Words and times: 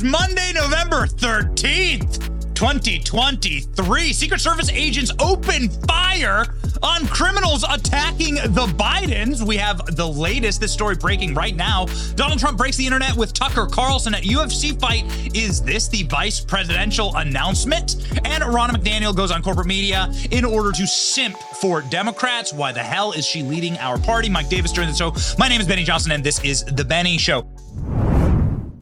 is 0.00 0.04
Monday, 0.04 0.52
November 0.54 1.06
13th. 1.06 2.26
2023. 2.54 4.12
Secret 4.12 4.38
Service 4.38 4.70
agents 4.70 5.10
open 5.18 5.70
fire 5.88 6.44
on 6.82 7.06
criminals 7.06 7.64
attacking 7.64 8.34
the 8.34 8.70
Bidens. 8.78 9.40
We 9.40 9.56
have 9.56 9.96
the 9.96 10.06
latest, 10.06 10.60
this 10.60 10.70
story 10.70 10.94
breaking 10.94 11.34
right 11.34 11.56
now. 11.56 11.86
Donald 12.16 12.38
Trump 12.38 12.58
breaks 12.58 12.76
the 12.76 12.84
internet 12.84 13.16
with 13.16 13.32
Tucker 13.32 13.66
Carlson 13.66 14.14
at 14.14 14.24
UFC 14.24 14.78
fight. 14.78 15.04
Is 15.34 15.62
this 15.62 15.88
the 15.88 16.02
vice 16.02 16.38
presidential 16.38 17.16
announcement? 17.16 17.94
And 18.26 18.44
Ronna 18.44 18.72
McDaniel 18.72 19.16
goes 19.16 19.30
on 19.30 19.42
corporate 19.42 19.66
media 19.66 20.12
in 20.30 20.44
order 20.44 20.70
to 20.72 20.86
simp 20.86 21.38
for 21.62 21.80
Democrats. 21.80 22.52
Why 22.52 22.72
the 22.72 22.80
hell 22.80 23.12
is 23.12 23.24
she 23.24 23.42
leading 23.42 23.78
our 23.78 23.98
party? 23.98 24.28
Mike 24.28 24.50
Davis 24.50 24.72
during 24.72 24.90
the 24.90 24.96
show. 24.96 25.14
My 25.38 25.48
name 25.48 25.62
is 25.62 25.66
Benny 25.66 25.84
Johnson, 25.84 26.12
and 26.12 26.22
this 26.22 26.44
is 26.44 26.62
The 26.64 26.84
Benny 26.84 27.16
Show. 27.16 27.48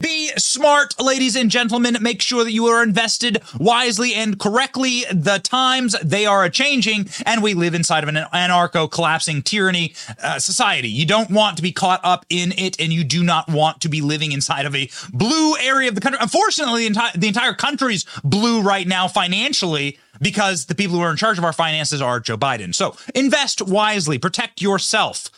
Be 0.09 0.29
smart, 0.39 0.99
ladies 0.99 1.37
and 1.37 1.51
gentlemen. 1.51 1.99
Make 2.01 2.23
sure 2.23 2.43
that 2.43 2.53
you 2.53 2.65
are 2.65 2.83
invested 2.83 3.43
wisely 3.59 4.15
and 4.15 4.41
correctly. 4.41 5.05
The 5.13 5.39
times 5.39 5.95
they 6.03 6.25
are 6.25 6.45
a 6.45 6.49
changing, 6.49 7.11
and 7.27 7.43
we 7.43 7.53
live 7.53 7.75
inside 7.75 8.05
of 8.05 8.09
an 8.09 8.15
anarcho 8.33 8.91
collapsing 8.91 9.43
tyranny 9.43 9.95
uh, 10.23 10.39
society. 10.39 10.89
You 10.89 11.05
don't 11.05 11.31
want 11.31 11.59
to 11.59 11.63
be 11.63 11.73
caught 11.73 12.01
up 12.05 12.25
in 12.31 12.53
it, 12.53 12.81
and 12.81 12.91
you 12.91 13.05
do 13.05 13.23
not 13.23 13.49
want 13.49 13.83
to 13.83 13.91
be 13.91 14.01
living 14.01 14.33
inside 14.33 14.65
of 14.65 14.75
a 14.75 14.89
blue 15.13 15.59
area 15.59 15.91
of 15.91 15.95
the 15.95 16.01
country. 16.01 16.19
Unfortunately, 16.23 16.85
the 16.85 16.87
entire, 16.87 17.13
the 17.15 17.29
entire 17.29 17.53
country's 17.53 18.07
blue 18.25 18.63
right 18.63 18.89
now 18.89 19.09
financially 19.09 19.99
because 20.23 20.65
the 20.65 20.75
people 20.75 20.97
who 20.97 21.03
are 21.03 21.11
in 21.11 21.19
charge 21.19 21.37
of 21.37 21.45
our 21.45 21.53
finances 21.53 22.01
are 22.01 22.19
Joe 22.19 22.39
Biden. 22.39 22.75
So 22.75 22.97
invest 23.15 23.61
wisely, 23.61 24.17
protect 24.17 24.63
yourself. 24.63 25.29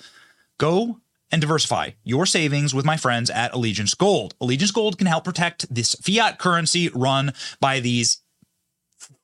Go 0.59 1.01
and 1.31 1.41
diversify 1.41 1.91
your 2.05 2.27
savings 2.27 2.75
with 2.75 2.85
my 2.85 2.97
friends 2.97 3.31
at 3.31 3.53
Allegiance 3.53 3.95
Gold. 3.95 4.35
Allegiance 4.41 4.71
Gold 4.71 4.99
can 4.99 5.07
help 5.07 5.25
protect 5.25 5.73
this 5.73 5.95
fiat 5.95 6.39
currency 6.39 6.91
run 6.95 7.33
by 7.61 7.81
these 7.81 8.23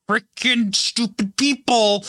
freaking 0.09 0.75
stupid 0.75 1.37
people 1.37 2.05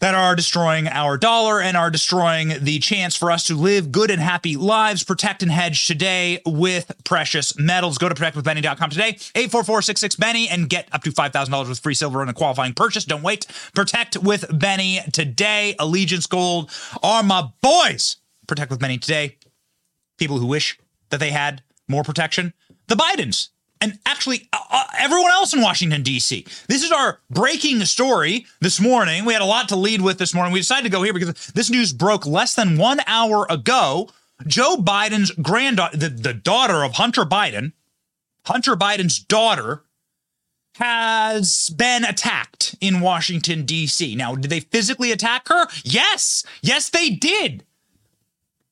that 0.00 0.14
are 0.14 0.36
destroying 0.36 0.86
our 0.86 1.16
dollar 1.16 1.60
and 1.60 1.76
are 1.76 1.90
destroying 1.90 2.52
the 2.60 2.78
chance 2.78 3.16
for 3.16 3.32
us 3.32 3.44
to 3.44 3.56
live 3.56 3.90
good 3.90 4.12
and 4.12 4.22
happy 4.22 4.56
lives. 4.56 5.02
Protect 5.02 5.42
and 5.42 5.50
hedge 5.50 5.88
today 5.88 6.40
with 6.46 6.92
precious 7.04 7.58
metals. 7.58 7.98
Go 7.98 8.08
to 8.08 8.14
protectwithbenny.com 8.14 8.90
today, 8.90 9.14
844-66-BENNY, 9.14 10.48
and 10.48 10.68
get 10.68 10.88
up 10.92 11.02
to 11.02 11.10
$5,000 11.10 11.68
with 11.68 11.80
free 11.80 11.94
silver 11.94 12.20
on 12.20 12.28
a 12.28 12.34
qualifying 12.34 12.74
purchase. 12.74 13.04
Don't 13.04 13.22
wait. 13.22 13.46
Protect 13.74 14.16
with 14.16 14.44
Benny 14.56 15.00
today. 15.12 15.74
Allegiance 15.80 16.26
Gold 16.26 16.70
are 17.02 17.24
my 17.24 17.48
boys. 17.60 18.18
Protect 18.48 18.70
with 18.70 18.80
Benny 18.80 18.98
today. 18.98 19.36
People 20.16 20.38
who 20.38 20.46
wish 20.46 20.76
that 21.10 21.20
they 21.20 21.30
had 21.30 21.62
more 21.86 22.02
protection. 22.02 22.52
The 22.88 22.96
Bidens 22.96 23.50
and 23.80 23.98
actually 24.06 24.48
uh, 24.52 24.58
uh 24.70 24.84
everyone 24.98 25.30
else 25.30 25.54
in 25.54 25.60
Washington, 25.60 26.02
D.C. 26.02 26.44
This 26.66 26.82
is 26.82 26.90
our 26.90 27.20
breaking 27.30 27.84
story 27.84 28.46
this 28.60 28.80
morning. 28.80 29.24
We 29.24 29.34
had 29.34 29.42
a 29.42 29.46
lot 29.46 29.68
to 29.68 29.76
lead 29.76 30.00
with 30.00 30.18
this 30.18 30.34
morning. 30.34 30.52
We 30.52 30.60
decided 30.60 30.84
to 30.84 30.96
go 30.96 31.02
here 31.02 31.12
because 31.12 31.34
this 31.54 31.70
news 31.70 31.92
broke 31.92 32.26
less 32.26 32.54
than 32.54 32.78
one 32.78 33.00
hour 33.06 33.46
ago. 33.48 34.08
Joe 34.46 34.76
Biden's 34.76 35.30
granddaughter, 35.32 35.96
the, 35.96 36.08
the 36.08 36.34
daughter 36.34 36.84
of 36.84 36.94
Hunter 36.94 37.24
Biden, 37.24 37.72
Hunter 38.46 38.76
Biden's 38.76 39.18
daughter, 39.18 39.82
has 40.76 41.70
been 41.70 42.04
attacked 42.04 42.76
in 42.80 43.00
Washington, 43.00 43.64
D.C. 43.64 44.14
Now, 44.14 44.36
did 44.36 44.48
they 44.48 44.60
physically 44.60 45.10
attack 45.10 45.48
her? 45.48 45.66
Yes. 45.82 46.44
Yes, 46.62 46.88
they 46.88 47.10
did 47.10 47.64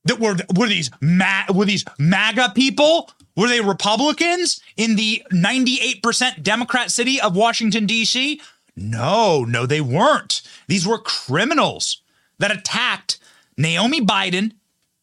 that 0.07 0.21
were 0.21 0.37
were 0.55 0.69
these 0.69 0.91
ma- 1.01 1.45
were 1.53 1.65
these 1.65 1.85
MAGA 1.99 2.53
people? 2.55 3.11
Were 3.37 3.49
they 3.49 3.61
Republicans 3.61 4.61
in 4.79 4.97
the 4.97 5.23
98% 5.31 6.43
Democrat 6.43 6.91
city 6.91 7.21
of 7.21 7.37
Washington 7.37 7.85
D.C.? 7.85 8.41
No, 8.75 9.45
no, 9.45 9.67
they 9.67 9.83
weren't. 9.83 10.41
These 10.69 10.87
were 10.87 10.99
criminals 10.99 12.01
that 12.39 12.51
attacked 12.51 13.19
Naomi 13.59 14.01
Biden, 14.01 14.53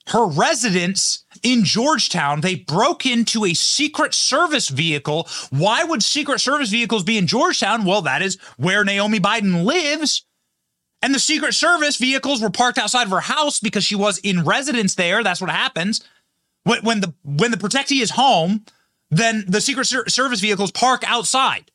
her 0.08 0.26
residence 0.26 1.26
in 1.44 1.64
Georgetown. 1.64 2.42
They 2.42 2.56
broke 2.56 3.06
into 3.06 3.46
a 3.46 3.54
Secret 3.54 4.14
Service 4.14 4.70
vehicle. 4.70 5.28
Why 5.50 5.84
would 5.84 6.04
Secret 6.04 6.40
Service 6.40 6.70
vehicles 6.70 7.04
be 7.04 7.18
in 7.18 7.28
Georgetown? 7.28 7.86
Well, 7.86 8.02
that 8.04 8.22
is 8.22 8.38
where 8.58 8.84
Naomi 8.84 9.20
Biden 9.20 9.64
lives. 9.66 10.26
And 11.04 11.14
the 11.14 11.20
Secret 11.20 11.54
Service 11.54 11.98
vehicles 11.98 12.42
were 12.42 12.50
parked 12.50 12.78
outside 12.78 13.04
of 13.04 13.12
her 13.12 13.20
house 13.20 13.60
because 13.60 13.84
she 13.84 13.94
was 13.94 14.20
in 14.20 14.46
residence 14.46 14.96
there. 14.96 15.22
That's 15.22 15.42
what 15.42 15.50
happens. 15.50 16.02
When, 16.64 17.02
the 17.02 17.14
when 17.26 17.52
the 17.52 17.58
protectee 17.58 18.02
is 18.02 18.12
home, 18.12 18.64
then 19.12 19.44
the 19.46 19.60
Secret 19.60 19.86
Service 19.86 20.40
vehicles 20.40 20.72
park 20.72 21.04
outside. 21.06 21.70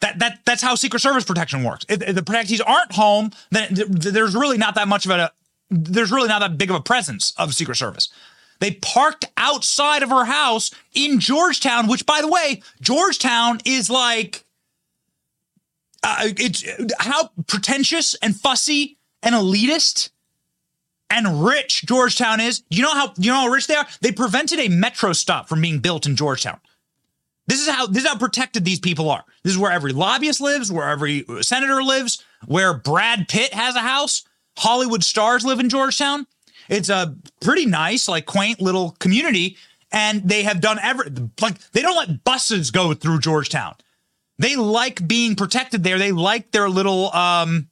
That 0.00 0.18
that 0.20 0.40
that's 0.46 0.62
how 0.62 0.74
Secret 0.74 1.00
Service 1.00 1.24
protection 1.24 1.62
works. 1.62 1.84
If, 1.86 2.00
if 2.02 2.14
the 2.14 2.22
protectees 2.22 2.62
aren't 2.66 2.92
home, 2.92 3.30
then 3.50 3.68
there's 3.70 4.34
really 4.34 4.56
not 4.56 4.74
that 4.76 4.88
much 4.88 5.04
of 5.04 5.12
a 5.12 5.30
there's 5.68 6.10
really 6.10 6.28
not 6.28 6.40
that 6.40 6.56
big 6.56 6.70
of 6.70 6.76
a 6.76 6.80
presence 6.80 7.34
of 7.36 7.54
Secret 7.54 7.76
Service. 7.76 8.08
They 8.58 8.70
parked 8.72 9.26
outside 9.36 10.02
of 10.02 10.08
her 10.08 10.24
house 10.24 10.70
in 10.94 11.20
Georgetown, 11.20 11.88
which 11.88 12.06
by 12.06 12.22
the 12.22 12.28
way, 12.28 12.62
Georgetown 12.80 13.60
is 13.66 13.90
like 13.90 14.44
uh, 16.02 16.28
it's 16.36 16.64
how 16.98 17.30
pretentious 17.46 18.14
and 18.16 18.34
fussy 18.34 18.98
and 19.22 19.34
elitist 19.34 20.10
and 21.10 21.44
rich 21.44 21.84
Georgetown 21.86 22.40
is. 22.40 22.62
You 22.70 22.82
know 22.82 22.94
how 22.94 23.12
you 23.18 23.30
know 23.30 23.40
how 23.40 23.48
rich 23.48 23.66
they 23.66 23.74
are? 23.76 23.86
They 24.00 24.12
prevented 24.12 24.58
a 24.58 24.68
metro 24.68 25.12
stop 25.12 25.48
from 25.48 25.60
being 25.60 25.78
built 25.78 26.06
in 26.06 26.16
Georgetown. 26.16 26.58
This 27.46 27.60
is 27.60 27.68
how 27.68 27.86
this 27.86 28.04
is 28.04 28.08
how 28.08 28.16
protected 28.16 28.64
these 28.64 28.80
people 28.80 29.10
are. 29.10 29.24
This 29.42 29.52
is 29.52 29.58
where 29.58 29.72
every 29.72 29.92
lobbyist 29.92 30.40
lives, 30.40 30.72
where 30.72 30.88
every 30.88 31.24
senator 31.40 31.82
lives, 31.82 32.24
where 32.46 32.74
Brad 32.74 33.28
Pitt 33.28 33.52
has 33.54 33.76
a 33.76 33.80
house. 33.80 34.24
Hollywood 34.58 35.02
stars 35.02 35.44
live 35.44 35.60
in 35.60 35.68
Georgetown. 35.68 36.26
It's 36.68 36.88
a 36.88 37.14
pretty 37.40 37.66
nice, 37.66 38.06
like 38.08 38.26
quaint 38.26 38.60
little 38.60 38.92
community, 38.98 39.56
and 39.90 40.22
they 40.28 40.42
have 40.44 40.60
done 40.60 40.78
every 40.80 41.10
like 41.40 41.58
they 41.72 41.82
don't 41.82 41.96
let 41.96 42.24
buses 42.24 42.70
go 42.70 42.94
through 42.94 43.20
Georgetown. 43.20 43.74
They 44.42 44.56
like 44.56 45.06
being 45.06 45.36
protected 45.36 45.84
there. 45.84 45.98
They 45.98 46.10
like 46.10 46.50
their 46.50 46.68
little 46.68 47.14
um 47.14 47.68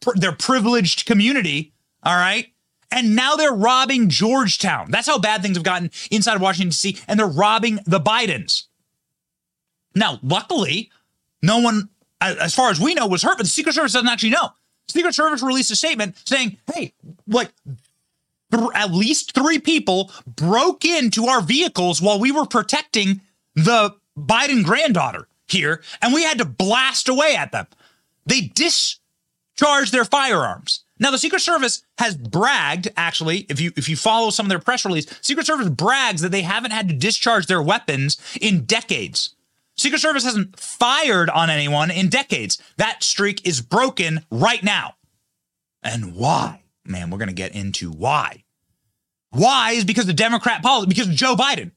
pr- 0.00 0.16
their 0.16 0.32
privileged 0.32 1.04
community, 1.04 1.74
all 2.02 2.16
right? 2.16 2.46
And 2.90 3.14
now 3.14 3.36
they're 3.36 3.52
robbing 3.52 4.08
Georgetown. 4.08 4.90
That's 4.90 5.06
how 5.06 5.18
bad 5.18 5.42
things 5.42 5.58
have 5.58 5.64
gotten 5.64 5.90
inside 6.10 6.36
of 6.36 6.40
Washington 6.40 6.70
D.C. 6.70 6.98
and 7.06 7.20
they're 7.20 7.26
robbing 7.26 7.80
the 7.84 8.00
Bidens. 8.00 8.64
Now, 9.94 10.18
luckily, 10.22 10.90
no 11.42 11.58
one 11.58 11.90
as 12.22 12.54
far 12.54 12.70
as 12.70 12.80
we 12.80 12.94
know 12.94 13.06
was 13.06 13.22
hurt, 13.22 13.36
but 13.36 13.44
the 13.44 13.50
Secret 13.50 13.74
Service 13.74 13.92
doesn't 13.92 14.08
actually 14.08 14.30
know. 14.30 14.48
Secret 14.88 15.14
Service 15.14 15.42
released 15.42 15.70
a 15.70 15.76
statement 15.76 16.16
saying, 16.24 16.56
"Hey, 16.72 16.94
like 17.26 17.52
at 18.74 18.92
least 18.94 19.34
three 19.34 19.58
people 19.58 20.10
broke 20.26 20.86
into 20.86 21.26
our 21.26 21.42
vehicles 21.42 22.00
while 22.00 22.18
we 22.18 22.32
were 22.32 22.46
protecting 22.46 23.20
the 23.54 23.94
Biden 24.16 24.64
granddaughter 24.64 25.28
here, 25.50 25.82
and 26.02 26.12
we 26.12 26.22
had 26.22 26.38
to 26.38 26.44
blast 26.44 27.08
away 27.08 27.34
at 27.36 27.52
them. 27.52 27.66
They 28.26 28.40
discharged 28.40 29.92
their 29.92 30.04
firearms. 30.04 30.84
Now, 31.00 31.10
the 31.10 31.18
Secret 31.18 31.40
Service 31.40 31.82
has 31.98 32.16
bragged, 32.16 32.88
actually, 32.96 33.46
if 33.48 33.60
you 33.60 33.72
if 33.76 33.88
you 33.88 33.96
follow 33.96 34.30
some 34.30 34.46
of 34.46 34.50
their 34.50 34.58
press 34.58 34.84
release, 34.84 35.06
Secret 35.20 35.46
Service 35.46 35.68
brags 35.68 36.22
that 36.22 36.32
they 36.32 36.42
haven't 36.42 36.72
had 36.72 36.88
to 36.88 36.94
discharge 36.94 37.46
their 37.46 37.62
weapons 37.62 38.18
in 38.40 38.64
decades. 38.64 39.34
Secret 39.76 40.00
Service 40.00 40.24
hasn't 40.24 40.58
fired 40.58 41.30
on 41.30 41.50
anyone 41.50 41.90
in 41.90 42.08
decades. 42.08 42.60
That 42.78 43.04
streak 43.04 43.46
is 43.46 43.60
broken 43.60 44.24
right 44.30 44.62
now. 44.62 44.94
And 45.84 46.16
why? 46.16 46.62
Man, 46.84 47.10
we're 47.10 47.18
going 47.18 47.28
to 47.28 47.34
get 47.34 47.54
into 47.54 47.92
why. 47.92 48.42
Why 49.30 49.72
is 49.72 49.84
because 49.84 50.06
the 50.06 50.12
Democrat 50.12 50.62
policy, 50.62 50.88
because 50.88 51.06
Joe 51.08 51.36
Biden, 51.36 51.70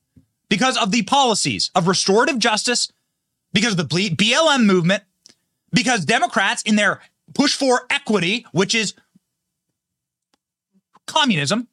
because 0.49 0.77
of 0.77 0.91
the 0.91 1.03
policies 1.03 1.69
of 1.75 1.87
restorative 1.87 2.39
justice 2.39 2.91
because 3.53 3.77
of 3.77 3.77
the 3.77 4.09
BLM 4.09 4.65
movement, 4.65 5.03
because 5.71 6.05
Democrats 6.05 6.61
in 6.63 6.75
their 6.75 7.01
push 7.33 7.55
for 7.55 7.85
equity, 7.89 8.45
which 8.51 8.75
is 8.75 8.93
communism, 11.05 11.67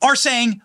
are 0.00 0.16
saying, 0.16 0.62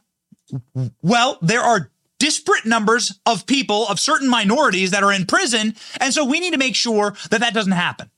well, 1.01 1.37
there 1.41 1.61
are 1.61 1.91
disparate 2.19 2.65
numbers 2.65 3.19
of 3.25 3.45
people 3.45 3.87
of 3.87 3.99
certain 3.99 4.27
minorities 4.27 4.91
that 4.91 5.03
are 5.03 5.11
in 5.11 5.25
prison, 5.25 5.75
and 5.99 6.13
so 6.13 6.25
we 6.25 6.39
need 6.39 6.51
to 6.51 6.57
make 6.57 6.75
sure 6.75 7.15
that 7.29 7.39
that 7.39 7.53
doesn't 7.53 7.73
happen. 7.73 8.09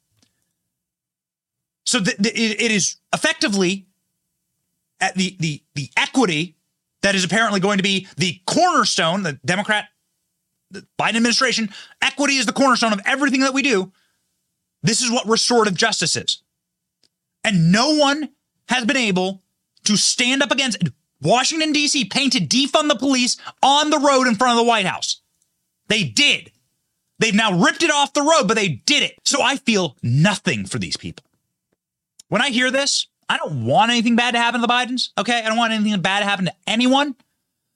So 1.85 1.99
th- 1.99 2.17
th- 2.17 2.35
it 2.35 2.71
is 2.71 2.97
effectively 3.13 3.87
at 5.01 5.15
the 5.15 5.35
the 5.39 5.63
the 5.75 5.89
equity 5.97 6.55
that 7.01 7.15
is 7.15 7.23
apparently 7.23 7.59
going 7.59 7.77
to 7.77 7.83
be 7.83 8.07
the 8.17 8.39
cornerstone, 8.45 9.23
the 9.23 9.39
Democrat 9.45 9.85
the 10.71 10.85
Biden 10.99 11.15
administration, 11.15 11.69
equity 12.01 12.35
is 12.35 12.45
the 12.45 12.53
cornerstone 12.53 12.93
of 12.93 13.01
everything 13.05 13.41
that 13.41 13.53
we 13.53 13.61
do. 13.61 13.91
This 14.83 15.01
is 15.01 15.11
what 15.11 15.27
restorative 15.27 15.75
justice 15.75 16.15
is. 16.15 16.41
And 17.43 17.71
no 17.71 17.95
one 17.95 18.29
has 18.67 18.85
been 18.85 18.97
able 18.97 19.41
to 19.85 19.97
stand 19.97 20.43
up 20.43 20.51
against 20.51 20.83
Washington, 21.21 21.71
D.C. 21.71 22.05
painted 22.05 22.49
defund 22.49 22.89
the 22.89 22.95
police 22.95 23.37
on 23.61 23.89
the 23.89 23.99
road 23.99 24.27
in 24.27 24.35
front 24.35 24.57
of 24.57 24.63
the 24.63 24.69
White 24.69 24.85
House. 24.85 25.21
They 25.87 26.03
did. 26.03 26.51
They've 27.17 27.35
now 27.35 27.59
ripped 27.59 27.83
it 27.83 27.91
off 27.91 28.13
the 28.13 28.21
road, 28.21 28.47
but 28.47 28.55
they 28.55 28.69
did 28.69 29.03
it. 29.03 29.15
So 29.25 29.41
I 29.41 29.57
feel 29.57 29.97
nothing 30.01 30.65
for 30.65 30.79
these 30.79 30.95
people. 30.95 31.25
When 32.29 32.41
I 32.41 32.49
hear 32.49 32.71
this, 32.71 33.07
I 33.27 33.37
don't 33.37 33.65
want 33.65 33.91
anything 33.91 34.15
bad 34.15 34.31
to 34.31 34.39
happen 34.39 34.61
to 34.61 34.67
the 34.67 34.71
Bidens. 34.71 35.09
Okay. 35.17 35.39
I 35.39 35.47
don't 35.47 35.57
want 35.57 35.73
anything 35.73 35.99
bad 36.01 36.19
to 36.19 36.25
happen 36.25 36.45
to 36.45 36.55
anyone. 36.65 37.15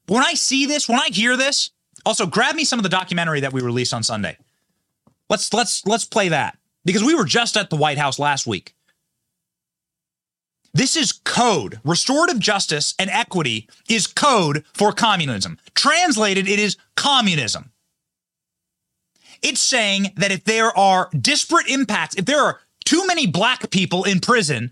But 0.05 0.15
when 0.15 0.23
I 0.23 0.33
see 0.33 0.65
this, 0.65 0.87
when 0.87 0.99
I 0.99 1.09
hear 1.11 1.35
this, 1.35 1.71
also 2.05 2.25
grab 2.25 2.55
me 2.55 2.65
some 2.65 2.79
of 2.79 2.83
the 2.83 2.89
documentary 2.89 3.39
that 3.39 3.53
we 3.53 3.61
released 3.61 3.93
on 3.93 4.03
Sunday. 4.03 4.37
Let's 5.29 5.53
let's 5.53 5.85
let's 5.85 6.05
play 6.05 6.29
that 6.29 6.57
because 6.85 7.03
we 7.03 7.15
were 7.15 7.25
just 7.25 7.57
at 7.57 7.69
the 7.69 7.75
White 7.75 7.97
House 7.97 8.19
last 8.19 8.45
week. 8.45 8.75
This 10.73 10.95
is 10.95 11.11
code. 11.11 11.79
Restorative 11.83 12.39
justice 12.39 12.95
and 12.97 13.09
equity 13.09 13.69
is 13.87 14.07
code 14.07 14.65
for 14.73 14.91
communism. 14.91 15.59
Translated, 15.75 16.47
it 16.47 16.59
is 16.59 16.77
communism. 16.95 17.71
It's 19.43 19.59
saying 19.59 20.13
that 20.15 20.31
if 20.31 20.45
there 20.45 20.75
are 20.77 21.09
disparate 21.19 21.67
impacts, 21.67 22.15
if 22.15 22.25
there 22.25 22.41
are 22.41 22.59
too 22.85 23.05
many 23.05 23.27
black 23.27 23.69
people 23.69 24.03
in 24.03 24.19
prison 24.19 24.71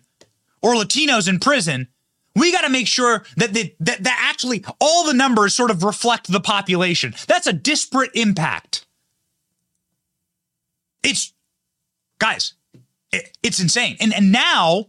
or 0.62 0.74
Latinos 0.74 1.30
in 1.30 1.40
prison, 1.40 1.88
we 2.36 2.52
got 2.52 2.62
to 2.62 2.70
make 2.70 2.88
sure 2.88 3.24
that, 3.38 3.54
the, 3.54 3.74
that 3.80 4.04
that 4.04 4.28
actually 4.30 4.64
all 4.80 5.06
the 5.06 5.14
numbers 5.14 5.54
sort 5.54 5.72
of 5.72 5.84
reflect 5.84 6.32
the 6.32 6.40
population. 6.40 7.14
That's 7.28 7.48
a 7.48 7.54
disparate 7.54 8.12
impact. 8.14 8.86
It's 11.04 11.34
guys, 12.20 12.54
it, 13.12 13.36
it's 13.44 13.60
insane. 13.60 13.98
And 14.00 14.14
and 14.14 14.32
now 14.32 14.88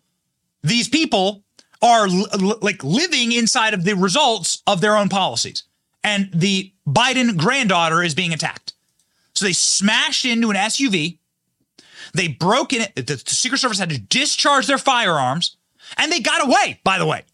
these 0.62 0.88
people 0.88 1.42
are 1.80 2.08
like 2.08 2.84
living 2.84 3.32
inside 3.32 3.74
of 3.74 3.84
the 3.84 3.94
results 3.94 4.62
of 4.66 4.80
their 4.80 4.96
own 4.96 5.08
policies. 5.08 5.64
And 6.04 6.30
the 6.32 6.72
Biden 6.86 7.36
granddaughter 7.36 8.02
is 8.02 8.14
being 8.14 8.32
attacked. 8.32 8.74
So 9.34 9.44
they 9.44 9.52
smashed 9.52 10.24
into 10.24 10.50
an 10.50 10.56
SUV. 10.56 11.18
They 12.14 12.28
broke 12.28 12.72
in 12.72 12.82
it. 12.82 13.06
The 13.06 13.20
Secret 13.26 13.58
Service 13.58 13.78
had 13.78 13.90
to 13.90 13.98
discharge 13.98 14.66
their 14.66 14.78
firearms 14.78 15.56
and 15.96 16.12
they 16.12 16.20
got 16.20 16.46
away, 16.46 16.80
by 16.84 16.98
the 16.98 17.06
way. 17.06 17.24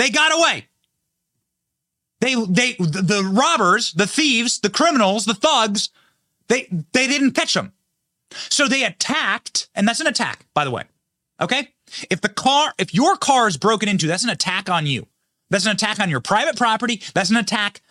They 0.00 0.08
got 0.08 0.32
away. 0.32 0.66
They, 2.22 2.34
they, 2.34 2.72
the 2.78 3.30
robbers, 3.30 3.92
the 3.92 4.06
thieves, 4.06 4.58
the 4.58 4.70
criminals, 4.70 5.26
the 5.26 5.34
thugs, 5.34 5.90
they, 6.48 6.68
they 6.94 7.06
didn't 7.06 7.32
catch 7.32 7.52
them. 7.52 7.74
So 8.30 8.66
they 8.66 8.82
attacked, 8.82 9.68
and 9.74 9.86
that's 9.86 10.00
an 10.00 10.06
attack, 10.06 10.46
by 10.54 10.64
the 10.64 10.70
way. 10.70 10.84
Okay. 11.38 11.74
If 12.08 12.22
the 12.22 12.30
car, 12.30 12.72
if 12.78 12.94
your 12.94 13.18
car 13.18 13.46
is 13.46 13.58
broken 13.58 13.90
into, 13.90 14.06
that's 14.06 14.24
an 14.24 14.30
attack 14.30 14.70
on 14.70 14.86
you. 14.86 15.06
That's 15.50 15.66
an 15.66 15.72
attack 15.72 16.00
on 16.00 16.08
your 16.08 16.20
private 16.20 16.56
property. 16.56 17.02
That's 17.12 17.28
an 17.28 17.36
attack 17.36 17.82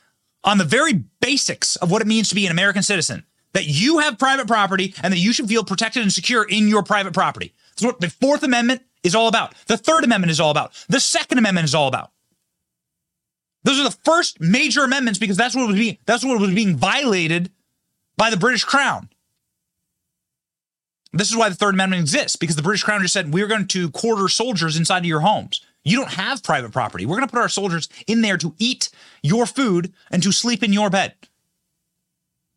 on 0.44 0.58
the 0.58 0.66
very 0.66 1.04
basics 1.22 1.76
of 1.76 1.92
what 1.92 2.02
it 2.02 2.08
means 2.08 2.30
to 2.30 2.36
be 2.36 2.48
an 2.48 2.52
American 2.52 2.82
citizen. 2.82 3.24
That 3.54 3.68
you 3.68 4.00
have 4.00 4.18
private 4.18 4.48
property 4.48 4.96
and 5.04 5.14
that 5.14 5.20
you 5.20 5.32
should 5.32 5.48
feel 5.48 5.64
protected 5.64 6.02
and 6.02 6.12
secure 6.12 6.44
in 6.44 6.70
your 6.70 6.82
private 6.82 7.14
property. 7.14 7.54
That's 7.76 7.84
what 7.84 8.00
the 8.00 8.10
Fourth 8.10 8.42
Amendment 8.42 8.82
is 9.04 9.16
all 9.16 9.28
about. 9.28 9.54
The 9.68 9.78
Third 9.78 10.04
Amendment 10.04 10.32
is 10.32 10.40
all 10.40 10.52
about. 10.52 10.74
The 10.90 11.00
Second 11.00 11.38
Amendment 11.38 11.66
is 11.66 11.76
all 11.76 11.88
about. 11.88 12.12
Those 13.64 13.80
are 13.80 13.84
the 13.84 13.98
first 14.04 14.40
major 14.40 14.84
amendments 14.84 15.20
because 15.20 15.38
that's 15.38 15.56
what 15.56 15.68
was 15.68 15.76
being 15.76 15.98
that's 16.06 16.24
what 16.24 16.40
was 16.40 16.54
being 16.54 16.78
violated 16.78 17.52
by 18.18 18.30
the 18.30 18.38
British 18.38 18.64
Crown. 18.64 19.10
This 21.12 21.30
is 21.30 21.36
why 21.36 21.50
the 21.50 21.56
Third 21.56 21.74
Amendment 21.74 22.02
exists 22.02 22.36
because 22.36 22.56
the 22.56 22.62
British 22.62 22.84
Crown 22.84 23.02
just 23.02 23.14
said 23.14 23.34
we're 23.34 23.48
going 23.48 23.68
to 23.68 23.90
quarter 23.92 24.28
soldiers 24.28 24.78
inside 24.78 25.00
of 25.00 25.06
your 25.06 25.22
homes. 25.22 25.62
You 25.84 25.98
don't 25.98 26.14
have 26.14 26.44
private 26.44 26.72
property. 26.72 27.06
We're 27.06 27.18
going 27.18 27.28
to 27.28 27.32
put 27.32 27.42
our 27.42 27.50
soldiers 27.50 27.90
in 28.06 28.22
there 28.22 28.38
to 28.38 28.54
eat 28.60 28.90
your 29.24 29.46
food 29.46 29.94
and 30.12 30.22
to 30.24 30.32
sleep 30.32 30.62
in 30.62 30.74
your 30.74 30.90
bed. 30.90 31.14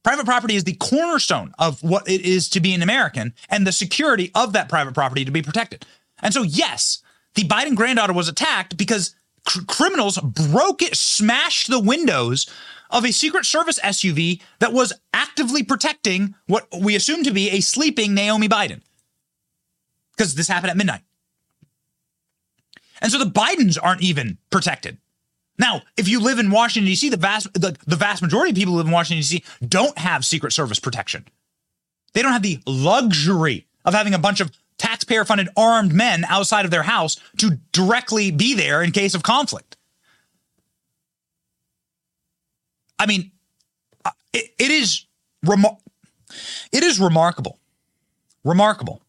Private 0.02 0.26
property 0.26 0.56
is 0.56 0.64
the 0.64 0.74
cornerstone 0.74 1.54
of 1.58 1.82
what 1.82 2.08
it 2.08 2.22
is 2.22 2.48
to 2.50 2.60
be 2.60 2.74
an 2.74 2.82
American 2.82 3.34
and 3.48 3.66
the 3.66 3.72
security 3.72 4.32
of 4.34 4.52
that 4.52 4.68
private 4.68 4.94
property 4.94 5.24
to 5.24 5.30
be 5.30 5.42
protected. 5.42 5.86
And 6.22 6.32
so, 6.32 6.42
yes, 6.42 7.02
the 7.34 7.42
Biden 7.42 7.74
granddaughter 7.74 8.12
was 8.12 8.28
attacked 8.28 8.76
because 8.76 9.14
cr- 9.44 9.64
criminals 9.66 10.18
broke 10.18 10.82
it, 10.82 10.96
smashed 10.96 11.68
the 11.68 11.80
windows 11.80 12.48
of 12.90 13.04
a 13.04 13.12
Secret 13.12 13.44
Service 13.44 13.80
SUV 13.80 14.40
that 14.60 14.72
was 14.72 14.92
actively 15.12 15.62
protecting 15.62 16.34
what 16.46 16.68
we 16.78 16.94
assume 16.94 17.24
to 17.24 17.32
be 17.32 17.50
a 17.50 17.60
sleeping 17.60 18.14
Naomi 18.14 18.48
Biden. 18.48 18.82
Because 20.16 20.34
this 20.34 20.48
happened 20.48 20.70
at 20.70 20.76
midnight. 20.76 21.00
And 23.00 23.10
so 23.10 23.18
the 23.18 23.24
Bidens 23.24 23.78
aren't 23.82 24.02
even 24.02 24.38
protected. 24.50 24.98
Now, 25.58 25.82
if 25.96 26.08
you 26.08 26.20
live 26.20 26.38
in 26.38 26.50
Washington, 26.50 26.86
D.C., 26.86 27.08
the 27.08 27.16
vast, 27.16 27.52
the, 27.54 27.76
the 27.86 27.96
vast 27.96 28.22
majority 28.22 28.50
of 28.50 28.56
people 28.56 28.72
who 28.72 28.78
live 28.78 28.86
in 28.86 28.92
Washington, 28.92 29.20
D.C. 29.20 29.42
don't 29.66 29.96
have 29.98 30.24
Secret 30.24 30.52
Service 30.52 30.78
protection. 30.78 31.26
They 32.12 32.22
don't 32.22 32.32
have 32.32 32.42
the 32.42 32.60
luxury 32.66 33.66
of 33.84 33.94
having 33.94 34.14
a 34.14 34.18
bunch 34.18 34.40
of 34.40 34.50
taxpayer 34.82 35.24
funded 35.24 35.48
armed 35.56 35.92
men 35.92 36.24
outside 36.24 36.64
of 36.64 36.72
their 36.72 36.82
house 36.82 37.16
to 37.38 37.58
directly 37.70 38.32
be 38.32 38.54
there 38.54 38.82
in 38.82 38.90
case 38.90 39.14
of 39.14 39.22
conflict. 39.22 39.76
I 42.98 43.06
mean, 43.06 43.30
uh, 44.04 44.10
it, 44.32 44.52
it 44.58 44.70
is 44.72 45.06
remar- 45.46 45.78
it 46.72 46.82
is 46.82 46.98
remarkable, 46.98 47.60
remarkable 48.44 49.02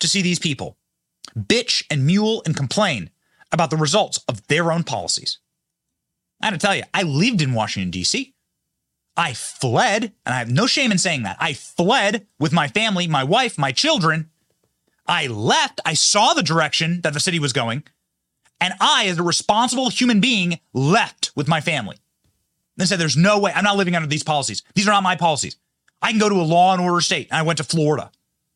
to 0.00 0.08
see 0.08 0.22
these 0.22 0.40
people 0.40 0.76
bitch 1.38 1.84
and 1.88 2.04
mule 2.04 2.42
and 2.44 2.56
complain 2.56 3.10
about 3.52 3.70
the 3.70 3.76
results 3.76 4.18
of 4.28 4.44
their 4.48 4.72
own 4.72 4.82
policies. 4.82 5.38
I 6.42 6.46
gotta 6.46 6.58
tell 6.58 6.74
you, 6.74 6.82
I 6.92 7.04
lived 7.04 7.42
in 7.42 7.54
Washington, 7.54 7.90
D.C. 7.90 8.34
I 9.16 9.34
fled, 9.34 10.12
and 10.24 10.34
I 10.34 10.38
have 10.38 10.50
no 10.50 10.66
shame 10.66 10.90
in 10.90 10.98
saying 10.98 11.22
that. 11.22 11.36
I 11.38 11.52
fled 11.52 12.26
with 12.40 12.52
my 12.52 12.68
family, 12.68 13.06
my 13.06 13.24
wife, 13.24 13.56
my 13.56 13.72
children. 13.72 14.30
I 15.08 15.26
left. 15.26 15.80
I 15.84 15.94
saw 15.94 16.34
the 16.34 16.42
direction 16.42 17.00
that 17.02 17.12
the 17.12 17.20
city 17.20 17.38
was 17.38 17.52
going. 17.52 17.84
And 18.60 18.74
I, 18.80 19.06
as 19.06 19.18
a 19.18 19.22
responsible 19.22 19.90
human 19.90 20.20
being, 20.20 20.58
left 20.72 21.30
with 21.36 21.48
my 21.48 21.60
family. 21.60 21.96
And 22.78 22.88
said, 22.88 22.98
There's 22.98 23.16
no 23.16 23.38
way. 23.38 23.52
I'm 23.54 23.64
not 23.64 23.76
living 23.76 23.94
under 23.94 24.08
these 24.08 24.22
policies. 24.22 24.62
These 24.74 24.86
are 24.86 24.92
not 24.92 25.02
my 25.02 25.16
policies. 25.16 25.56
I 26.02 26.10
can 26.10 26.20
go 26.20 26.28
to 26.28 26.34
a 26.34 26.42
law 26.42 26.72
and 26.72 26.82
order 26.82 27.00
state. 27.00 27.28
And 27.30 27.38
I 27.38 27.42
went 27.42 27.58
to 27.58 27.64
Florida. 27.64 28.10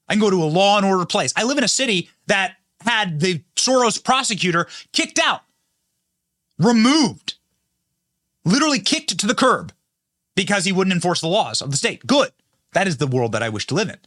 I 0.09 0.15
can 0.15 0.21
go 0.21 0.31
to 0.31 0.43
a 0.43 0.45
law 0.45 0.77
and 0.77 0.87
order 0.87 1.07
place. 1.07 1.33
I 1.37 1.45
live 1.45 1.59
in 1.59 1.65
a 1.65 1.69
city 1.69 2.11
that 2.27 2.57
had 2.81 3.21
the 3.21 3.43
Soros 3.57 4.03
prosecutor 4.03 4.67
kicked 4.93 5.19
out, 5.19 5.43
removed, 6.59 7.35
literally 8.45 8.81
kicked 8.81 9.19
to 9.19 9.27
the 9.27 9.35
curb 9.35 9.73
because 10.35 10.65
he 10.65 10.73
wouldn't 10.73 10.95
enforce 10.95 11.21
the 11.21 11.29
laws 11.29 11.61
of 11.63 11.71
the 11.71 11.77
state. 11.77 12.07
Good. 12.07 12.33
That 12.73 12.89
is 12.89 12.97
the 12.97 13.07
world 13.07 13.33
that 13.33 13.43
I 13.43 13.49
wish 13.49 13.67
to 13.69 13.75
live 13.75 13.89
in. 13.89 13.99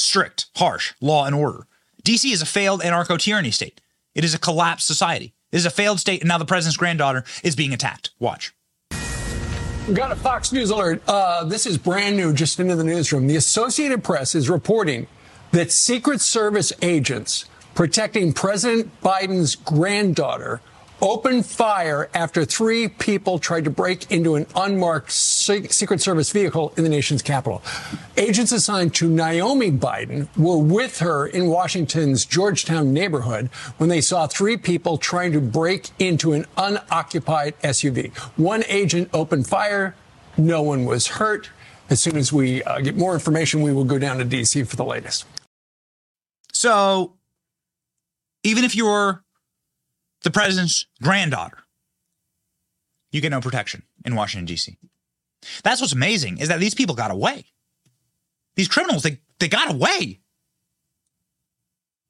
Strict, 0.00 0.46
harsh 0.56 0.94
law 1.00 1.26
and 1.26 1.34
order. 1.34 1.66
DC 2.04 2.32
is 2.32 2.42
a 2.42 2.46
failed 2.46 2.82
anarcho 2.82 3.18
tyranny 3.18 3.50
state. 3.50 3.80
It 4.14 4.24
is 4.24 4.34
a 4.34 4.38
collapsed 4.38 4.86
society. 4.86 5.34
It 5.52 5.56
is 5.56 5.66
a 5.66 5.70
failed 5.70 6.00
state, 6.00 6.20
and 6.20 6.28
now 6.28 6.38
the 6.38 6.44
president's 6.44 6.76
granddaughter 6.76 7.24
is 7.42 7.56
being 7.56 7.72
attacked. 7.72 8.10
Watch. 8.18 8.54
We've 9.86 9.96
got 9.96 10.12
a 10.12 10.16
Fox 10.16 10.52
News 10.52 10.70
alert. 10.70 11.02
Uh, 11.08 11.44
this 11.44 11.66
is 11.66 11.76
brand 11.76 12.16
new, 12.16 12.32
just 12.32 12.60
into 12.60 12.76
the 12.76 12.84
newsroom. 12.84 13.26
The 13.26 13.36
Associated 13.36 14.04
Press 14.04 14.34
is 14.34 14.48
reporting 14.48 15.06
that 15.52 15.72
Secret 15.72 16.20
Service 16.20 16.72
agents 16.82 17.46
protecting 17.74 18.32
President 18.32 18.90
Biden's 19.00 19.56
granddaughter 19.56 20.60
opened 21.00 21.46
fire 21.46 22.08
after 22.14 22.44
three 22.44 22.88
people 22.88 23.38
tried 23.38 23.64
to 23.64 23.70
break 23.70 24.10
into 24.10 24.34
an 24.34 24.46
unmarked 24.54 25.10
Secret 25.10 26.00
Service 26.00 26.30
vehicle 26.30 26.72
in 26.76 26.84
the 26.84 26.90
nation's 26.90 27.22
capital. 27.22 27.62
Agents 28.16 28.52
assigned 28.52 28.94
to 28.96 29.08
Naomi 29.08 29.70
Biden 29.70 30.28
were 30.36 30.58
with 30.58 30.98
her 30.98 31.26
in 31.26 31.46
Washington's 31.46 32.24
Georgetown 32.24 32.92
neighborhood 32.92 33.48
when 33.78 33.88
they 33.88 34.00
saw 34.00 34.26
three 34.26 34.56
people 34.56 34.98
trying 34.98 35.32
to 35.32 35.40
break 35.40 35.90
into 35.98 36.32
an 36.32 36.46
unoccupied 36.56 37.58
SUV. 37.62 38.14
One 38.36 38.64
agent 38.68 39.10
opened 39.12 39.46
fire. 39.46 39.94
No 40.36 40.62
one 40.62 40.84
was 40.84 41.06
hurt. 41.06 41.50
As 41.88 42.00
soon 42.00 42.16
as 42.16 42.32
we 42.32 42.62
uh, 42.62 42.80
get 42.80 42.96
more 42.96 43.14
information, 43.14 43.62
we 43.62 43.72
will 43.72 43.84
go 43.84 43.98
down 43.98 44.18
to 44.18 44.24
D.C. 44.24 44.62
for 44.62 44.76
the 44.76 44.84
latest. 44.84 45.24
So, 46.52 47.14
even 48.44 48.64
if 48.64 48.76
you're 48.76 49.24
the 50.22 50.30
president's 50.30 50.86
granddaughter, 51.02 51.58
you 53.12 53.20
get 53.20 53.30
no 53.30 53.40
protection 53.40 53.82
in 54.04 54.14
Washington, 54.14 54.46
D.C. 54.46 54.76
That's 55.62 55.80
what's 55.80 55.92
amazing 55.92 56.38
is 56.38 56.48
that 56.48 56.60
these 56.60 56.74
people 56.74 56.94
got 56.94 57.10
away. 57.10 57.46
These 58.56 58.68
criminals, 58.68 59.02
they, 59.02 59.20
they 59.38 59.48
got 59.48 59.70
away. 59.70 60.20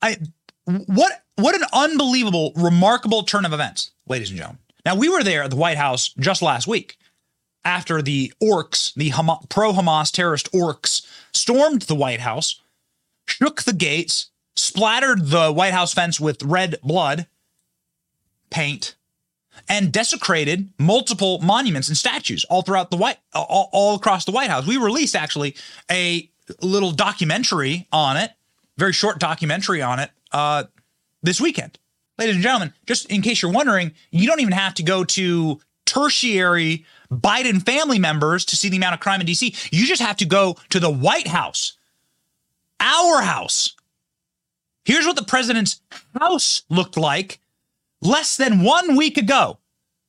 I 0.03 0.17
what 0.65 1.13
what 1.37 1.55
an 1.55 1.67
unbelievable, 1.73 2.53
remarkable 2.57 3.23
turn 3.23 3.45
of 3.45 3.53
events, 3.53 3.93
ladies 4.07 4.31
and 4.31 4.39
gentlemen. 4.39 4.61
Now 4.85 4.97
we 4.97 5.09
were 5.09 5.23
there 5.23 5.43
at 5.43 5.51
the 5.51 5.57
White 5.57 5.77
House 5.77 6.09
just 6.19 6.43
last 6.43 6.67
week 6.67 6.97
after 7.65 8.01
the 8.03 8.33
orcs, 8.43 8.95
the 8.95 9.11
Ham- 9.11 9.47
pro-Hamas 9.49 10.11
terrorist 10.11 10.51
orcs, 10.53 11.07
stormed 11.33 11.83
the 11.83 11.95
White 11.95 12.21
House, 12.21 12.61
shook 13.27 13.63
the 13.63 13.73
gates, 13.73 14.31
splattered 14.57 15.27
the 15.27 15.53
White 15.53 15.73
House 15.73 15.93
fence 15.93 16.19
with 16.19 16.43
red 16.43 16.77
blood, 16.83 17.27
paint, 18.51 18.97
and 19.69 19.93
desecrated 19.93 20.69
multiple 20.79 21.39
monuments 21.41 21.89
and 21.89 21.97
statues 21.97 22.45
all 22.45 22.63
throughout 22.63 22.91
the 22.91 22.97
White, 22.97 23.19
all, 23.35 23.69
all 23.73 23.95
across 23.95 24.25
the 24.25 24.33
White 24.33 24.51
House. 24.51 24.67
We 24.67 24.77
released 24.77 25.15
actually 25.15 25.57
a 25.91 26.31
little 26.63 26.93
documentary 26.93 27.87
on 27.93 28.17
it, 28.17 28.33
very 28.77 28.93
short 28.93 29.19
documentary 29.19 29.83
on 29.83 30.01
it, 30.01 30.11
uh, 30.33 30.65
this 31.23 31.41
weekend. 31.41 31.79
Ladies 32.19 32.35
and 32.35 32.43
gentlemen, 32.43 32.73
just 32.87 33.11
in 33.11 33.23
case 33.23 33.41
you're 33.41 33.53
wondering, 33.53 33.93
you 34.11 34.27
don't 34.27 34.41
even 34.41 34.53
have 34.53 34.75
to 34.75 34.83
go 34.83 35.05
to 35.05 35.61
tertiary 35.87 36.85
Biden 37.11 37.65
family 37.65 37.99
members 37.99 38.45
to 38.47 38.57
see 38.57 38.69
the 38.69 38.77
amount 38.77 38.95
of 38.95 39.01
crime 39.01 39.21
in 39.21 39.27
DC. 39.27 39.73
You 39.73 39.87
just 39.87 40.03
have 40.03 40.17
to 40.19 40.27
go 40.27 40.57
to 40.69 40.79
the 40.79 40.91
White 40.91 41.27
House, 41.27 41.79
our 42.79 43.23
house. 43.23 43.75
Here's 44.85 45.07
what 45.07 45.17
the 45.17 45.25
president's 45.25 45.81
house 46.19 46.63
looked 46.69 46.97
like 46.97 47.41
less 48.03 48.37
than 48.37 48.63
one 48.63 48.97
week 48.97 49.19
ago 49.19 49.59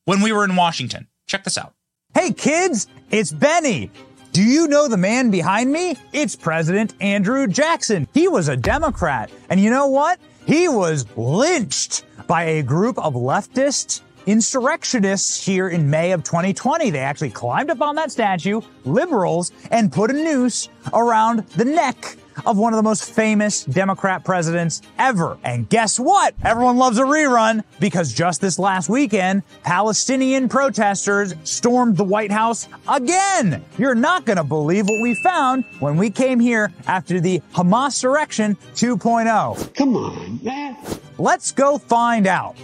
when 0.05 0.21
we 0.21 0.31
were 0.31 0.45
in 0.45 0.55
Washington. 0.55 1.07
Check 1.27 1.43
this 1.43 1.57
out. 1.57 1.73
Hey 2.13 2.31
kids, 2.31 2.87
it's 3.09 3.31
Benny. 3.31 3.91
Do 4.31 4.43
you 4.43 4.67
know 4.67 4.87
the 4.87 4.97
man 4.97 5.29
behind 5.29 5.71
me? 5.71 5.97
It's 6.13 6.35
President 6.35 6.93
Andrew 7.01 7.47
Jackson. 7.47 8.07
He 8.13 8.29
was 8.29 8.47
a 8.47 8.55
Democrat. 8.55 9.29
And 9.49 9.59
you 9.59 9.69
know 9.69 9.87
what? 9.87 10.19
He 10.45 10.69
was 10.69 11.05
lynched 11.17 12.05
by 12.27 12.43
a 12.43 12.63
group 12.63 12.97
of 12.97 13.13
leftist 13.13 14.01
insurrectionists 14.25 15.43
here 15.43 15.67
in 15.69 15.89
May 15.89 16.11
of 16.11 16.23
2020. 16.23 16.91
They 16.91 16.99
actually 16.99 17.31
climbed 17.31 17.71
up 17.71 17.81
on 17.81 17.95
that 17.95 18.11
statue, 18.11 18.61
liberals, 18.85 19.51
and 19.69 19.91
put 19.91 20.11
a 20.11 20.13
noose 20.13 20.69
around 20.93 21.39
the 21.49 21.65
neck 21.65 22.15
of 22.45 22.57
one 22.57 22.73
of 22.73 22.77
the 22.77 22.83
most 22.83 23.09
famous 23.09 23.63
Democrat 23.63 24.25
presidents 24.25 24.81
ever. 24.99 25.37
And 25.43 25.69
guess 25.69 25.99
what? 25.99 26.35
Everyone 26.43 26.77
loves 26.77 26.97
a 26.97 27.03
rerun 27.03 27.63
because 27.79 28.13
just 28.13 28.41
this 28.41 28.59
last 28.59 28.89
weekend, 28.89 29.43
Palestinian 29.63 30.49
protesters 30.49 31.33
stormed 31.43 31.95
the 31.95 32.03
White 32.03 32.31
House 32.31 32.67
again. 32.89 33.63
You're 33.77 33.95
not 33.95 34.25
going 34.25 34.37
to 34.37 34.43
believe 34.43 34.85
what 34.85 35.01
we 35.01 35.15
found 35.23 35.63
when 35.79 35.95
we 35.95 36.09
came 36.09 36.39
here 36.39 36.73
after 36.87 37.21
the 37.21 37.41
Hamas 37.53 38.01
insurrection 38.01 38.57
2.0. 38.73 39.75
Come 39.75 39.95
on, 39.95 40.39
man. 40.43 40.75
Let's 41.19 41.51
go 41.51 41.77
find 41.77 42.25
out. 42.25 42.57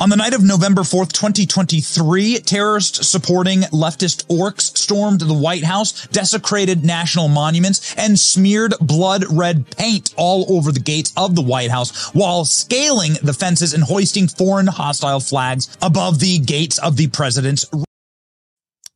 On 0.00 0.10
the 0.10 0.16
night 0.16 0.34
of 0.34 0.44
November 0.44 0.82
4th, 0.82 1.12
2023, 1.12 2.40
terrorists 2.40 3.08
supporting 3.08 3.60
leftist 3.62 4.26
orcs 4.26 4.76
stormed 4.76 5.20
the 5.20 5.34
White 5.34 5.64
House, 5.64 6.06
desecrated 6.08 6.84
national 6.84 7.28
monuments, 7.28 7.94
and 7.96 8.18
smeared 8.18 8.74
blood 8.80 9.24
red 9.30 9.70
paint 9.76 10.14
all 10.16 10.46
over 10.56 10.70
the 10.72 10.80
gates 10.80 11.12
of 11.16 11.34
the 11.34 11.42
White 11.42 11.70
House 11.70 12.14
while 12.14 12.44
scaling 12.44 13.14
the 13.22 13.32
fences 13.32 13.74
and 13.74 13.84
hoisting 13.84 14.28
foreign 14.28 14.68
hostile 14.68 15.20
flags 15.20 15.76
above 15.82 16.20
the 16.20 16.38
gates 16.38 16.78
of 16.78 16.96
the 16.96 17.08
president's. 17.08 17.66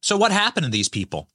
So, 0.01 0.17
what 0.17 0.33
happened 0.33 0.65
to 0.65 0.71
these 0.71 0.89
people? 0.89 1.29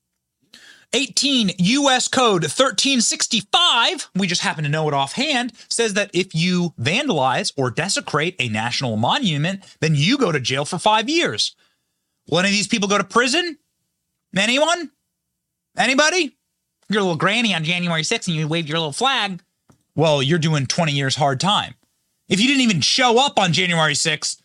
18 0.93 1.51
US 1.59 2.07
Code 2.07 2.43
1365, 2.43 4.09
we 4.15 4.27
just 4.27 4.41
happen 4.41 4.63
to 4.63 4.69
know 4.69 4.87
it 4.87 4.93
offhand, 4.93 5.51
says 5.69 5.93
that 5.95 6.09
if 6.13 6.33
you 6.33 6.73
vandalize 6.79 7.51
or 7.57 7.69
desecrate 7.69 8.35
a 8.39 8.47
national 8.47 8.95
monument, 8.95 9.63
then 9.81 9.95
you 9.95 10.17
go 10.17 10.31
to 10.31 10.39
jail 10.39 10.65
for 10.65 10.77
five 10.77 11.09
years. 11.09 11.55
Will 12.29 12.39
any 12.39 12.49
of 12.49 12.53
these 12.53 12.67
people 12.67 12.87
go 12.87 12.97
to 12.97 13.03
prison? 13.03 13.57
Anyone? 14.35 14.91
Anybody? 15.77 16.37
Your 16.89 17.01
little 17.01 17.17
granny 17.17 17.53
on 17.53 17.65
January 17.65 18.03
6th 18.03 18.27
and 18.27 18.37
you 18.37 18.47
waved 18.47 18.69
your 18.69 18.79
little 18.79 18.93
flag. 18.93 19.41
Well, 19.95 20.23
you're 20.23 20.39
doing 20.39 20.67
20 20.67 20.93
years 20.93 21.15
hard 21.15 21.39
time. 21.39 21.73
If 22.29 22.39
you 22.39 22.47
didn't 22.47 22.61
even 22.61 22.81
show 22.81 23.19
up 23.19 23.39
on 23.39 23.51
January 23.51 23.93
6th, 23.93 24.41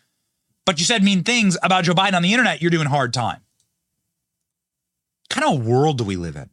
but 0.65 0.79
you 0.79 0.85
said 0.85 1.03
mean 1.03 1.23
things 1.23 1.57
about 1.63 1.85
Joe 1.85 1.93
Biden 1.93 2.13
on 2.13 2.21
the 2.21 2.33
internet, 2.33 2.61
you're 2.61 2.71
doing 2.71 2.87
hard 2.87 3.13
time 3.13 3.42
kind 5.29 5.47
of 5.47 5.65
world 5.65 5.97
do 5.97 6.03
we 6.03 6.15
live 6.15 6.35
in? 6.35 6.49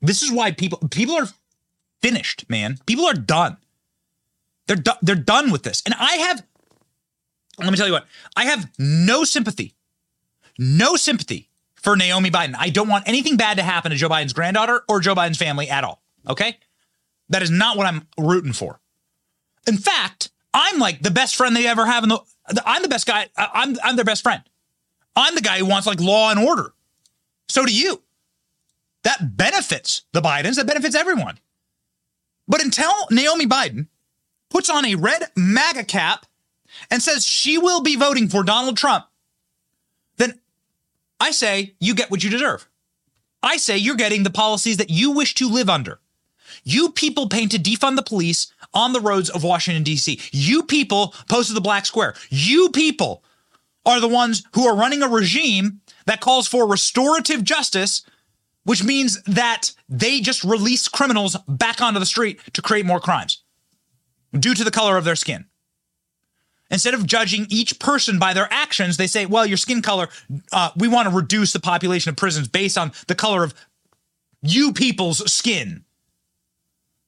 This 0.00 0.22
is 0.22 0.30
why 0.30 0.52
people 0.52 0.78
people 0.90 1.16
are 1.16 1.28
finished, 2.00 2.48
man. 2.48 2.78
People 2.86 3.06
are 3.06 3.14
done. 3.14 3.56
They're 4.66 4.76
do- 4.76 4.92
they're 5.02 5.14
done 5.14 5.50
with 5.50 5.62
this. 5.62 5.82
And 5.84 5.94
I 5.94 6.16
have 6.16 6.44
let 7.58 7.70
me 7.70 7.76
tell 7.76 7.86
you 7.86 7.92
what. 7.92 8.06
I 8.36 8.44
have 8.44 8.70
no 8.78 9.24
sympathy. 9.24 9.74
No 10.58 10.96
sympathy 10.96 11.48
for 11.74 11.96
Naomi 11.96 12.30
Biden. 12.30 12.54
I 12.58 12.70
don't 12.70 12.88
want 12.88 13.08
anything 13.08 13.36
bad 13.36 13.56
to 13.56 13.62
happen 13.62 13.90
to 13.90 13.96
Joe 13.96 14.08
Biden's 14.08 14.32
granddaughter 14.32 14.82
or 14.88 15.00
Joe 15.00 15.14
Biden's 15.14 15.38
family 15.38 15.68
at 15.68 15.84
all. 15.84 16.02
Okay? 16.28 16.58
That 17.28 17.42
is 17.42 17.50
not 17.50 17.76
what 17.76 17.86
I'm 17.86 18.06
rooting 18.18 18.52
for. 18.52 18.80
In 19.66 19.76
fact, 19.76 20.30
I'm 20.52 20.78
like 20.78 21.02
the 21.02 21.10
best 21.10 21.36
friend 21.36 21.54
they 21.54 21.66
ever 21.66 21.86
have 21.86 22.02
in 22.02 22.08
the 22.08 22.20
I'm 22.64 22.82
the 22.82 22.88
best 22.88 23.06
guy. 23.06 23.28
I'm 23.36 23.76
I'm 23.82 23.96
their 23.96 24.04
best 24.04 24.22
friend. 24.22 24.42
I'm 25.14 25.34
the 25.34 25.40
guy 25.40 25.58
who 25.58 25.66
wants 25.66 25.86
like 25.86 26.00
law 26.00 26.30
and 26.30 26.38
order. 26.38 26.72
So 27.48 27.64
do 27.64 27.74
you. 27.74 28.02
That 29.04 29.36
benefits 29.36 30.02
the 30.12 30.20
Bidens, 30.20 30.56
that 30.56 30.66
benefits 30.66 30.96
everyone. 30.96 31.38
But 32.48 32.62
until 32.62 32.92
Naomi 33.10 33.46
Biden 33.46 33.86
puts 34.50 34.68
on 34.68 34.84
a 34.84 34.94
red 34.94 35.24
MAGA 35.36 35.84
cap 35.84 36.26
and 36.90 37.02
says 37.02 37.24
she 37.24 37.58
will 37.58 37.82
be 37.82 37.96
voting 37.96 38.28
for 38.28 38.42
Donald 38.42 38.76
Trump, 38.76 39.06
then 40.16 40.40
I 41.20 41.30
say 41.30 41.74
you 41.80 41.94
get 41.94 42.10
what 42.10 42.24
you 42.24 42.30
deserve. 42.30 42.68
I 43.42 43.58
say 43.58 43.76
you're 43.76 43.96
getting 43.96 44.22
the 44.22 44.30
policies 44.30 44.78
that 44.78 44.90
you 44.90 45.12
wish 45.12 45.34
to 45.34 45.48
live 45.48 45.70
under. 45.70 46.00
You 46.64 46.90
people 46.90 47.28
paying 47.28 47.48
to 47.50 47.58
defund 47.58 47.96
the 47.96 48.02
police 48.02 48.52
on 48.74 48.92
the 48.92 49.00
roads 49.00 49.30
of 49.30 49.44
Washington, 49.44 49.82
D.C. 49.82 50.20
You 50.32 50.64
people 50.64 51.14
posted 51.28 51.56
the 51.56 51.60
black 51.60 51.86
square. 51.86 52.14
You 52.28 52.70
people 52.70 53.22
are 53.84 54.00
the 54.00 54.08
ones 54.08 54.42
who 54.54 54.66
are 54.66 54.76
running 54.76 55.02
a 55.02 55.08
regime 55.08 55.80
that 56.06 56.20
calls 56.20 56.48
for 56.48 56.66
restorative 56.66 57.44
justice 57.44 58.02
which 58.66 58.82
means 58.82 59.22
that 59.22 59.70
they 59.88 60.20
just 60.20 60.42
release 60.42 60.88
criminals 60.88 61.36
back 61.46 61.80
onto 61.80 62.00
the 62.00 62.06
street 62.06 62.40
to 62.52 62.60
create 62.60 62.84
more 62.84 62.98
crimes 62.98 63.44
due 64.36 64.54
to 64.54 64.64
the 64.64 64.72
color 64.72 64.96
of 64.96 65.04
their 65.04 65.14
skin. 65.14 65.46
Instead 66.68 66.92
of 66.92 67.06
judging 67.06 67.46
each 67.48 67.78
person 67.78 68.18
by 68.18 68.34
their 68.34 68.48
actions, 68.50 68.96
they 68.96 69.06
say, 69.06 69.24
well, 69.24 69.46
your 69.46 69.56
skin 69.56 69.82
color, 69.82 70.08
uh, 70.50 70.70
we 70.76 70.88
want 70.88 71.08
to 71.08 71.14
reduce 71.14 71.52
the 71.52 71.60
population 71.60 72.10
of 72.10 72.16
prisons 72.16 72.48
based 72.48 72.76
on 72.76 72.90
the 73.06 73.14
color 73.14 73.44
of 73.44 73.54
you 74.42 74.72
people's 74.72 75.32
skin. 75.32 75.84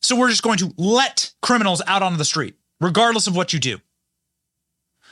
So 0.00 0.14
we're 0.14 0.30
just 0.30 0.44
going 0.44 0.58
to 0.58 0.72
let 0.76 1.32
criminals 1.42 1.82
out 1.88 2.04
onto 2.04 2.18
the 2.18 2.24
street, 2.24 2.54
regardless 2.80 3.26
of 3.26 3.34
what 3.34 3.52
you 3.52 3.58
do. 3.58 3.80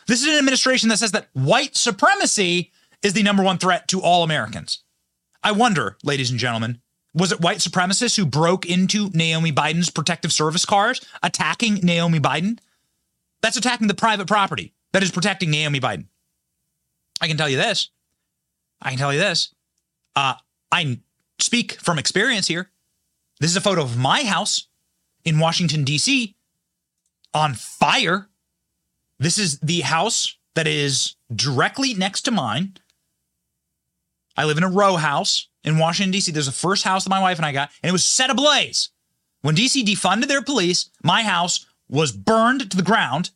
This 0.06 0.22
is 0.22 0.28
an 0.28 0.38
administration 0.38 0.90
that 0.90 0.98
says 0.98 1.10
that 1.10 1.26
white 1.32 1.74
supremacy 1.74 2.70
is 3.02 3.12
the 3.12 3.22
number 3.22 3.42
one 3.42 3.58
threat 3.58 3.88
to 3.88 4.00
all 4.00 4.22
Americans. 4.22 4.82
I 5.42 5.52
wonder, 5.52 5.96
ladies 6.02 6.30
and 6.30 6.40
gentlemen, 6.40 6.80
was 7.14 7.32
it 7.32 7.40
white 7.40 7.58
supremacists 7.58 8.16
who 8.16 8.26
broke 8.26 8.66
into 8.66 9.10
Naomi 9.14 9.50
Biden's 9.50 9.90
protective 9.90 10.32
service 10.32 10.66
cars, 10.66 11.00
attacking 11.22 11.76
Naomi 11.76 12.20
Biden? 12.20 12.58
That's 13.40 13.56
attacking 13.56 13.88
the 13.88 13.94
private 13.94 14.26
property 14.26 14.74
that 14.92 15.02
is 15.02 15.10
protecting 15.10 15.50
Naomi 15.50 15.80
Biden. 15.80 16.06
I 17.20 17.28
can 17.28 17.36
tell 17.36 17.48
you 17.48 17.56
this. 17.56 17.90
I 18.82 18.90
can 18.90 18.98
tell 18.98 19.12
you 19.12 19.18
this. 19.18 19.54
Uh, 20.14 20.34
I 20.70 21.00
speak 21.38 21.80
from 21.80 21.98
experience 21.98 22.48
here. 22.48 22.70
This 23.40 23.50
is 23.50 23.56
a 23.56 23.62
photo 23.62 23.82
of 23.82 23.96
my 23.96 24.24
house 24.24 24.68
in 25.24 25.38
Washington, 25.38 25.84
D.C. 25.84 26.34
on 27.32 27.54
fire. 27.54 28.28
This 29.18 29.38
is 29.38 29.58
the 29.60 29.80
house 29.80 30.36
that 30.54 30.66
is 30.66 31.16
directly 31.34 31.94
next 31.94 32.22
to 32.22 32.30
mine 32.30 32.76
I 34.36 34.44
live 34.44 34.58
in 34.58 34.64
a 34.64 34.70
row 34.70 34.96
house 34.96 35.48
in 35.64 35.78
Washington, 35.78 36.12
D.C. 36.12 36.32
There's 36.32 36.46
the 36.46 36.52
first 36.52 36.84
house 36.84 37.04
that 37.04 37.10
my 37.10 37.20
wife 37.20 37.38
and 37.38 37.46
I 37.46 37.52
got, 37.52 37.70
and 37.82 37.88
it 37.88 37.92
was 37.92 38.04
set 38.04 38.30
ablaze. 38.30 38.90
When 39.42 39.54
D.C. 39.54 39.84
defunded 39.84 40.28
their 40.28 40.42
police, 40.42 40.90
my 41.02 41.22
house 41.22 41.66
was 41.88 42.12
burned 42.12 42.70
to 42.70 42.76
the 42.76 42.82
ground. 42.82 43.30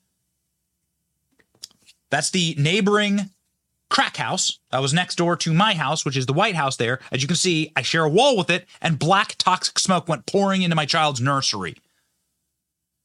That's 2.10 2.30
the 2.30 2.54
neighboring 2.58 3.30
crack 3.88 4.16
house 4.16 4.58
that 4.70 4.80
was 4.80 4.94
next 4.94 5.16
door 5.16 5.36
to 5.36 5.52
my 5.52 5.74
house, 5.74 6.04
which 6.04 6.16
is 6.16 6.26
the 6.26 6.32
White 6.32 6.54
House 6.54 6.76
there. 6.76 7.00
As 7.12 7.22
you 7.22 7.28
can 7.28 7.36
see, 7.36 7.72
I 7.76 7.82
share 7.82 8.04
a 8.04 8.08
wall 8.08 8.36
with 8.36 8.50
it, 8.50 8.66
and 8.80 8.98
black 8.98 9.34
toxic 9.38 9.78
smoke 9.78 10.08
went 10.08 10.26
pouring 10.26 10.62
into 10.62 10.76
my 10.76 10.86
child's 10.86 11.20
nursery. 11.20 11.76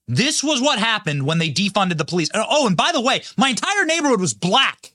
This 0.07 0.43
was 0.43 0.61
what 0.61 0.77
happened 0.79 1.25
when 1.25 1.39
they 1.39 1.49
defunded 1.49 1.97
the 1.97 2.05
police. 2.05 2.29
Oh, 2.33 2.67
and 2.67 2.77
by 2.77 2.91
the 2.91 3.01
way, 3.01 3.23
my 3.37 3.49
entire 3.49 3.85
neighborhood 3.85 4.21
was 4.21 4.33
black. 4.33 4.93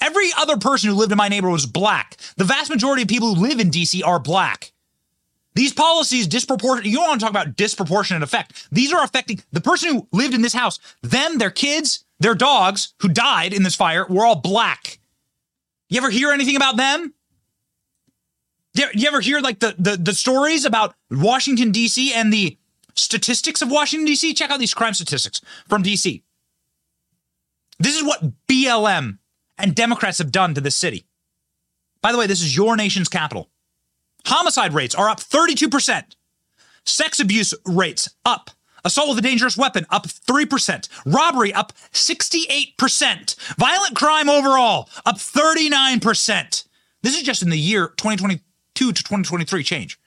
Every 0.00 0.30
other 0.36 0.56
person 0.56 0.90
who 0.90 0.96
lived 0.96 1.12
in 1.12 1.18
my 1.18 1.28
neighborhood 1.28 1.54
was 1.54 1.66
black. 1.66 2.16
The 2.36 2.44
vast 2.44 2.70
majority 2.70 3.02
of 3.02 3.08
people 3.08 3.34
who 3.34 3.42
live 3.42 3.58
in 3.60 3.70
DC 3.70 4.04
are 4.04 4.20
black. 4.20 4.72
These 5.54 5.72
policies 5.72 6.28
disproportionate. 6.28 6.86
You 6.90 6.98
don't 6.98 7.08
want 7.08 7.20
to 7.20 7.24
talk 7.24 7.32
about 7.32 7.56
disproportionate 7.56 8.22
effect. 8.22 8.68
These 8.70 8.92
are 8.92 9.02
affecting 9.02 9.40
the 9.50 9.60
person 9.60 9.92
who 9.92 10.08
lived 10.12 10.34
in 10.34 10.42
this 10.42 10.52
house. 10.52 10.78
Them, 11.02 11.38
their 11.38 11.50
kids, 11.50 12.04
their 12.20 12.36
dogs 12.36 12.94
who 13.00 13.08
died 13.08 13.52
in 13.52 13.64
this 13.64 13.74
fire 13.74 14.06
were 14.08 14.24
all 14.24 14.36
black. 14.36 15.00
You 15.88 15.98
ever 15.98 16.10
hear 16.10 16.30
anything 16.30 16.54
about 16.54 16.76
them? 16.76 17.12
You 18.74 19.08
ever 19.08 19.20
hear 19.20 19.40
like 19.40 19.58
the 19.58 19.74
the, 19.78 19.96
the 19.96 20.14
stories 20.14 20.64
about 20.64 20.94
Washington 21.10 21.72
D.C. 21.72 22.14
and 22.14 22.32
the 22.32 22.56
statistics 22.94 23.60
of 23.60 23.70
Washington 23.70 24.06
D.C.? 24.06 24.34
Check 24.34 24.50
out 24.50 24.60
these 24.60 24.74
crime 24.74 24.94
statistics 24.94 25.40
from 25.68 25.82
D.C. 25.82 26.22
This 27.80 27.96
is 27.96 28.04
what 28.04 28.22
BLM 28.46 29.18
and 29.58 29.74
Democrats 29.74 30.18
have 30.18 30.32
done 30.32 30.54
to 30.54 30.60
this 30.60 30.76
city. 30.76 31.04
By 32.00 32.12
the 32.12 32.18
way, 32.18 32.26
this 32.26 32.42
is 32.42 32.56
your 32.56 32.76
nation's 32.76 33.08
capital. 33.08 33.48
Homicide 34.26 34.74
rates 34.74 34.94
are 34.94 35.08
up 35.08 35.20
32%. 35.20 36.16
Sex 36.84 37.20
abuse 37.20 37.54
rates 37.66 38.08
up. 38.24 38.50
Assault 38.84 39.08
with 39.08 39.18
a 39.18 39.22
dangerous 39.22 39.56
weapon 39.56 39.84
up 39.90 40.06
3%. 40.06 40.88
Robbery 41.04 41.52
up 41.52 41.72
68%. 41.92 43.36
Violent 43.56 43.96
crime 43.96 44.28
overall 44.28 44.88
up 45.04 45.16
39%. 45.16 46.64
This 47.02 47.16
is 47.16 47.22
just 47.22 47.42
in 47.42 47.50
the 47.50 47.58
year 47.58 47.88
2022 47.96 48.42
to 48.74 48.92
2023 48.92 49.62
change. 49.62 50.00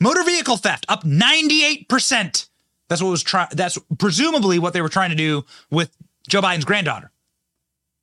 Motor 0.00 0.22
vehicle 0.22 0.56
theft 0.56 0.86
up 0.88 1.04
98%. 1.04 2.48
That's 2.88 3.02
what 3.02 3.10
was 3.10 3.22
try- 3.22 3.48
that's 3.52 3.78
presumably 3.98 4.58
what 4.58 4.72
they 4.72 4.82
were 4.82 4.88
trying 4.88 5.10
to 5.10 5.16
do 5.16 5.44
with 5.70 5.94
Joe 6.28 6.40
Biden's 6.40 6.64
granddaughter. 6.64 7.10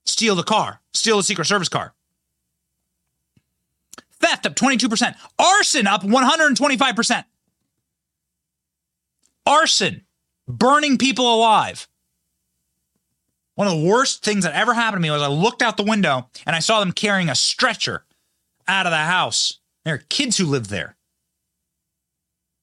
Steal 0.07 0.35
the 0.35 0.43
car, 0.43 0.81
steal 0.93 1.17
the 1.17 1.23
Secret 1.23 1.45
Service 1.45 1.69
car. 1.69 1.93
Theft 4.19 4.45
up 4.45 4.55
22%. 4.55 5.15
Arson 5.37 5.85
up 5.85 6.01
125%. 6.01 7.25
Arson, 9.45 10.05
burning 10.47 10.97
people 10.97 11.33
alive. 11.33 11.87
One 13.55 13.67
of 13.67 13.73
the 13.73 13.87
worst 13.87 14.23
things 14.23 14.43
that 14.43 14.53
ever 14.53 14.73
happened 14.73 15.03
to 15.03 15.07
me 15.07 15.11
was 15.11 15.21
I 15.21 15.27
looked 15.27 15.61
out 15.61 15.77
the 15.77 15.83
window 15.83 16.29
and 16.45 16.55
I 16.55 16.59
saw 16.59 16.79
them 16.79 16.91
carrying 16.91 17.29
a 17.29 17.35
stretcher 17.35 18.05
out 18.67 18.85
of 18.85 18.91
the 18.91 18.97
house. 18.97 19.59
There 19.83 19.95
are 19.95 20.03
kids 20.09 20.37
who 20.37 20.45
live 20.45 20.69
there. 20.69 20.95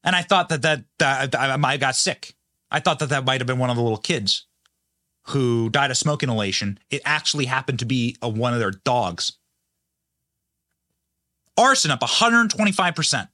And 0.02 0.14
I 0.16 0.22
thought 0.22 0.48
that 0.50 0.62
that, 0.62 0.84
that 0.98 1.34
I 1.34 1.76
got 1.76 1.96
sick. 1.96 2.34
I 2.70 2.80
thought 2.80 2.98
that 2.98 3.10
that 3.10 3.24
might 3.24 3.40
have 3.40 3.46
been 3.46 3.58
one 3.58 3.70
of 3.70 3.76
the 3.76 3.82
little 3.82 3.98
kids 3.98 4.46
who 5.28 5.70
died 5.70 5.90
of 5.90 5.96
smoke 5.96 6.22
inhalation. 6.22 6.78
It 6.90 7.02
actually 7.04 7.46
happened 7.46 7.78
to 7.80 7.84
be 7.84 8.16
a, 8.20 8.28
one 8.28 8.52
of 8.52 8.58
their 8.58 8.70
dogs. 8.70 9.32
Arson 11.56 11.90
up 11.90 12.00
125%. 12.00 13.28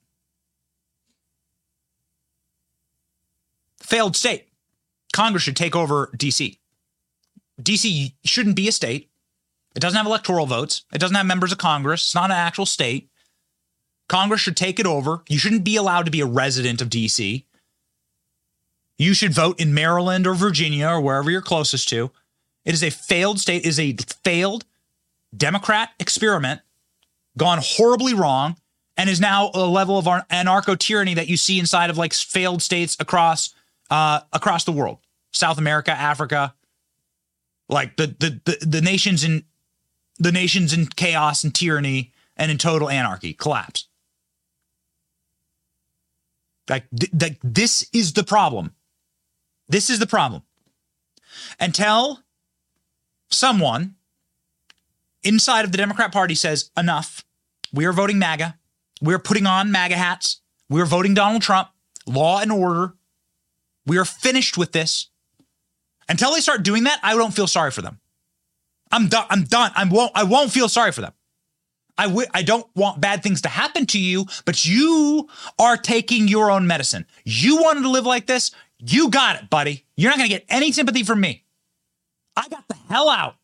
Failed 3.79 4.15
state. 4.15 4.47
Congress 5.11 5.43
should 5.43 5.57
take 5.57 5.75
over 5.75 6.11
DC. 6.15 6.57
DC 7.61 8.13
shouldn't 8.23 8.55
be 8.55 8.67
a 8.67 8.71
state. 8.71 9.09
It 9.75 9.79
doesn't 9.79 9.97
have 9.97 10.05
electoral 10.05 10.45
votes. 10.45 10.85
It 10.93 10.99
doesn't 10.99 11.15
have 11.15 11.25
members 11.25 11.51
of 11.51 11.57
Congress. 11.57 12.01
It's 12.01 12.15
not 12.15 12.31
an 12.31 12.37
actual 12.37 12.65
state. 12.65 13.09
Congress 14.07 14.41
should 14.41 14.57
take 14.57 14.79
it 14.79 14.85
over. 14.85 15.23
You 15.29 15.37
shouldn't 15.37 15.63
be 15.63 15.77
allowed 15.77 16.05
to 16.05 16.11
be 16.11 16.21
a 16.21 16.25
resident 16.25 16.81
of 16.81 16.89
DC. 16.89 17.45
You 19.01 19.15
should 19.15 19.33
vote 19.33 19.59
in 19.59 19.73
Maryland 19.73 20.27
or 20.27 20.35
Virginia 20.35 20.87
or 20.87 21.01
wherever 21.01 21.31
you're 21.31 21.41
closest 21.41 21.89
to. 21.89 22.11
It 22.65 22.75
is 22.75 22.83
a 22.83 22.91
failed 22.91 23.39
state, 23.39 23.65
it 23.65 23.67
is 23.67 23.79
a 23.79 23.95
failed 24.23 24.63
Democrat 25.35 25.89
experiment 25.99 26.61
gone 27.35 27.59
horribly 27.63 28.13
wrong 28.13 28.57
and 28.97 29.09
is 29.09 29.19
now 29.19 29.49
a 29.55 29.65
level 29.65 29.97
of 29.97 30.05
anarcho 30.05 30.77
tyranny 30.77 31.15
that 31.15 31.27
you 31.27 31.35
see 31.35 31.57
inside 31.57 31.89
of 31.89 31.97
like 31.97 32.13
failed 32.13 32.61
states 32.61 32.95
across 32.99 33.55
uh, 33.89 34.19
across 34.33 34.65
the 34.65 34.71
world, 34.71 34.99
South 35.31 35.57
America, 35.57 35.91
Africa, 35.91 36.53
like 37.69 37.97
the 37.97 38.07
the 38.19 38.39
the, 38.45 38.65
the 38.65 38.81
nations 38.81 39.23
in 39.23 39.45
the 40.19 40.31
nations 40.31 40.73
in 40.73 40.85
chaos 40.85 41.43
and 41.43 41.55
tyranny 41.55 42.13
and 42.37 42.51
in 42.51 42.59
total 42.59 42.87
anarchy, 42.87 43.33
collapse. 43.33 43.87
Like, 46.69 46.85
th- 46.97 47.11
like 47.19 47.39
this 47.43 47.89
is 47.91 48.13
the 48.13 48.23
problem. 48.23 48.75
This 49.69 49.89
is 49.89 49.99
the 49.99 50.07
problem. 50.07 50.43
Until 51.59 52.19
someone 53.29 53.95
inside 55.23 55.65
of 55.65 55.71
the 55.71 55.77
Democrat 55.77 56.11
Party 56.11 56.35
says, 56.35 56.71
enough, 56.77 57.23
we 57.73 57.85
are 57.85 57.93
voting 57.93 58.19
MAGA. 58.19 58.57
We 59.01 59.13
are 59.13 59.19
putting 59.19 59.45
on 59.45 59.71
MAGA 59.71 59.95
hats. 59.95 60.41
We 60.69 60.81
are 60.81 60.85
voting 60.85 61.13
Donald 61.13 61.41
Trump, 61.41 61.69
law 62.05 62.39
and 62.39 62.51
order. 62.51 62.93
We 63.85 63.97
are 63.97 64.05
finished 64.05 64.57
with 64.57 64.71
this. 64.71 65.09
Until 66.07 66.33
they 66.33 66.41
start 66.41 66.63
doing 66.63 66.83
that, 66.83 66.99
I 67.03 67.15
don't 67.15 67.33
feel 67.33 67.47
sorry 67.47 67.71
for 67.71 67.81
them. 67.81 67.99
I'm 68.91 69.07
done. 69.07 69.25
I'm 69.29 69.43
done. 69.43 69.71
I 69.75 69.85
won't. 69.85 70.11
I 70.13 70.23
won't 70.23 70.51
feel 70.51 70.67
sorry 70.67 70.91
for 70.91 71.01
them. 71.01 71.13
I 71.97 72.07
w- 72.07 72.27
I 72.33 72.41
don't 72.41 72.67
want 72.75 72.99
bad 72.99 73.23
things 73.23 73.41
to 73.41 73.49
happen 73.49 73.85
to 73.87 73.99
you, 73.99 74.25
but 74.45 74.65
you 74.65 75.29
are 75.57 75.77
taking 75.77 76.27
your 76.27 76.51
own 76.51 76.67
medicine. 76.67 77.05
You 77.23 77.61
wanted 77.61 77.81
to 77.83 77.89
live 77.89 78.05
like 78.05 78.25
this. 78.27 78.51
You 78.81 79.09
got 79.09 79.41
it, 79.41 79.49
buddy. 79.49 79.85
You're 79.95 80.09
not 80.09 80.17
going 80.17 80.29
to 80.29 80.35
get 80.35 80.45
any 80.49 80.71
sympathy 80.71 81.03
from 81.03 81.21
me. 81.21 81.43
I 82.35 82.47
got 82.49 82.67
the 82.67 82.75
hell 82.89 83.09
out. 83.09 83.35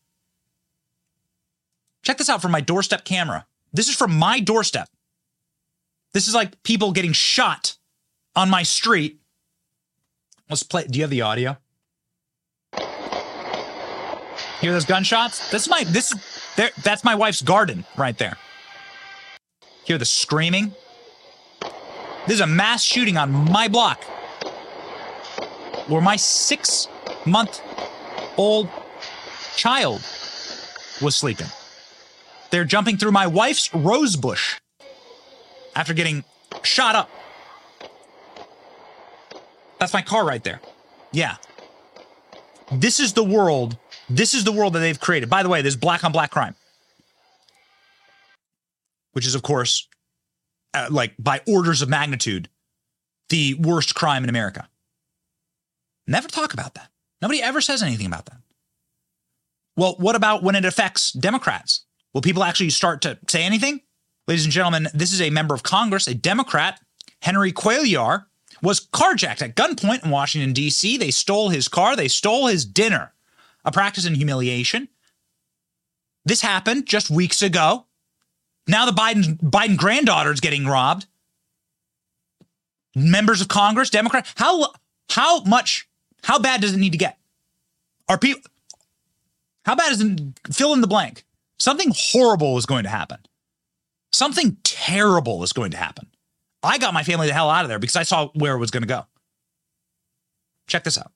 Check 2.02 2.18
this 2.18 2.28
out 2.28 2.42
from 2.42 2.52
my 2.52 2.60
doorstep 2.60 3.04
camera. 3.04 3.46
This 3.72 3.88
is 3.88 3.94
from 3.94 4.16
my 4.16 4.40
doorstep. 4.40 4.88
This 6.12 6.26
is 6.26 6.34
like 6.34 6.62
people 6.62 6.92
getting 6.92 7.12
shot 7.12 7.76
on 8.34 8.50
my 8.50 8.62
street. 8.62 9.20
Let's 10.48 10.62
play. 10.62 10.86
Do 10.86 10.98
you 10.98 11.02
have 11.04 11.10
the 11.10 11.22
audio? 11.22 11.58
Hear 14.60 14.72
those 14.72 14.86
gunshots? 14.86 15.50
This 15.50 15.62
is 15.62 15.68
my 15.68 15.84
this 15.84 16.14
there 16.56 16.70
that's 16.82 17.04
my 17.04 17.14
wife's 17.14 17.42
garden 17.42 17.84
right 17.96 18.16
there. 18.16 18.36
Hear 19.84 19.98
the 19.98 20.04
screaming? 20.04 20.72
This 22.26 22.34
is 22.34 22.40
a 22.40 22.46
mass 22.46 22.82
shooting 22.82 23.16
on 23.16 23.30
my 23.30 23.68
block. 23.68 24.02
Where 25.88 26.00
my 26.00 26.16
6 26.16 26.88
month 27.26 27.60
old 28.36 28.68
child 29.56 30.00
was 31.02 31.16
sleeping. 31.16 31.46
They're 32.50 32.64
jumping 32.64 32.96
through 32.96 33.12
my 33.12 33.26
wife's 33.26 33.74
rose 33.74 34.16
bush 34.16 34.60
after 35.74 35.92
getting 35.92 36.24
shot 36.62 36.94
up. 36.94 37.10
That's 39.78 39.92
my 39.92 40.02
car 40.02 40.24
right 40.24 40.42
there. 40.42 40.60
Yeah. 41.12 41.36
This 42.72 43.00
is 43.00 43.12
the 43.12 43.24
world. 43.24 43.76
This 44.10 44.34
is 44.34 44.44
the 44.44 44.52
world 44.52 44.72
that 44.74 44.80
they've 44.80 44.98
created. 44.98 45.30
By 45.30 45.42
the 45.42 45.48
way, 45.48 45.62
there's 45.62 45.76
black 45.76 46.04
on 46.04 46.12
black 46.12 46.30
crime, 46.30 46.54
which 49.12 49.26
is, 49.26 49.34
of 49.34 49.42
course, 49.42 49.86
uh, 50.74 50.88
like 50.90 51.14
by 51.18 51.40
orders 51.46 51.82
of 51.82 51.88
magnitude, 51.88 52.48
the 53.28 53.54
worst 53.54 53.94
crime 53.94 54.24
in 54.24 54.30
America. 54.30 54.68
Never 56.08 56.26
talk 56.26 56.54
about 56.54 56.74
that. 56.74 56.88
Nobody 57.20 57.42
ever 57.42 57.60
says 57.60 57.82
anything 57.82 58.06
about 58.06 58.26
that. 58.26 58.38
Well, 59.76 59.94
what 59.98 60.16
about 60.16 60.42
when 60.42 60.56
it 60.56 60.64
affects 60.64 61.12
Democrats? 61.12 61.82
Will 62.12 62.22
people 62.22 62.42
actually 62.42 62.70
start 62.70 63.02
to 63.02 63.18
say 63.28 63.44
anything? 63.44 63.82
Ladies 64.26 64.44
and 64.44 64.52
gentlemen, 64.52 64.88
this 64.94 65.12
is 65.12 65.20
a 65.20 65.30
member 65.30 65.54
of 65.54 65.62
Congress, 65.62 66.08
a 66.08 66.14
Democrat, 66.14 66.80
Henry 67.22 67.52
Cuellar, 67.52 68.24
was 68.62 68.86
carjacked 68.88 69.42
at 69.42 69.54
gunpoint 69.54 70.04
in 70.04 70.10
Washington, 70.10 70.52
D.C. 70.52 70.96
They 70.96 71.10
stole 71.10 71.50
his 71.50 71.68
car, 71.68 71.94
they 71.94 72.08
stole 72.08 72.46
his 72.46 72.64
dinner, 72.64 73.12
a 73.64 73.70
practice 73.70 74.06
in 74.06 74.14
humiliation. 74.14 74.88
This 76.24 76.40
happened 76.40 76.86
just 76.86 77.10
weeks 77.10 77.42
ago. 77.42 77.86
Now 78.66 78.84
the 78.84 78.92
Biden, 78.92 79.38
Biden 79.38 79.76
granddaughter 79.76 80.32
is 80.32 80.40
getting 80.40 80.66
robbed. 80.66 81.06
Members 82.94 83.40
of 83.40 83.48
Congress, 83.48 83.90
Democrat, 83.90 84.26
how 84.36 84.72
how 85.10 85.42
much, 85.44 85.87
how 86.22 86.38
bad 86.38 86.60
does 86.60 86.74
it 86.74 86.78
need 86.78 86.92
to 86.92 86.98
get? 86.98 87.18
Are 88.08 88.18
people 88.18 88.42
how 89.64 89.74
bad 89.74 89.92
is 89.92 90.00
it 90.00 90.20
fill 90.50 90.72
in 90.72 90.80
the 90.80 90.86
blank? 90.86 91.24
Something 91.58 91.92
horrible 91.94 92.56
is 92.56 92.64
going 92.64 92.84
to 92.84 92.88
happen. 92.88 93.18
Something 94.12 94.56
terrible 94.64 95.42
is 95.42 95.52
going 95.52 95.72
to 95.72 95.76
happen. 95.76 96.06
I 96.62 96.78
got 96.78 96.94
my 96.94 97.02
family 97.02 97.26
the 97.26 97.34
hell 97.34 97.50
out 97.50 97.64
of 97.64 97.68
there 97.68 97.78
because 97.78 97.96
I 97.96 98.02
saw 98.02 98.28
where 98.28 98.54
it 98.54 98.58
was 98.58 98.70
going 98.70 98.82
to 98.82 98.88
go. 98.88 99.04
Check 100.66 100.84
this 100.84 100.98
out. 100.98 101.12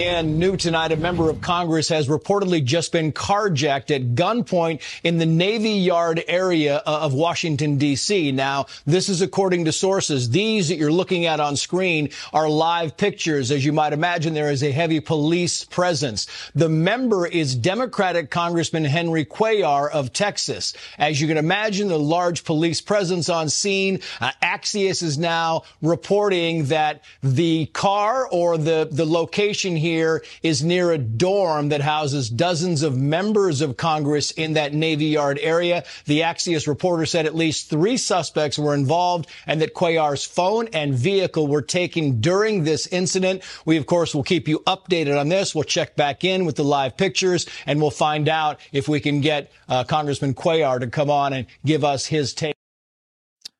And 0.00 0.38
new 0.38 0.56
tonight, 0.56 0.92
a 0.92 0.96
member 0.96 1.28
of 1.28 1.42
Congress 1.42 1.90
has 1.90 2.08
reportedly 2.08 2.64
just 2.64 2.90
been 2.90 3.12
carjacked 3.12 3.94
at 3.94 4.14
gunpoint 4.14 4.80
in 5.04 5.18
the 5.18 5.26
Navy 5.26 5.72
Yard 5.72 6.24
area 6.26 6.76
of 6.86 7.12
Washington, 7.12 7.76
D.C. 7.76 8.32
Now, 8.32 8.64
this 8.86 9.10
is 9.10 9.20
according 9.20 9.66
to 9.66 9.72
sources. 9.72 10.30
These 10.30 10.70
that 10.70 10.76
you're 10.76 10.90
looking 10.90 11.26
at 11.26 11.38
on 11.38 11.54
screen 11.54 12.08
are 12.32 12.48
live 12.48 12.96
pictures. 12.96 13.50
As 13.50 13.62
you 13.62 13.74
might 13.74 13.92
imagine, 13.92 14.32
there 14.32 14.50
is 14.50 14.62
a 14.62 14.72
heavy 14.72 15.00
police 15.00 15.66
presence. 15.66 16.26
The 16.54 16.70
member 16.70 17.26
is 17.26 17.54
Democratic 17.54 18.30
Congressman 18.30 18.86
Henry 18.86 19.26
Cuellar 19.26 19.90
of 19.90 20.14
Texas. 20.14 20.72
As 20.96 21.20
you 21.20 21.28
can 21.28 21.36
imagine, 21.36 21.88
the 21.88 21.98
large 21.98 22.44
police 22.44 22.80
presence 22.80 23.28
on 23.28 23.50
scene. 23.50 24.00
Uh, 24.18 24.30
Axios 24.42 25.02
is 25.02 25.18
now 25.18 25.64
reporting 25.82 26.64
that 26.66 27.04
the 27.22 27.66
car 27.66 28.26
or 28.28 28.56
the, 28.56 28.88
the 28.90 29.04
location 29.04 29.76
here 29.76 29.89
here 29.90 30.24
is 30.42 30.62
near 30.62 30.92
a 30.92 30.98
dorm 30.98 31.70
that 31.70 31.80
houses 31.80 32.30
dozens 32.30 32.82
of 32.82 32.96
members 32.96 33.60
of 33.60 33.76
Congress 33.76 34.30
in 34.30 34.52
that 34.52 34.72
Navy 34.72 35.06
Yard 35.06 35.38
area. 35.42 35.84
The 36.06 36.20
Axios 36.20 36.68
reporter 36.68 37.06
said 37.06 37.26
at 37.26 37.34
least 37.34 37.68
three 37.68 37.96
suspects 37.96 38.58
were 38.58 38.74
involved 38.74 39.28
and 39.46 39.60
that 39.60 39.74
Cuellar's 39.74 40.24
phone 40.24 40.68
and 40.72 40.94
vehicle 40.94 41.48
were 41.48 41.62
taken 41.62 42.20
during 42.20 42.64
this 42.64 42.86
incident. 42.86 43.42
We, 43.64 43.76
of 43.76 43.86
course, 43.86 44.14
will 44.14 44.22
keep 44.22 44.46
you 44.46 44.60
updated 44.60 45.18
on 45.18 45.28
this. 45.28 45.54
We'll 45.54 45.64
check 45.64 45.96
back 45.96 46.24
in 46.24 46.44
with 46.44 46.56
the 46.56 46.64
live 46.64 46.96
pictures 46.96 47.46
and 47.66 47.80
we'll 47.80 47.90
find 47.90 48.28
out 48.28 48.60
if 48.72 48.88
we 48.88 49.00
can 49.00 49.20
get 49.20 49.50
uh, 49.68 49.84
Congressman 49.84 50.34
Cuellar 50.34 50.80
to 50.80 50.86
come 50.86 51.10
on 51.10 51.32
and 51.32 51.46
give 51.64 51.84
us 51.84 52.06
his 52.06 52.32
take. 52.32 52.54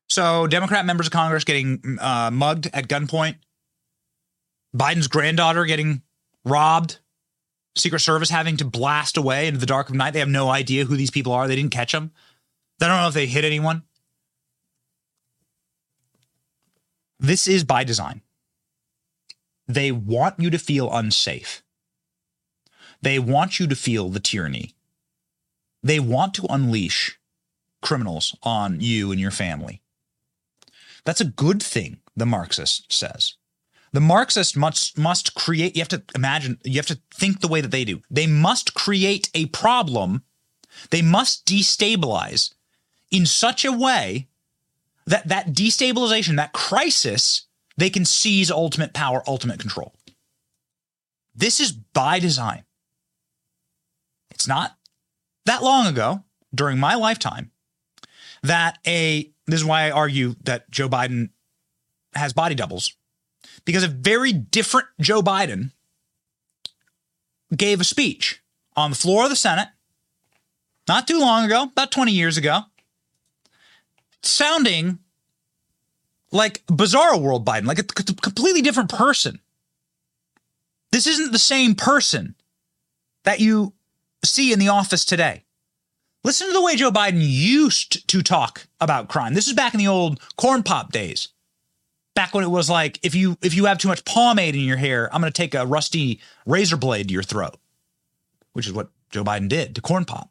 So, 0.09 0.45
Democrat 0.45 0.85
members 0.85 1.07
of 1.07 1.13
Congress 1.13 1.45
getting 1.45 1.97
uh, 1.99 2.31
mugged 2.31 2.69
at 2.73 2.89
gunpoint, 2.89 3.35
Biden's 4.75 5.07
granddaughter 5.07 5.63
getting 5.65 6.01
robbed, 6.45 6.99
Secret 7.75 7.99
Service 7.99 8.29
having 8.29 8.57
to 8.57 8.65
blast 8.65 9.17
away 9.17 9.47
into 9.47 9.59
the 9.59 9.65
dark 9.65 9.89
of 9.89 9.95
night. 9.95 10.11
They 10.11 10.19
have 10.19 10.27
no 10.27 10.49
idea 10.49 10.85
who 10.85 10.97
these 10.97 11.11
people 11.11 11.31
are. 11.31 11.47
They 11.47 11.55
didn't 11.55 11.71
catch 11.71 11.91
them. 11.91 12.11
They 12.79 12.87
don't 12.87 13.01
know 13.01 13.07
if 13.07 13.13
they 13.13 13.27
hit 13.27 13.45
anyone. 13.45 13.83
This 17.19 17.47
is 17.47 17.63
by 17.63 17.83
design. 17.83 18.21
They 19.67 19.91
want 19.91 20.39
you 20.39 20.49
to 20.49 20.57
feel 20.57 20.91
unsafe. 20.91 21.63
They 23.01 23.19
want 23.19 23.59
you 23.59 23.67
to 23.67 23.75
feel 23.75 24.09
the 24.09 24.19
tyranny. 24.19 24.73
They 25.83 25.99
want 25.99 26.33
to 26.35 26.47
unleash 26.49 27.19
criminals 27.81 28.35
on 28.43 28.81
you 28.81 29.11
and 29.11 29.19
your 29.19 29.31
family. 29.31 29.81
That's 31.05 31.21
a 31.21 31.25
good 31.25 31.63
thing, 31.63 31.99
the 32.15 32.25
Marxist 32.25 32.91
says. 32.91 33.35
The 33.93 33.99
Marxist 33.99 34.55
must 34.55 34.97
must 34.97 35.35
create, 35.35 35.75
you 35.75 35.81
have 35.81 35.89
to 35.89 36.03
imagine, 36.15 36.59
you 36.63 36.75
have 36.75 36.85
to 36.87 36.99
think 37.13 37.41
the 37.41 37.47
way 37.47 37.61
that 37.61 37.71
they 37.71 37.83
do. 37.83 38.01
They 38.09 38.27
must 38.27 38.73
create 38.73 39.29
a 39.33 39.47
problem, 39.47 40.23
they 40.91 41.01
must 41.01 41.45
destabilize 41.45 42.53
in 43.09 43.25
such 43.25 43.65
a 43.65 43.71
way 43.71 44.27
that 45.05 45.27
that 45.27 45.47
destabilization, 45.47 46.37
that 46.37 46.53
crisis, 46.53 47.47
they 47.75 47.89
can 47.89 48.05
seize 48.05 48.49
ultimate 48.49 48.93
power, 48.93 49.23
ultimate 49.27 49.59
control. 49.59 49.93
This 51.35 51.59
is 51.59 51.71
by 51.71 52.19
design. 52.19 52.63
It's 54.29 54.47
not 54.47 54.77
that 55.45 55.63
long 55.63 55.87
ago 55.87 56.23
during 56.53 56.79
my 56.79 56.95
lifetime 56.95 57.51
that 58.43 58.77
a 58.87 59.31
this 59.47 59.59
is 59.59 59.65
why 59.65 59.83
I 59.87 59.91
argue 59.91 60.35
that 60.43 60.71
Joe 60.71 60.87
Biden 60.87 61.29
has 62.15 62.31
body 62.31 62.55
doubles 62.55 62.95
because 63.65 63.83
a 63.83 63.87
very 63.87 64.31
different 64.33 64.87
Joe 64.99 65.21
Biden 65.21 65.71
gave 67.55 67.81
a 67.81 67.85
speech 67.85 68.41
on 68.75 68.91
the 68.91 68.95
floor 68.95 69.23
of 69.23 69.29
the 69.29 69.35
Senate 69.35 69.69
not 70.87 71.07
too 71.07 71.19
long 71.19 71.45
ago, 71.45 71.63
about 71.63 71.91
20 71.91 72.11
years 72.11 72.37
ago, 72.37 72.61
sounding 74.23 74.99
like 76.31 76.63
bizarre 76.67 77.17
world 77.19 77.45
Biden, 77.45 77.65
like 77.65 77.79
a 77.79 77.83
completely 77.83 78.61
different 78.61 78.89
person. 78.89 79.39
This 80.91 81.07
isn't 81.07 81.31
the 81.31 81.39
same 81.39 81.75
person 81.75 82.35
that 83.23 83.39
you 83.39 83.73
see 84.23 84.51
in 84.51 84.59
the 84.59 84.67
office 84.67 85.05
today. 85.05 85.43
Listen 86.23 86.47
to 86.47 86.53
the 86.53 86.61
way 86.61 86.75
Joe 86.75 86.91
Biden 86.91 87.21
used 87.21 88.07
to 88.07 88.21
talk 88.21 88.67
about 88.79 89.09
crime. 89.09 89.33
This 89.33 89.47
is 89.47 89.53
back 89.53 89.73
in 89.73 89.79
the 89.79 89.87
old 89.87 90.19
corn 90.37 90.63
pop 90.63 90.91
days. 90.91 91.29
Back 92.13 92.33
when 92.33 92.43
it 92.43 92.49
was 92.49 92.69
like, 92.69 92.99
if 93.03 93.15
you 93.15 93.37
if 93.41 93.53
you 93.53 93.65
have 93.65 93.77
too 93.77 93.87
much 93.87 94.03
pomade 94.03 94.55
in 94.55 94.61
your 94.61 94.77
hair, 94.77 95.13
I'm 95.13 95.21
going 95.21 95.31
to 95.31 95.37
take 95.37 95.55
a 95.55 95.65
rusty 95.65 96.19
razor 96.45 96.77
blade 96.77 97.07
to 97.07 97.13
your 97.13 97.23
throat, 97.23 97.57
which 98.53 98.67
is 98.67 98.73
what 98.73 98.89
Joe 99.09 99.23
Biden 99.23 99.47
did 99.47 99.75
to 99.75 99.81
corn 99.81 100.05
pop. 100.05 100.29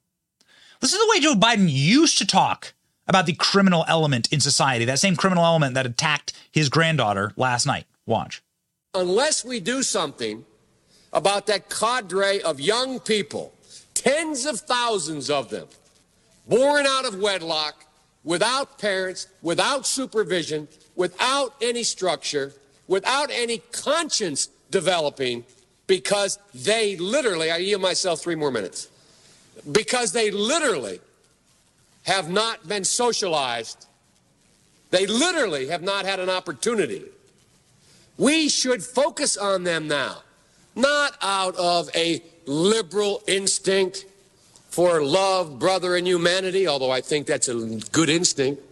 This 0.80 0.92
is 0.92 0.98
the 0.98 1.08
way 1.10 1.20
Joe 1.20 1.34
Biden 1.34 1.68
used 1.68 2.18
to 2.18 2.26
talk 2.26 2.74
about 3.06 3.26
the 3.26 3.32
criminal 3.32 3.84
element 3.88 4.32
in 4.32 4.40
society, 4.40 4.84
that 4.84 4.98
same 4.98 5.16
criminal 5.16 5.44
element 5.44 5.74
that 5.74 5.86
attacked 5.86 6.32
his 6.50 6.68
granddaughter 6.68 7.32
last 7.36 7.66
night. 7.66 7.84
Watch. 8.06 8.42
Unless 8.94 9.44
we 9.44 9.60
do 9.60 9.82
something 9.82 10.44
about 11.12 11.46
that 11.46 11.68
cadre 11.70 12.40
of 12.42 12.60
young 12.60 13.00
people, 13.00 13.52
tens 13.94 14.46
of 14.46 14.60
thousands 14.60 15.28
of 15.28 15.50
them, 15.50 15.66
born 16.48 16.86
out 16.86 17.04
of 17.04 17.16
wedlock, 17.16 17.84
without 18.24 18.78
parents, 18.78 19.28
without 19.42 19.86
supervision, 19.86 20.68
without 21.00 21.54
any 21.62 21.82
structure, 21.82 22.52
without 22.86 23.30
any 23.32 23.56
conscience 23.72 24.50
developing, 24.70 25.42
because 25.86 26.38
they 26.54 26.94
literally, 26.98 27.50
I 27.50 27.56
yield 27.56 27.80
myself 27.80 28.20
three 28.20 28.34
more 28.34 28.50
minutes, 28.50 28.86
because 29.72 30.12
they 30.12 30.30
literally 30.30 31.00
have 32.02 32.28
not 32.28 32.68
been 32.68 32.84
socialized. 32.84 33.86
They 34.90 35.06
literally 35.06 35.68
have 35.68 35.80
not 35.82 36.04
had 36.04 36.20
an 36.20 36.28
opportunity. 36.28 37.04
We 38.18 38.50
should 38.50 38.84
focus 38.84 39.38
on 39.38 39.64
them 39.64 39.88
now, 39.88 40.18
not 40.76 41.16
out 41.22 41.56
of 41.56 41.88
a 41.94 42.22
liberal 42.44 43.22
instinct 43.26 44.04
for 44.68 45.02
love, 45.02 45.58
brother, 45.58 45.96
and 45.96 46.06
humanity, 46.06 46.68
although 46.68 46.90
I 46.90 47.00
think 47.00 47.26
that's 47.26 47.48
a 47.48 47.54
good 47.90 48.10
instinct, 48.10 48.62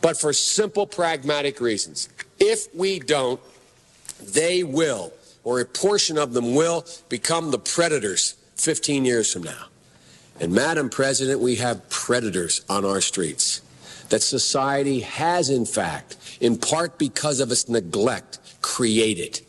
but 0.00 0.18
for 0.18 0.32
simple 0.32 0.86
pragmatic 0.86 1.60
reasons. 1.60 2.08
If 2.38 2.74
we 2.74 2.98
don't, 2.98 3.40
they 4.22 4.62
will, 4.62 5.12
or 5.44 5.60
a 5.60 5.64
portion 5.64 6.18
of 6.18 6.32
them 6.32 6.54
will, 6.54 6.84
become 7.08 7.50
the 7.50 7.58
predators 7.58 8.36
15 8.56 9.04
years 9.04 9.32
from 9.32 9.42
now. 9.42 9.66
And, 10.38 10.52
Madam 10.52 10.88
President, 10.88 11.40
we 11.40 11.56
have 11.56 11.88
predators 11.90 12.62
on 12.68 12.84
our 12.84 13.00
streets 13.00 13.60
that 14.08 14.22
society 14.22 15.00
has, 15.00 15.50
in 15.50 15.64
fact, 15.64 16.16
in 16.40 16.56
part 16.56 16.98
because 16.98 17.40
of 17.40 17.50
its 17.52 17.68
neglect, 17.68 18.38
created. 18.60 19.40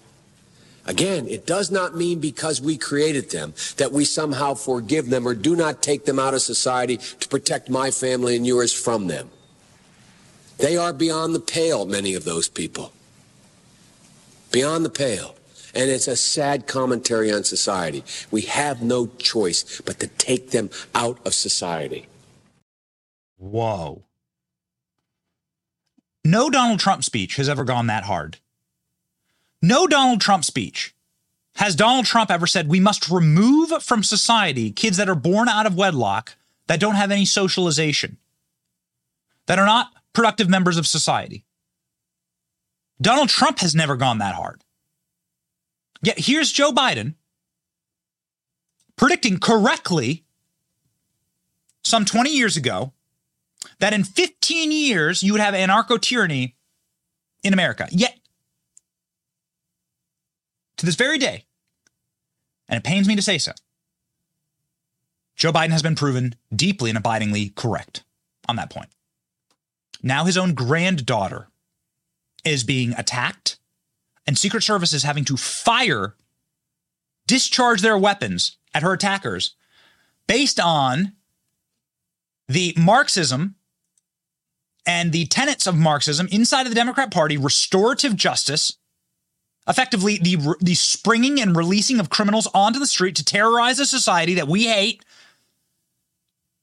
Again, 0.86 1.28
it 1.28 1.46
does 1.46 1.70
not 1.72 1.96
mean 1.96 2.20
because 2.20 2.60
we 2.60 2.78
created 2.78 3.30
them 3.30 3.54
that 3.78 3.92
we 3.92 4.04
somehow 4.04 4.56
forgive 4.56 5.10
them 5.10 5.28
or 5.28 5.34
do 5.34 5.56
not 5.56 5.82
take 5.82 6.06
them 6.06 6.20
out 6.20 6.34
of 6.34 6.42
society 6.42 6.98
to 6.98 7.28
protect 7.28 7.70
my 7.70 7.92
family 7.92 8.36
and 8.36 8.48
yours 8.48 8.74
from 8.74 9.08
them. 9.08 9.30
They 10.62 10.78
are 10.78 10.94
beyond 10.94 11.34
the 11.34 11.40
pale, 11.40 11.88
many 11.88 12.14
of 12.14 12.24
those 12.24 12.48
people. 12.48 12.94
Beyond 14.52 14.86
the 14.86 14.92
pale. 14.92 15.36
And 15.74 15.90
it's 15.90 16.08
a 16.08 16.16
sad 16.16 16.68
commentary 16.68 17.32
on 17.32 17.44
society. 17.44 18.04
We 18.30 18.42
have 18.42 18.84
no 18.84 19.08
choice 19.18 19.82
but 19.82 20.00
to 20.02 20.08
take 20.08 20.52
them 20.52 20.70
out 20.94 21.18
of 21.26 21.34
society. 21.34 22.06
Whoa. 23.38 24.04
No 26.24 26.52
Donald 26.52 26.80
Trump 26.80 27.04
speech 27.04 27.38
has 27.38 27.50
ever 27.50 27.64
gone 27.64 27.88
that 27.88 28.04
hard. 28.04 28.38
No 29.64 29.88
Donald 29.88 30.22
Trump 30.22 30.46
speech 30.46 30.94
has 31.56 31.76
Donald 31.76 32.06
Trump 32.06 32.30
ever 32.30 32.46
said 32.46 32.68
we 32.68 32.80
must 32.80 33.10
remove 33.10 33.82
from 33.82 34.04
society 34.04 34.70
kids 34.70 34.98
that 34.98 35.10
are 35.10 35.16
born 35.16 35.50
out 35.50 35.66
of 35.66 35.76
wedlock 35.76 36.36
that 36.68 36.80
don't 36.80 36.96
have 36.96 37.10
any 37.10 37.26
socialization, 37.26 38.18
that 39.48 39.58
are 39.58 39.66
not 39.66 39.91
productive 40.14 40.50
members 40.50 40.78
of 40.78 40.88
society. 40.88 41.46
Donald 43.02 43.30
Trump 43.30 43.60
has 43.60 43.74
never 43.74 43.96
gone 43.96 44.20
that 44.20 44.36
hard. 44.36 44.64
Yet 46.04 46.20
here's 46.20 46.52
Joe 46.52 46.72
Biden 46.72 47.16
predicting 48.96 49.40
correctly 49.40 50.24
some 51.84 52.06
20 52.06 52.30
years 52.30 52.56
ago 52.58 52.94
that 53.80 53.94
in 53.94 54.04
15 54.04 54.72
years 54.72 55.24
you 55.24 55.32
would 55.32 55.42
have 55.42 55.54
anarcho 55.54 56.00
tyranny 56.00 56.56
in 57.44 57.54
America. 57.54 57.88
Yet 57.92 58.18
to 60.78 60.86
this 60.86 60.96
very 60.96 61.18
day, 61.18 61.46
and 62.68 62.78
it 62.78 62.84
pains 62.84 63.08
me 63.08 63.16
to 63.16 63.22
say 63.22 63.38
so, 63.38 63.52
Joe 65.36 65.52
Biden 65.52 65.72
has 65.72 65.82
been 65.82 65.96
proven 65.96 66.36
deeply 66.56 66.90
and 66.90 66.98
abidingly 66.98 67.50
correct 67.50 68.04
on 68.48 68.56
that 68.58 68.70
point. 68.70 68.90
Now 70.02 70.26
his 70.26 70.38
own 70.38 70.54
granddaughter 70.54 71.48
is 72.44 72.64
being 72.64 72.94
attacked, 72.94 73.58
and 74.26 74.38
Secret 74.38 74.64
Service 74.64 74.94
is 74.94 75.04
having 75.04 75.26
to 75.26 75.38
fire, 75.38 76.16
discharge 77.28 77.82
their 77.82 77.98
weapons 77.98 78.58
at 78.74 78.84
her 78.84 78.94
attackers 78.94 79.56
based 80.28 80.60
on 80.60 81.14
the 82.48 82.74
Marxism 82.78 83.56
and 84.86 85.12
the 85.12 85.26
tenets 85.28 85.68
of 85.68 85.76
Marxism 85.76 86.28
inside 86.32 86.64
of 86.64 86.70
the 86.70 86.76
Democrat 86.76 87.12
Party, 87.12 87.38
restorative 87.38 88.16
justice, 88.16 88.78
effectively 89.68 90.18
the 90.18 90.56
the 90.60 90.74
springing 90.74 91.40
and 91.40 91.56
releasing 91.56 92.00
of 92.00 92.10
criminals 92.10 92.48
onto 92.54 92.80
the 92.80 92.88
street 92.88 93.16
to 93.16 93.26
terrorize 93.26 93.80
a 93.80 93.86
society 93.86 94.34
that 94.34 94.48
we 94.48 94.66
hate, 94.66 95.06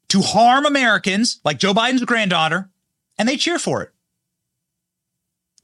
to 0.09 0.21
harm 0.21 0.67
Americans 0.67 1.41
like 1.45 1.59
Joe 1.59 1.73
Biden's 1.73 2.05
granddaughter, 2.05 2.69
and 3.19 3.29
they 3.29 3.37
cheer 3.37 3.59
for 3.59 3.83
it. 3.83 3.91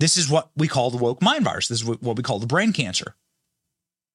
This 0.00 0.16
is 0.16 0.28
what 0.28 0.50
we 0.56 0.68
call 0.68 0.90
the 0.90 0.98
woke 0.98 1.22
mind 1.22 1.44
virus. 1.44 1.68
This 1.68 1.80
is 1.80 1.84
what 1.84 2.16
we 2.16 2.22
call 2.22 2.38
the 2.38 2.46
brain 2.46 2.72
cancer. 2.72 3.14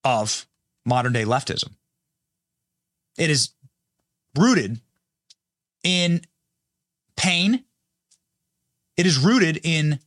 of 0.04 0.46
modern 0.86 1.14
day 1.14 1.24
leftism. 1.24 1.72
It 3.18 3.30
is 3.30 3.50
rooted 4.38 4.80
in 5.84 6.22
pain. 7.16 7.66
It 8.98 9.06
is 9.06 9.18
rooted 9.18 9.60
in 9.64 10.00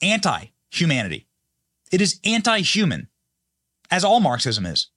anti 0.00 0.46
humanity. 0.70 1.26
It 1.90 2.00
is 2.00 2.20
anti 2.24 2.60
human, 2.60 3.08
as 3.90 4.04
all 4.04 4.20
Marxism 4.20 4.66
is. 4.66 4.88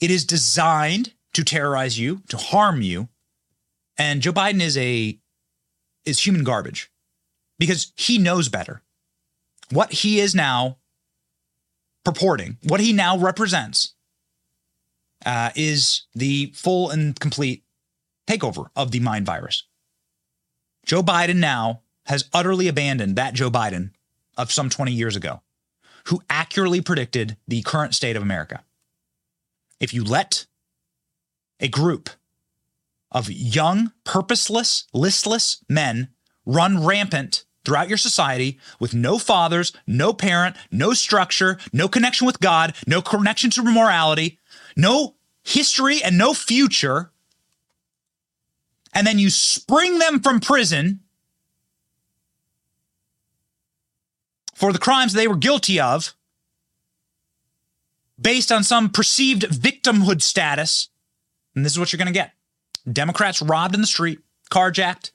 It 0.00 0.10
is 0.10 0.24
designed 0.24 1.12
to 1.34 1.44
terrorize 1.44 1.98
you, 1.98 2.22
to 2.28 2.36
harm 2.36 2.82
you. 2.82 3.08
And 3.96 4.22
Joe 4.22 4.32
Biden 4.32 4.62
is 4.62 4.76
a 4.76 5.19
is 6.04 6.24
human 6.26 6.44
garbage 6.44 6.90
because 7.58 7.92
he 7.96 8.18
knows 8.18 8.48
better. 8.48 8.82
What 9.70 9.92
he 9.92 10.20
is 10.20 10.34
now 10.34 10.78
purporting, 12.04 12.58
what 12.64 12.80
he 12.80 12.92
now 12.92 13.18
represents, 13.18 13.94
uh, 15.24 15.50
is 15.54 16.06
the 16.14 16.52
full 16.54 16.90
and 16.90 17.18
complete 17.18 17.62
takeover 18.26 18.66
of 18.74 18.90
the 18.90 19.00
mind 19.00 19.26
virus. 19.26 19.64
Joe 20.86 21.02
Biden 21.02 21.36
now 21.36 21.82
has 22.06 22.28
utterly 22.32 22.68
abandoned 22.68 23.16
that 23.16 23.34
Joe 23.34 23.50
Biden 23.50 23.90
of 24.36 24.50
some 24.50 24.70
20 24.70 24.92
years 24.92 25.16
ago, 25.16 25.42
who 26.06 26.22
accurately 26.30 26.80
predicted 26.80 27.36
the 27.46 27.62
current 27.62 27.94
state 27.94 28.16
of 28.16 28.22
America. 28.22 28.64
If 29.78 29.92
you 29.92 30.02
let 30.02 30.46
a 31.60 31.68
group 31.68 32.10
of 33.12 33.30
young, 33.30 33.92
purposeless, 34.04 34.86
listless 34.92 35.64
men 35.68 36.08
run 36.46 36.84
rampant 36.84 37.44
throughout 37.64 37.88
your 37.88 37.98
society 37.98 38.58
with 38.78 38.94
no 38.94 39.18
fathers, 39.18 39.72
no 39.86 40.12
parent, 40.12 40.56
no 40.70 40.92
structure, 40.92 41.58
no 41.72 41.88
connection 41.88 42.26
with 42.26 42.40
God, 42.40 42.74
no 42.86 43.02
connection 43.02 43.50
to 43.50 43.62
morality, 43.62 44.38
no 44.76 45.16
history, 45.42 46.02
and 46.02 46.16
no 46.16 46.32
future. 46.32 47.10
And 48.94 49.06
then 49.06 49.18
you 49.18 49.30
spring 49.30 49.98
them 49.98 50.20
from 50.20 50.40
prison 50.40 51.00
for 54.54 54.72
the 54.72 54.78
crimes 54.78 55.12
they 55.12 55.28
were 55.28 55.36
guilty 55.36 55.78
of 55.80 56.14
based 58.20 58.52
on 58.52 58.62
some 58.64 58.90
perceived 58.90 59.42
victimhood 59.42 60.22
status. 60.22 60.88
And 61.54 61.64
this 61.64 61.72
is 61.72 61.78
what 61.78 61.92
you're 61.92 61.98
going 61.98 62.06
to 62.06 62.12
get 62.12 62.32
Democrats 62.90 63.42
robbed 63.42 63.74
in 63.74 63.80
the 63.80 63.86
street, 63.86 64.20
carjacked, 64.50 65.12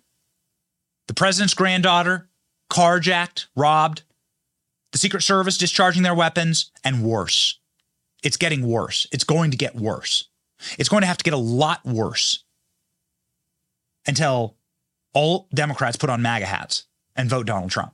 the 1.08 1.14
president's 1.14 1.54
granddaughter 1.54 2.30
carjacked, 2.72 3.46
robbed, 3.56 4.04
the 4.92 4.98
Secret 4.98 5.22
Service 5.22 5.58
discharging 5.58 6.04
their 6.04 6.16
weapons, 6.16 6.72
and 6.84 7.04
worse. 7.04 7.60
It's 8.24 8.38
getting 8.38 8.66
worse. 8.66 9.08
It's 9.12 9.24
going 9.24 9.52
to 9.52 9.58
get 9.58 9.76
worse. 9.76 10.30
It's 10.80 10.90
going 10.90 11.02
to 11.02 11.08
have 11.08 11.18
to 11.18 11.24
get 11.24 11.34
a 11.34 11.38
lot 11.38 11.86
worse 11.86 12.44
until 14.08 14.56
all 15.14 15.48
Democrats 15.54 15.98
put 15.98 16.10
on 16.10 16.22
MAGA 16.22 16.46
hats 16.46 16.86
and 17.16 17.30
vote 17.30 17.46
Donald 17.46 17.72
Trump. 17.72 17.94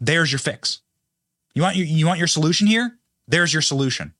There's 0.00 0.32
your 0.32 0.38
fix. 0.38 0.80
You 1.54 1.62
want 1.62 1.76
your, 1.76 1.86
you 1.86 2.06
want 2.06 2.18
your 2.18 2.28
solution 2.28 2.66
here? 2.66 2.98
There's 3.26 3.52
your 3.52 3.62
solution. 3.62 4.14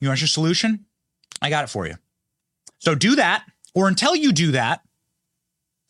You 0.00 0.08
want 0.08 0.20
your 0.20 0.28
solution? 0.28 0.86
I 1.42 1.50
got 1.50 1.64
it 1.64 1.70
for 1.70 1.86
you. 1.86 1.96
So 2.78 2.94
do 2.94 3.16
that, 3.16 3.44
or 3.74 3.88
until 3.88 4.16
you 4.16 4.32
do 4.32 4.52
that, 4.52 4.82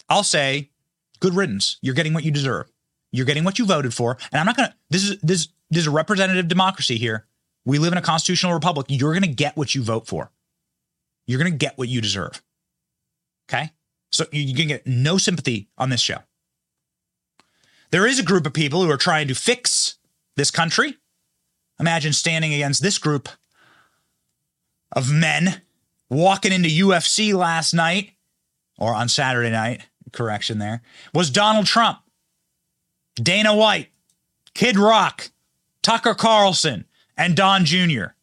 I'll 0.08 0.24
say, 0.24 0.70
good 1.20 1.34
riddance. 1.34 1.76
You're 1.82 1.94
getting 1.94 2.14
what 2.14 2.24
you 2.24 2.30
deserve. 2.30 2.70
You're 3.12 3.26
getting 3.26 3.44
what 3.44 3.58
you 3.58 3.66
voted 3.66 3.94
for. 3.94 4.18
And 4.32 4.40
I'm 4.40 4.46
not 4.46 4.56
gonna 4.56 4.74
this 4.90 5.04
is 5.04 5.20
this 5.20 5.48
this 5.70 5.82
is 5.82 5.86
a 5.86 5.90
representative 5.90 6.48
democracy 6.48 6.96
here. 6.96 7.26
We 7.64 7.78
live 7.78 7.92
in 7.92 7.98
a 7.98 8.02
constitutional 8.02 8.54
republic. 8.54 8.86
You're 8.88 9.14
gonna 9.14 9.26
get 9.28 9.56
what 9.56 9.74
you 9.74 9.82
vote 9.82 10.06
for. 10.06 10.32
You're 11.26 11.38
gonna 11.38 11.50
get 11.50 11.78
what 11.78 11.88
you 11.88 12.00
deserve. 12.00 12.42
Okay? 13.48 13.70
So 14.10 14.24
you 14.32 14.54
can 14.54 14.68
get 14.68 14.86
no 14.86 15.18
sympathy 15.18 15.68
on 15.78 15.90
this 15.90 16.00
show. 16.00 16.18
There 17.90 18.06
is 18.06 18.18
a 18.18 18.22
group 18.22 18.46
of 18.46 18.54
people 18.54 18.82
who 18.82 18.90
are 18.90 18.96
trying 18.96 19.28
to 19.28 19.34
fix 19.34 19.96
this 20.36 20.50
country. 20.50 20.96
Imagine 21.78 22.12
standing 22.12 22.54
against 22.54 22.82
this 22.82 22.98
group 22.98 23.28
of 24.92 25.10
men 25.10 25.62
walking 26.10 26.52
into 26.52 26.68
UFC 26.68 27.34
last 27.34 27.72
night 27.72 28.12
or 28.78 28.94
on 28.94 29.08
Saturday 29.08 29.50
night 29.50 29.86
correction 30.12 30.58
there, 30.58 30.82
was 31.14 31.30
Donald 31.30 31.66
Trump, 31.66 31.98
Dana 33.16 33.54
White, 33.54 33.88
Kid 34.54 34.76
Rock, 34.76 35.30
Tucker 35.82 36.14
Carlson, 36.14 36.84
and 37.16 37.36
Don 37.36 37.64
Jr. 37.64 38.14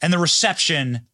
And 0.00 0.12
the 0.12 0.18
reception 0.18 1.06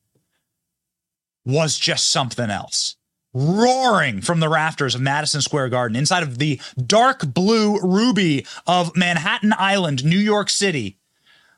was 1.44 1.78
just 1.78 2.10
something 2.10 2.50
else. 2.50 2.96
Roaring 3.32 4.20
from 4.20 4.40
the 4.40 4.48
rafters 4.48 4.94
of 4.94 5.00
Madison 5.00 5.40
Square 5.40 5.68
Garden, 5.68 5.96
inside 5.96 6.24
of 6.24 6.38
the 6.38 6.60
dark 6.84 7.32
blue 7.32 7.80
ruby 7.80 8.44
of 8.66 8.96
Manhattan 8.96 9.54
Island, 9.56 10.04
New 10.04 10.18
York 10.18 10.50
City, 10.50 10.98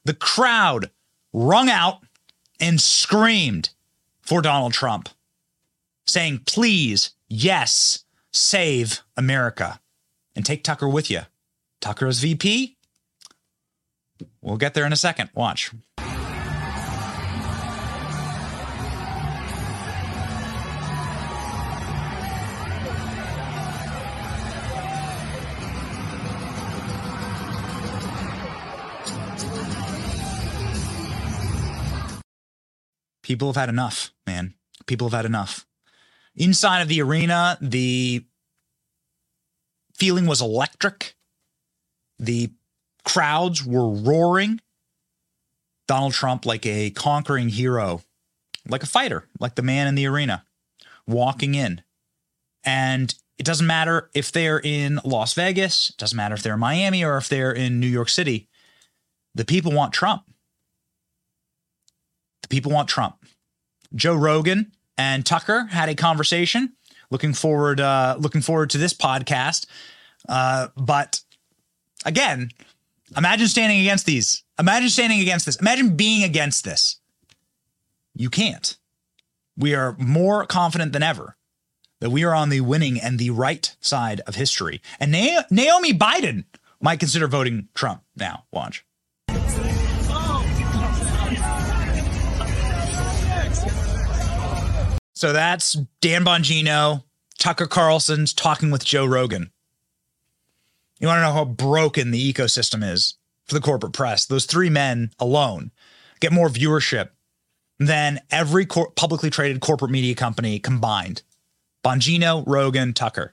the 0.05 0.15
crowd 0.15 0.91
rung 1.33 1.71
out 1.71 2.01
and 2.61 2.81
screamed 2.81 3.71
for 4.21 4.43
Donald 4.43 4.73
Trump, 4.73 5.09
saying, 6.07 6.43
Please 6.47 7.11
yes, 7.29 8.05
save 8.31 9.03
America 9.17 9.81
and 10.35 10.45
take 10.45 10.65
Tucker 10.65 10.89
with 10.89 11.11
you. 11.11 11.23
Tucker 11.81 12.07
as 12.07 12.21
VP? 12.21 12.77
We'll 14.41 14.57
get 14.57 14.75
there 14.75 14.87
in 14.87 14.93
a 14.93 14.97
second. 14.97 15.31
Watch. 15.35 15.73
People 33.33 33.49
have 33.49 33.57
had 33.57 33.71
enough, 33.71 34.13
man. 34.27 34.53
People 34.85 35.09
have 35.09 35.17
had 35.17 35.25
enough. 35.25 35.67
Inside 36.37 36.83
of 36.83 36.89
the 36.89 37.01
arena, 37.01 37.57
the 37.63 38.27
feeling 39.95 40.27
was 40.27 40.43
electric. 40.43 41.15
The 42.19 42.51
crowds 43.07 43.65
were 43.65 43.89
roaring. 43.89 44.61
Donald 45.87 46.13
Trump, 46.13 46.45
like 46.45 46.67
a 46.67 46.91
conquering 46.91 47.49
hero, 47.49 48.03
like 48.69 48.83
a 48.83 48.87
fighter, 48.87 49.27
like 49.41 49.55
the 49.55 49.63
man 49.63 49.87
in 49.87 49.95
the 49.95 50.07
arena, 50.07 50.45
walking 51.07 51.55
in. 51.55 51.81
And 52.65 53.15
it 53.39 53.47
doesn't 53.47 53.67
matter 53.67 54.11
if 54.13 54.31
they're 54.31 54.61
in 54.61 55.01
Las 55.07 55.33
Vegas, 55.33 55.89
it 55.89 55.97
doesn't 55.97 56.19
matter 56.19 56.35
if 56.35 56.43
they're 56.43 56.53
in 56.53 56.61
Miami 56.61 57.03
or 57.03 57.17
if 57.17 57.31
they're 57.31 57.53
in 57.53 57.81
New 57.81 57.87
York 57.87 58.11
City. 58.11 58.51
The 59.35 59.47
people 59.47 59.73
want 59.73 59.95
Trump. 59.95 60.25
People 62.53 62.71
want 62.71 62.87
Trump. 62.87 63.17
Joe 63.95 64.15
Rogan 64.15 64.73
and 64.99 65.25
Tucker 65.25 65.65
had 65.71 65.89
a 65.89 65.95
conversation. 65.95 66.75
Looking 67.11 67.33
forward, 67.33 67.81
uh, 67.81 68.17
looking 68.19 68.43
forward 68.43 68.69
to 68.71 68.79
this 68.79 68.93
podcast. 68.93 69.65
Uh, 70.29 70.69
but 70.77 71.23
again, 72.05 72.51
imagine 73.17 73.49
standing 73.49 73.81
against 73.81 74.05
these. 74.05 74.45
Imagine 74.59 74.91
standing 74.91 75.21
against 75.21 75.47
this. 75.47 75.57
Imagine 75.57 75.97
being 75.97 76.25
against 76.25 76.63
this. 76.63 77.01
You 78.15 78.29
can't. 78.29 78.77
We 79.57 79.75
are 79.75 79.97
more 79.99 80.45
confident 80.45 80.93
than 80.93 81.03
ever 81.03 81.39
that 82.01 82.11
we 82.11 82.23
are 82.23 82.35
on 82.35 82.51
the 82.51 82.61
winning 82.61 83.01
and 83.01 83.19
the 83.19 83.31
right 83.31 83.75
side 83.81 84.21
of 84.27 84.35
history. 84.35 84.83
And 85.01 85.11
Na- 85.11 85.45
Naomi 85.51 85.95
Biden 85.95 86.45
might 86.83 87.01
consider 87.01 87.29
voting 87.29 87.69
Trump 87.75 88.03
now. 88.15 88.45
Watch. 88.53 88.85
So 95.23 95.33
that's 95.33 95.75
Dan 96.01 96.25
Bongino, 96.25 97.05
Tucker 97.39 97.69
Carlson's 97.69 98.35
talking 98.35 98.73
with 98.73 98.85
Joe 98.85 99.07
Rogan. 99.07 99.53
You 100.99 101.07
want 101.07 101.19
to 101.19 101.23
know 101.23 101.33
how 101.33 101.45
broken 101.45 102.11
the 102.11 102.33
ecosystem 102.33 102.83
is 102.83 103.15
for 103.45 103.55
the 103.55 103.61
corporate 103.61 103.93
press? 103.93 104.27
Those 104.27 104.47
three 104.47 104.69
men 104.69 105.13
alone 105.21 105.71
get 106.19 106.33
more 106.33 106.49
viewership 106.49 107.11
than 107.79 108.19
every 108.33 108.67
cor- 108.67 108.91
publicly 108.91 109.31
traded 109.31 109.61
corporate 109.61 109.93
media 109.93 110.17
company 110.17 110.59
combined. 110.59 111.23
Bongino, 111.85 112.43
Rogan, 112.45 112.93
Tucker. 112.93 113.33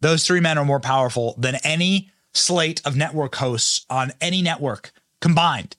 Those 0.00 0.26
three 0.26 0.40
men 0.40 0.56
are 0.56 0.64
more 0.64 0.80
powerful 0.80 1.34
than 1.36 1.56
any 1.56 2.10
slate 2.32 2.80
of 2.86 2.96
network 2.96 3.34
hosts 3.34 3.84
on 3.90 4.12
any 4.22 4.40
network 4.40 4.90
combined. 5.20 5.76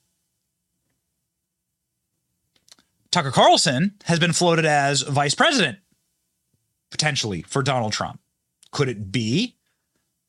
Tucker 3.10 3.30
Carlson 3.30 3.94
has 4.04 4.18
been 4.18 4.32
floated 4.32 4.64
as 4.64 5.02
vice 5.02 5.34
president, 5.34 5.78
potentially 6.90 7.42
for 7.42 7.62
Donald 7.62 7.92
Trump. 7.92 8.20
Could 8.70 8.88
it 8.88 9.10
be? 9.10 9.56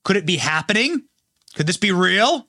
Could 0.04 0.16
it 0.16 0.26
be 0.26 0.38
happening? 0.38 1.04
Could 1.56 1.68
this 1.68 1.78
be 1.78 1.92
real? 1.92 2.48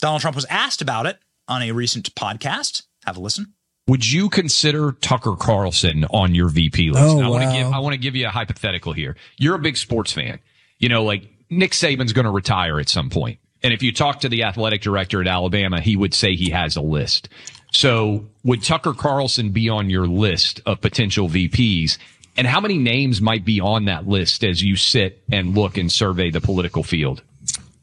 Donald 0.00 0.20
Trump 0.20 0.36
was 0.36 0.46
asked 0.46 0.82
about 0.82 1.06
it 1.06 1.18
on 1.48 1.62
a 1.62 1.72
recent 1.72 2.14
podcast. 2.14 2.82
Have 3.06 3.16
a 3.16 3.20
listen. 3.20 3.54
Would 3.86 4.10
you 4.10 4.28
consider 4.28 4.92
Tucker 4.92 5.34
Carlson 5.36 6.04
on 6.10 6.34
your 6.34 6.48
VP 6.48 6.90
list? 6.90 7.02
Oh, 7.02 7.20
I 7.20 7.28
want 7.28 7.42
to 7.42 7.48
wow. 7.48 7.52
give 7.56 7.72
I 7.72 7.78
want 7.80 7.94
to 7.94 7.98
give 7.98 8.14
you 8.14 8.26
a 8.26 8.30
hypothetical 8.30 8.92
here. 8.92 9.16
You're 9.36 9.56
a 9.56 9.58
big 9.58 9.76
sports 9.76 10.12
fan. 10.12 10.38
You 10.78 10.88
know, 10.88 11.02
like 11.02 11.28
Nick 11.50 11.72
Saban's 11.72 12.12
going 12.12 12.24
to 12.24 12.30
retire 12.30 12.78
at 12.78 12.88
some 12.88 13.10
point. 13.10 13.40
And 13.62 13.74
if 13.74 13.82
you 13.82 13.92
talk 13.92 14.20
to 14.20 14.28
the 14.28 14.44
athletic 14.44 14.80
director 14.80 15.20
at 15.20 15.26
Alabama, 15.26 15.80
he 15.80 15.96
would 15.96 16.14
say 16.14 16.34
he 16.34 16.50
has 16.50 16.76
a 16.76 16.80
list. 16.80 17.28
So 17.72 18.26
would 18.44 18.62
Tucker 18.62 18.92
Carlson 18.92 19.50
be 19.50 19.68
on 19.68 19.90
your 19.90 20.06
list 20.06 20.60
of 20.66 20.80
potential 20.80 21.28
VPs? 21.28 21.98
And 22.36 22.46
how 22.46 22.60
many 22.60 22.78
names 22.78 23.20
might 23.20 23.44
be 23.44 23.60
on 23.60 23.84
that 23.86 24.06
list 24.06 24.44
as 24.44 24.62
you 24.62 24.76
sit 24.76 25.22
and 25.30 25.54
look 25.54 25.76
and 25.76 25.90
survey 25.90 26.30
the 26.30 26.40
political 26.40 26.82
field? 26.82 27.22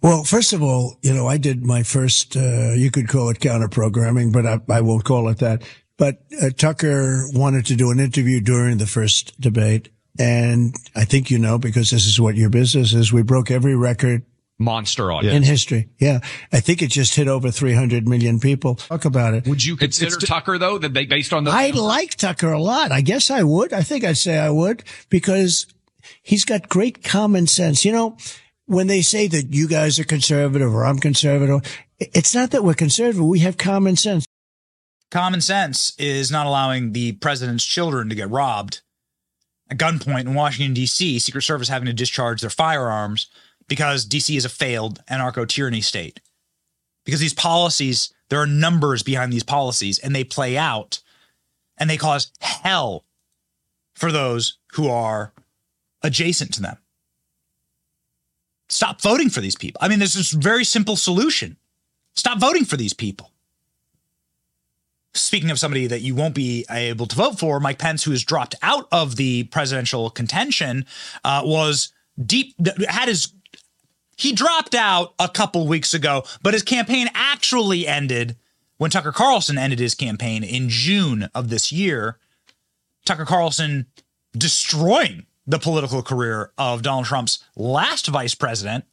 Well, 0.01 0.23
first 0.23 0.53
of 0.53 0.61
all, 0.61 0.97
you 1.01 1.13
know, 1.13 1.27
I 1.27 1.37
did 1.37 1.65
my 1.65 1.83
first, 1.83 2.37
uh, 2.37 2.73
you 2.73 2.91
could 2.91 3.07
call 3.07 3.29
it 3.29 3.39
counter 3.39 3.67
programming, 3.67 4.31
but 4.31 4.45
I, 4.45 4.59
I 4.69 4.81
won't 4.81 5.03
call 5.03 5.27
it 5.29 5.39
that. 5.39 5.63
But 5.97 6.21
uh, 6.41 6.49
Tucker 6.55 7.27
wanted 7.33 7.65
to 7.67 7.75
do 7.75 7.91
an 7.91 7.99
interview 7.99 8.39
during 8.39 8.77
the 8.77 8.85
first 8.85 9.39
debate. 9.41 9.89
And 10.19 10.75
I 10.95 11.05
think 11.05 11.29
you 11.29 11.39
know, 11.39 11.57
because 11.57 11.91
this 11.91 12.05
is 12.05 12.19
what 12.19 12.35
your 12.35 12.49
business 12.49 12.93
is, 12.93 13.11
we 13.11 13.23
broke 13.23 13.51
every 13.51 13.75
record 13.75 14.23
Monster 14.59 15.11
audience. 15.11 15.35
in 15.35 15.43
history. 15.43 15.89
Yeah. 15.99 16.19
I 16.51 16.59
think 16.61 16.81
it 16.81 16.89
just 16.89 17.13
hit 17.13 17.27
over 17.27 17.51
300 17.51 18.07
million 18.07 18.39
people. 18.39 18.75
Talk 18.75 19.05
about 19.05 19.35
it. 19.35 19.47
Would 19.47 19.63
you 19.63 19.75
consider 19.75 20.17
Tucker 20.17 20.57
though, 20.57 20.79
that 20.79 20.93
they 20.93 21.05
based 21.05 21.31
on 21.31 21.43
the 21.43 21.51
I 21.51 21.69
like 21.69 22.15
Tucker 22.15 22.51
a 22.51 22.59
lot. 22.59 22.91
I 22.91 23.01
guess 23.01 23.29
I 23.29 23.43
would. 23.43 23.71
I 23.71 23.83
think 23.83 24.03
I'd 24.03 24.17
say 24.17 24.37
I 24.37 24.49
would 24.49 24.83
because 25.09 25.67
he's 26.23 26.43
got 26.43 26.69
great 26.69 27.03
common 27.03 27.45
sense. 27.45 27.85
You 27.85 27.91
know, 27.91 28.17
when 28.65 28.87
they 28.87 29.03
say 29.03 29.27
that 29.27 29.53
you 29.53 29.67
guys 29.67 29.99
are 29.99 30.03
conservative 30.03 30.73
or 30.73 30.85
I'm 30.85 30.97
conservative, 30.97 31.61
it's 31.99 32.33
not 32.33 32.51
that 32.51 32.63
we're 32.63 32.73
conservative. 32.73 33.23
We 33.23 33.39
have 33.39 33.57
common 33.57 33.95
sense. 33.95 34.25
Common 35.11 35.39
sense 35.39 35.93
is 35.97 36.31
not 36.31 36.47
allowing 36.47 36.91
the 36.93 37.13
president's 37.13 37.63
children 37.63 38.09
to 38.09 38.15
get 38.15 38.29
robbed 38.29 38.81
at 39.69 39.77
gunpoint 39.77 40.21
in 40.21 40.33
Washington, 40.33 40.73
D.C., 40.73 41.19
Secret 41.19 41.43
Service 41.43 41.69
having 41.69 41.85
to 41.85 41.93
discharge 41.93 42.41
their 42.41 42.49
firearms 42.49 43.27
because 43.67 44.05
D.C. 44.05 44.35
is 44.35 44.45
a 44.45 44.49
failed 44.49 45.01
anarcho 45.09 45.47
tyranny 45.47 45.81
state. 45.81 46.19
Because 47.05 47.19
these 47.19 47.33
policies, 47.33 48.13
there 48.29 48.41
are 48.41 48.47
numbers 48.47 49.03
behind 49.03 49.31
these 49.31 49.43
policies 49.43 49.99
and 49.99 50.15
they 50.15 50.23
play 50.23 50.57
out 50.57 51.01
and 51.77 51.89
they 51.89 51.97
cause 51.97 52.31
hell 52.41 53.05
for 53.93 54.11
those 54.11 54.57
who 54.73 54.89
are 54.89 55.33
adjacent 56.01 56.53
to 56.53 56.61
them. 56.61 56.77
Stop 58.69 59.01
voting 59.01 59.29
for 59.29 59.39
these 59.39 59.55
people. 59.55 59.79
I 59.81 59.87
mean, 59.87 59.99
there's 59.99 60.13
this 60.13 60.31
very 60.31 60.63
simple 60.65 60.95
solution. 60.95 61.57
Stop 62.15 62.39
voting 62.39 62.65
for 62.65 62.77
these 62.77 62.93
people. 62.93 63.31
Speaking 65.13 65.49
of 65.49 65.57
somebody 65.57 65.87
that 65.87 66.01
you 66.01 66.13
won't 66.13 66.35
be 66.35 66.65
able 66.69 67.07
to 67.07 67.15
vote 67.15 67.39
for, 67.39 67.59
Mike 67.59 67.79
Pence, 67.79 68.03
who 68.03 68.11
has 68.11 68.23
dropped 68.23 68.55
out 68.61 68.87
of 68.91 69.15
the 69.15 69.45
presidential 69.45 70.09
contention, 70.09 70.85
uh, 71.23 71.41
was 71.43 71.93
deep, 72.23 72.55
had 72.87 73.07
his, 73.07 73.33
he 74.17 74.33
dropped 74.33 74.75
out 74.75 75.13
a 75.19 75.29
couple 75.29 75.67
weeks 75.67 75.93
ago, 75.93 76.23
but 76.41 76.53
his 76.53 76.63
campaign 76.63 77.07
actually 77.13 77.87
ended 77.87 78.35
when 78.77 78.91
Tucker 78.91 79.11
Carlson 79.11 79.57
ended 79.57 79.79
his 79.79 79.95
campaign 79.95 80.43
in 80.43 80.69
June 80.69 81.29
of 81.33 81.49
this 81.49 81.71
year. 81.71 82.17
Tucker 83.05 83.25
Carlson 83.25 83.85
destroying 84.35 85.25
the 85.45 85.59
political 85.59 86.01
career 86.01 86.51
of 86.57 86.81
Donald 86.81 87.05
Trump's 87.05 87.43
last 87.55 88.07
vice 88.07 88.35
president. 88.35 88.85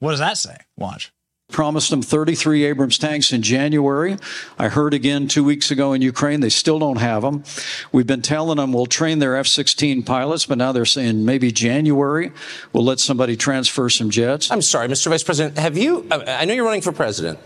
What 0.00 0.10
does 0.10 0.20
that 0.20 0.38
say? 0.38 0.56
Watch. 0.76 1.12
Promised 1.54 1.90
them 1.90 2.02
33 2.02 2.64
Abrams 2.64 2.98
tanks 2.98 3.32
in 3.32 3.40
January. 3.40 4.16
I 4.58 4.66
heard 4.66 4.92
again 4.92 5.28
two 5.28 5.44
weeks 5.44 5.70
ago 5.70 5.92
in 5.92 6.02
Ukraine, 6.02 6.40
they 6.40 6.48
still 6.48 6.80
don't 6.80 6.96
have 6.98 7.22
them. 7.22 7.44
We've 7.92 8.08
been 8.08 8.22
telling 8.22 8.56
them 8.56 8.72
we'll 8.72 8.86
train 8.86 9.20
their 9.20 9.36
F 9.36 9.46
16 9.46 10.02
pilots, 10.02 10.46
but 10.46 10.58
now 10.58 10.72
they're 10.72 10.84
saying 10.84 11.24
maybe 11.24 11.52
January 11.52 12.32
we'll 12.72 12.82
let 12.82 12.98
somebody 12.98 13.36
transfer 13.36 13.88
some 13.88 14.10
jets. 14.10 14.50
I'm 14.50 14.62
sorry, 14.62 14.88
Mr. 14.88 15.10
Vice 15.10 15.22
President. 15.22 15.56
Have 15.56 15.78
you? 15.78 16.04
I 16.10 16.40
I 16.40 16.44
know 16.44 16.54
you're 16.54 16.64
running 16.64 16.82
for 16.82 16.90
president. 16.90 17.38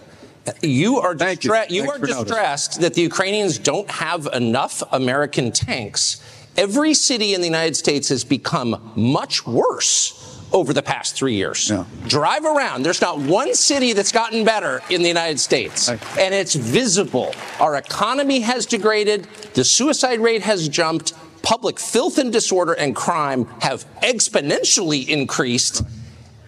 You 0.63 1.01
are 1.01 1.15
Thank 1.15 1.45
you. 1.45 1.55
you 1.69 1.83
are 1.91 1.99
for 1.99 2.07
noticing. 2.07 2.25
distressed 2.25 2.81
that 2.81 2.95
the 2.95 3.03
Ukrainians 3.03 3.59
don't 3.59 3.91
have 3.91 4.27
enough 4.33 4.83
American 4.91 5.53
tanks. 5.53 6.23
Every 6.57 6.95
city 6.95 7.35
in 7.35 7.43
the 7.43 7.47
United 7.47 7.77
States 7.77 8.09
has 8.09 8.25
become 8.25 8.91
much 8.97 9.47
worse 9.47 10.18
over 10.53 10.73
the 10.73 10.83
past 10.83 11.15
three 11.15 11.35
years. 11.35 11.71
Yeah. 11.71 11.85
Drive 12.07 12.45
around. 12.45 12.83
There's 12.83 13.01
not 13.01 13.19
one 13.19 13.55
city 13.55 13.93
that's 13.93 14.13
gotten 14.13 14.45
better 14.45 14.81
in 14.91 15.03
the 15.03 15.09
United 15.09 15.39
States. 15.41 15.89
And 15.89 16.35
it's 16.35 16.55
visible. 16.55 17.35
Our 17.61 17.77
economy 17.77 18.41
has 18.41 18.67
degraded. 18.67 19.25
The 19.55 19.65
suicide 19.65 20.21
rate 20.21 20.43
has 20.43 20.69
jumped. 20.69 21.13
Public 21.43 21.79
filth 21.79 22.19
and 22.19 22.33
disorder 22.33 22.73
and 22.73 22.95
crime 22.95 23.47
have 23.61 23.87
exponentially 24.03 25.09
increased. 25.09 25.83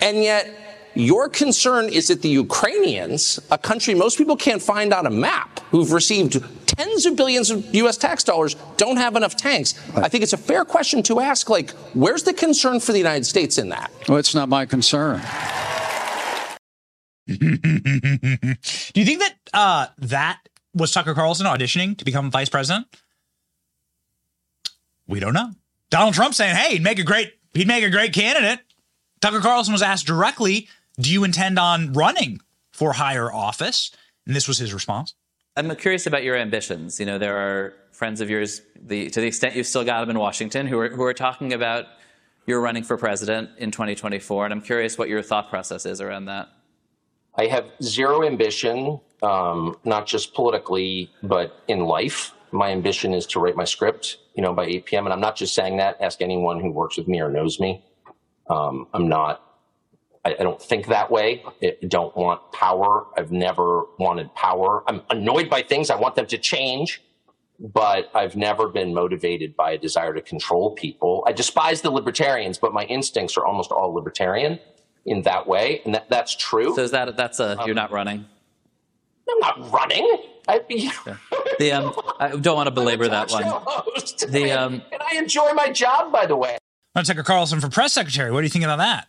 And 0.01 0.23
yet, 0.23 0.57
your 0.95 1.29
concern 1.29 1.89
is 1.89 2.09
that 2.09 2.23
the 2.23 2.29
Ukrainians, 2.29 3.39
a 3.51 3.59
country 3.59 3.95
most 3.95 4.19
people 4.19 4.37
can't 4.37 4.61
find 4.61 4.93
on 4.93 5.07
a 5.07 5.11
map, 5.11 5.61
who've 5.71 5.93
received 5.93 6.43
tens 6.81 7.05
of 7.05 7.17
billions 7.17 7.51
of 7.51 7.75
U.S. 7.75 7.97
tax 7.97 8.25
dollars, 8.25 8.57
don't 8.77 8.97
have 8.97 9.17
enough 9.17 9.37
tanks. 9.37 9.75
I 9.97 10.09
think 10.09 10.23
it's 10.23 10.33
a 10.33 10.39
fair 10.39 10.65
question 10.65 11.03
to 11.05 11.21
ask, 11.21 11.51
like, 11.51 11.71
where's 11.93 12.23
the 12.23 12.33
concern 12.33 12.81
for 12.81 12.93
the 12.93 12.99
United 12.99 13.27
States 13.27 13.59
in 13.59 13.69
that? 13.69 13.91
Well, 14.09 14.19
it's 14.19 14.35
not 14.35 14.49
my 14.49 14.67
concern. 14.67 15.21
Do 17.27 17.37
you 17.37 19.05
think 19.05 19.21
that 19.21 19.35
uh, 19.53 19.87
that 19.99 20.41
was 20.75 20.93
Tucker 20.93 21.15
Carlson 21.15 21.47
auditioning 21.47 21.97
to 21.99 22.05
become 22.05 22.31
vice 22.31 22.49
president? 22.49 22.87
We 25.07 25.21
don't 25.21 25.35
know. 25.35 25.51
Donald 25.91 26.15
Trump 26.15 26.35
saying, 26.35 26.57
"Hey, 26.57 26.73
he'd 26.73 26.83
make 26.83 26.99
a 26.99 27.05
great 27.05 27.35
he'd 27.53 27.69
make 27.69 27.85
a 27.85 27.91
great 27.91 28.13
candidate." 28.13 28.61
Tucker 29.21 29.41
Carlson 29.41 29.73
was 29.73 29.83
asked 29.83 30.07
directly, 30.07 30.69
"Do 30.99 31.13
you 31.13 31.25
intend 31.25 31.59
on 31.59 31.93
running 31.93 32.41
for 32.73 32.95
higher 32.95 33.33
office?" 33.33 33.93
And 34.27 34.35
this 34.35 34.49
was 34.49 34.59
his 34.59 34.73
response. 34.73 35.15
I'm 35.57 35.75
curious 35.77 36.07
about 36.07 36.23
your 36.23 36.37
ambitions. 36.37 37.01
You 37.01 37.07
know, 37.07 37.19
there 37.19 37.37
are 37.37 37.75
friends 37.93 38.21
of 38.21 38.31
yours, 38.31 38.63
the, 38.81 39.11
to 39.11 39.21
the 39.21 39.27
extent 39.27 39.57
you've 39.57 39.67
still 39.67 39.85
got 39.85 40.01
them 40.01 40.11
in 40.11 40.19
Washington, 40.19 40.67
who 40.67 40.79
are, 40.79 40.89
who 40.89 41.03
are 41.03 41.15
talking 41.15 41.53
about 41.53 41.87
you're 42.47 42.61
running 42.61 42.83
for 42.83 42.97
president 42.97 43.51
in 43.59 43.71
2024. 43.71 44.47
And 44.47 44.55
I'm 44.55 44.61
curious 44.61 44.97
what 44.97 45.09
your 45.09 45.23
thought 45.23 45.51
process 45.51 45.87
is 45.87 46.01
around 46.01 46.27
that. 46.27 46.49
I 47.37 47.47
have 47.47 47.71
zero 47.83 48.25
ambition, 48.25 49.01
um, 49.23 49.77
not 49.85 50.07
just 50.07 50.35
politically, 50.35 51.11
but 51.23 51.63
in 51.69 51.81
life. 51.81 52.33
My 52.53 52.71
ambition 52.71 53.15
is 53.15 53.27
to 53.27 53.41
write 53.41 53.57
my 53.57 53.65
script, 53.65 54.19
you 54.35 54.43
know, 54.43 54.53
by 54.53 54.67
8 54.67 54.85
p.m. 54.87 55.07
And 55.07 55.13
I'm 55.13 55.21
not 55.21 55.37
just 55.37 55.55
saying 55.55 55.77
that. 55.77 56.01
Ask 56.01 56.21
anyone 56.21 56.61
who 56.61 56.71
works 56.71 56.97
with 56.97 57.07
me 57.07 57.21
or 57.21 57.31
knows 57.31 57.61
me. 57.61 57.85
Um, 58.49 58.89
I'm 58.93 59.09
not. 59.09 59.50
I, 60.25 60.37
I 60.39 60.43
don't 60.43 60.61
think 60.61 60.87
that 60.89 61.11
way. 61.11 61.43
I 61.63 61.77
don't 61.87 62.15
want 62.17 62.53
power. 62.53 63.07
I've 63.17 63.33
never 63.33 63.85
wanted 63.99 64.35
power. 64.35 64.83
I'm 64.87 65.03
annoyed 65.11 65.49
by 65.49 65.63
things. 65.63 65.91
I 65.91 65.97
want 65.97 66.15
them 66.15 66.27
to 66.27 66.39
change, 66.39 67.03
but 67.59 68.11
I've 68.15 68.37
never 68.37 68.69
been 68.69 68.93
motivated 68.93 69.57
by 69.57 69.73
a 69.73 69.79
desire 69.79 70.15
to 70.15 70.21
control 70.21 70.73
people. 70.73 71.25
I 71.27 71.33
despise 71.33 71.83
the 71.83 71.91
libertarians, 71.91 72.59
but 72.59 72.73
my 72.73 72.85
instincts 72.85 73.37
are 73.37 73.47
almost 73.47 73.71
all 73.71 73.95
libertarian 73.95 74.61
in 75.07 75.23
that 75.23 75.47
way, 75.47 75.81
and 75.85 75.95
that, 75.95 76.11
that's 76.11 76.37
true. 76.37 76.75
So 76.75 76.83
is 76.83 76.91
that 76.91 77.17
that's 77.17 77.41
a 77.41 77.59
you're 77.65 77.75
not 77.75 77.91
running? 77.91 78.27
I'm 79.29 79.39
not 79.39 79.73
running. 79.73 80.25
I, 80.49 80.61
The 81.59 81.73
um, 81.73 81.95
I 82.19 82.31
don't 82.31 82.57
want 82.57 82.69
to 82.69 82.71
belabor 82.71 83.07
that 83.07 83.31
one. 83.31 83.45
Host. 83.45 84.27
The 84.31 84.51
um, 84.53 84.83
and 84.91 85.03
I 85.03 85.19
enjoy 85.19 85.53
my 85.53 85.71
job, 85.71 86.11
by 86.11 86.25
the 86.25 86.35
way. 86.35 86.57
Now, 86.95 87.03
Tucker 87.03 87.23
Carlson 87.23 87.61
for 87.61 87.69
press 87.69 87.93
secretary. 87.93 88.31
What 88.33 88.41
do 88.41 88.45
you 88.45 88.51
think 88.51 88.65
about 88.65 88.79
that? 88.79 89.09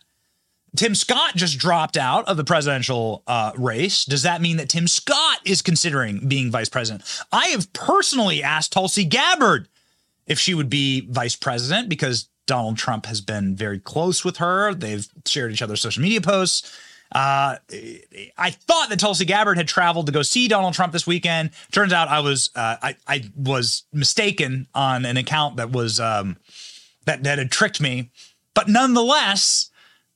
Tim 0.74 0.94
Scott 0.94 1.36
just 1.36 1.58
dropped 1.58 1.96
out 1.96 2.26
of 2.28 2.36
the 2.36 2.44
presidential 2.44 3.22
uh, 3.26 3.52
race. 3.56 4.04
Does 4.04 4.22
that 4.22 4.40
mean 4.40 4.56
that 4.56 4.70
Tim 4.70 4.88
Scott 4.88 5.40
is 5.44 5.60
considering 5.60 6.26
being 6.28 6.50
vice 6.50 6.70
president? 6.70 7.04
I 7.30 7.48
have 7.48 7.72
personally 7.72 8.42
asked 8.42 8.72
Tulsi 8.72 9.04
Gabbard 9.04 9.68
if 10.26 10.38
she 10.38 10.54
would 10.54 10.70
be 10.70 11.06
vice 11.10 11.36
president 11.36 11.88
because 11.88 12.28
Donald 12.46 12.78
Trump 12.78 13.06
has 13.06 13.20
been 13.20 13.54
very 13.54 13.78
close 13.78 14.24
with 14.24 14.38
her. 14.38 14.74
They've 14.74 15.06
shared 15.26 15.52
each 15.52 15.62
other's 15.62 15.80
social 15.80 16.02
media 16.02 16.20
posts. 16.20 16.78
Uh, 17.14 17.56
I 18.38 18.50
thought 18.50 18.88
that 18.88 18.98
Tulsi 18.98 19.26
Gabbard 19.26 19.58
had 19.58 19.68
traveled 19.68 20.06
to 20.06 20.12
go 20.12 20.22
see 20.22 20.48
Donald 20.48 20.72
Trump 20.72 20.94
this 20.94 21.06
weekend. 21.06 21.50
Turns 21.70 21.92
out 21.92 22.08
I 22.08 22.20
was 22.20 22.50
uh, 22.56 22.76
I, 22.82 22.96
I 23.06 23.24
was 23.36 23.84
mistaken 23.92 24.66
on 24.74 25.04
an 25.04 25.18
account 25.18 25.56
that 25.56 25.70
was 25.70 26.00
um, 26.00 26.38
that 27.04 27.22
that 27.24 27.38
had 27.38 27.50
tricked 27.50 27.82
me. 27.82 28.10
But 28.54 28.68
nonetheless, 28.68 29.70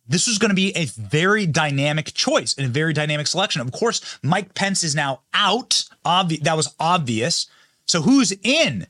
this 0.09 0.26
was 0.26 0.38
going 0.38 0.50
to 0.50 0.54
be 0.54 0.76
a 0.76 0.86
very 0.86 1.46
dynamic 1.46 2.12
choice 2.14 2.54
and 2.57 2.66
a 2.66 2.70
very 2.70 2.92
dynamic 2.92 3.26
selection. 3.26 3.61
Of 3.61 3.72
course, 3.72 4.18
Mike 4.22 4.54
Pence 4.54 4.82
is 4.82 4.94
now 4.94 5.20
out. 5.34 5.84
Obvi- 6.04 6.42
that 6.42 6.57
was 6.57 6.74
obvious. 6.78 7.46
So 7.86 8.02
who's 8.02 8.32
in? 8.42 8.86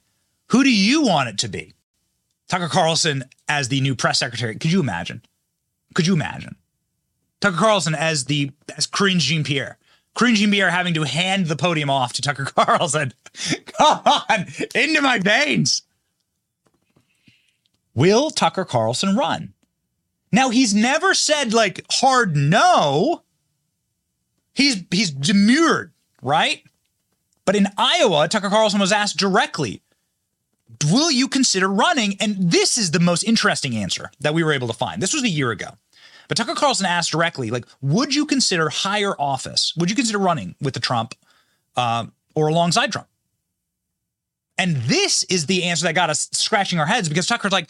Who 0.48 0.62
do 0.62 0.70
you 0.70 1.02
want 1.02 1.28
it 1.28 1.38
to 1.38 1.48
be? 1.48 1.74
Tucker 2.48 2.68
Carlson 2.68 3.24
as 3.48 3.68
the 3.68 3.80
new 3.80 3.94
press 3.96 4.18
secretary. 4.18 4.54
Could 4.56 4.72
you 4.72 4.80
imagine? 4.80 5.22
Could 5.94 6.06
you 6.06 6.14
imagine? 6.14 6.56
Tucker 7.40 7.56
Carlson 7.56 7.94
as 7.94 8.26
the 8.26 8.52
as 8.76 8.86
Karine 8.86 9.18
Jean 9.18 9.44
Pierre 9.44 9.78
cringing 10.16 10.50
me 10.50 10.62
are 10.62 10.70
having 10.70 10.94
to 10.94 11.02
hand 11.04 11.46
the 11.46 11.56
podium 11.56 11.90
off 11.90 12.12
to 12.14 12.22
Tucker 12.22 12.44
Carlson. 12.56 13.12
Come 13.66 14.00
on, 14.04 14.46
into 14.74 15.00
my 15.02 15.18
veins. 15.18 15.82
Will 17.94 18.30
Tucker 18.30 18.64
Carlson 18.64 19.14
run? 19.16 19.52
Now 20.36 20.50
he's 20.50 20.74
never 20.74 21.14
said 21.14 21.54
like 21.54 21.86
hard 21.90 22.36
no. 22.36 23.22
He's 24.52 24.84
he's 24.90 25.10
demurred, 25.10 25.94
right? 26.20 26.62
But 27.46 27.56
in 27.56 27.68
Iowa, 27.78 28.28
Tucker 28.28 28.50
Carlson 28.50 28.78
was 28.78 28.92
asked 28.92 29.16
directly, 29.16 29.80
"Will 30.90 31.10
you 31.10 31.26
consider 31.26 31.68
running?" 31.68 32.18
And 32.20 32.50
this 32.50 32.76
is 32.76 32.90
the 32.90 33.00
most 33.00 33.22
interesting 33.22 33.76
answer 33.76 34.10
that 34.20 34.34
we 34.34 34.44
were 34.44 34.52
able 34.52 34.68
to 34.68 34.74
find. 34.74 35.02
This 35.02 35.14
was 35.14 35.22
a 35.22 35.28
year 35.28 35.52
ago. 35.52 35.68
But 36.28 36.36
Tucker 36.36 36.54
Carlson 36.54 36.84
asked 36.84 37.12
directly, 37.12 37.50
like, 37.50 37.64
would 37.80 38.14
you 38.14 38.26
consider 38.26 38.68
higher 38.68 39.14
office? 39.18 39.72
Would 39.76 39.88
you 39.88 39.96
consider 39.96 40.18
running 40.18 40.54
with 40.60 40.74
the 40.74 40.80
Trump 40.80 41.14
uh, 41.76 42.06
or 42.34 42.48
alongside 42.48 42.92
Trump? 42.92 43.08
And 44.58 44.76
this 44.76 45.24
is 45.24 45.46
the 45.46 45.62
answer 45.62 45.84
that 45.84 45.94
got 45.94 46.10
us 46.10 46.28
scratching 46.32 46.78
our 46.78 46.86
heads 46.86 47.08
because 47.08 47.26
Tucker's 47.26 47.52
like, 47.52 47.68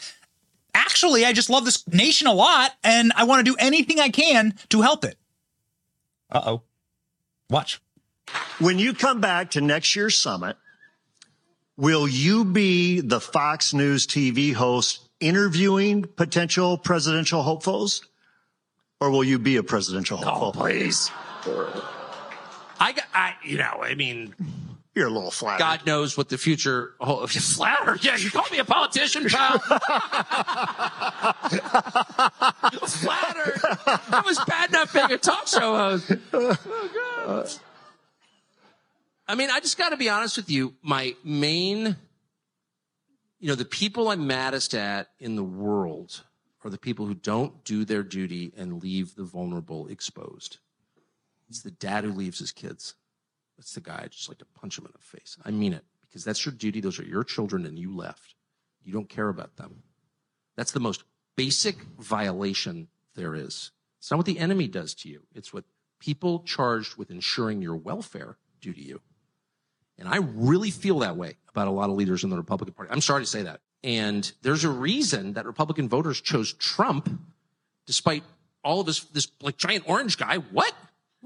actually, 0.77 1.25
I 1.25 1.33
just 1.33 1.51
love 1.51 1.65
this 1.65 1.87
nation 1.89 2.27
a 2.27 2.35
lot 2.35 2.73
and 2.85 3.13
I 3.17 3.25
want 3.25 3.45
to 3.45 3.51
do 3.51 3.57
anything 3.59 3.99
I 3.99 4.11
can 4.11 4.55
to 4.69 4.83
help 4.83 5.05
it. 5.05 5.17
Uh 6.31 6.43
oh. 6.47 6.63
Watch. 7.51 7.81
When 8.59 8.79
you 8.79 8.93
come 8.93 9.21
back 9.21 9.53
to 9.53 9.61
next 9.61 9.95
year's 9.97 10.19
summit, 10.19 10.57
will 11.77 12.09
you 12.09 12.45
be 12.45 13.01
the 13.01 13.21
Fox 13.21 13.73
News 13.73 14.07
TV 14.07 14.53
host 14.53 15.09
interviewing 15.21 16.05
potential 16.05 16.77
presidential 16.77 17.43
hopefuls? 17.43 18.07
Or 19.01 19.11
will 19.11 19.25
you 19.25 19.39
be 19.39 19.57
a 19.57 19.63
presidential 19.63 20.17
hopeful? 20.17 20.49
Oh, 20.49 20.53
please. 20.53 21.11
I, 22.81 22.95
I, 23.15 23.35
you 23.45 23.59
know, 23.59 23.81
I 23.83 23.95
mean, 23.95 24.35
You're 24.97 25.09
a 25.09 25.11
little 25.11 25.31
flattered. 25.31 25.59
God 25.59 25.85
knows 25.85 26.17
what 26.17 26.31
the 26.31 26.39
future 26.39 26.95
holds. 26.99 27.37
Flattered? 27.55 28.03
Yeah, 28.03 28.17
you 28.17 28.31
call 28.31 28.47
me 28.51 28.61
a 28.61 28.65
politician, 28.65 29.29
pal. 29.29 29.59
Flattered. 32.89 33.61
I 33.87 34.23
was 34.25 34.41
bad 34.47 34.71
enough 34.71 34.95
being 34.95 35.13
a 35.13 35.19
talk 35.19 35.49
show 35.49 35.77
host. 35.77 36.13
Oh, 36.33 36.57
God. 37.27 37.51
I 39.29 39.35
mean, 39.35 39.51
I 39.51 39.61
just 39.61 39.77
got 39.77 39.91
to 39.91 39.99
be 39.99 40.09
honest 40.09 40.39
with 40.39 40.49
you. 40.49 40.73
My 40.81 41.15
main, 41.23 41.97
you 43.39 43.49
know, 43.49 43.55
the 43.55 43.67
people 43.67 44.09
I'm 44.09 44.27
maddest 44.27 44.73
at 44.73 45.09
in 45.19 45.37
the 45.37 45.45
world 45.45 46.23
are 46.65 46.71
the 46.71 46.79
people 46.79 47.05
who 47.05 47.13
don't 47.13 47.63
do 47.65 47.85
their 47.85 48.03
duty 48.03 48.55
and 48.57 48.83
leave 48.83 49.15
the 49.15 49.25
vulnerable 49.25 49.89
exposed. 49.89 50.57
It's 51.51 51.61
the 51.61 51.71
dad 51.71 52.05
who 52.05 52.13
leaves 52.13 52.39
his 52.39 52.51
kids. 52.51 52.95
That's 53.57 53.75
the 53.75 53.81
guy 53.81 54.03
I 54.05 54.09
just 54.09 54.29
like 54.29 54.39
to 54.39 54.45
punch 54.45 54.79
him 54.79 54.87
in 54.87 54.93
the 54.93 54.99
face. 54.99 55.37
I 55.45 55.51
mean 55.51 55.73
it 55.73 55.85
because 56.03 56.25
that's 56.25 56.45
your 56.45 56.55
duty. 56.55 56.81
Those 56.81 56.99
are 56.99 57.05
your 57.05 57.25
children 57.25 57.67
and 57.67 57.79
you 57.79 57.95
left. 57.95 58.35
You 58.85 58.93
don't 58.93 59.09
care 59.09 59.29
about 59.29 59.57
them. 59.57 59.83
That's 60.57 60.73
the 60.73 60.81
most 60.81 61.05
basic 61.37 61.77
violation 61.99 62.89
there 63.15 63.35
is. 63.35 63.73
It's 63.99 64.11
not 64.11 64.19
what 64.19 64.27
the 64.27 64.39
enemy 64.39 64.69
does 64.69 64.95
to 64.95 65.09
you. 65.09 65.23
It's 65.35 65.53
what 65.53 65.65
people 65.99 66.41
charged 66.41 66.97
with 66.97 67.11
ensuring 67.11 67.63
your 67.63 67.77
welfare 67.77 68.37
do 68.61 68.73
to 68.73 68.81
you. 68.81 69.01
And 69.99 70.09
I 70.09 70.19
really 70.19 70.71
feel 70.71 70.99
that 71.01 71.17
way 71.17 71.37
about 71.49 71.69
a 71.69 71.71
lot 71.71 71.91
of 71.91 71.97
leaders 71.97 72.23
in 72.23 72.31
the 72.31 72.37
Republican 72.37 72.75
Party. 72.75 72.91
I'm 72.93 73.01
sorry 73.01 73.23
to 73.23 73.27
say 73.27 73.43
that. 73.43 73.61
And 73.83 74.31
there's 74.43 74.65
a 74.65 74.71
reason 74.71 75.35
that 75.35 75.47
Republican 75.47 75.89
voters 75.89 76.21
chose 76.21 76.53
Trump 76.53 77.09
despite 77.87 78.23
all 78.63 78.81
of 78.81 78.87
this, 78.87 79.01
this 79.05 79.29
like 79.41 79.57
giant 79.57 79.89
orange 79.89 80.19
guy. 80.19 80.37
What? 80.37 80.75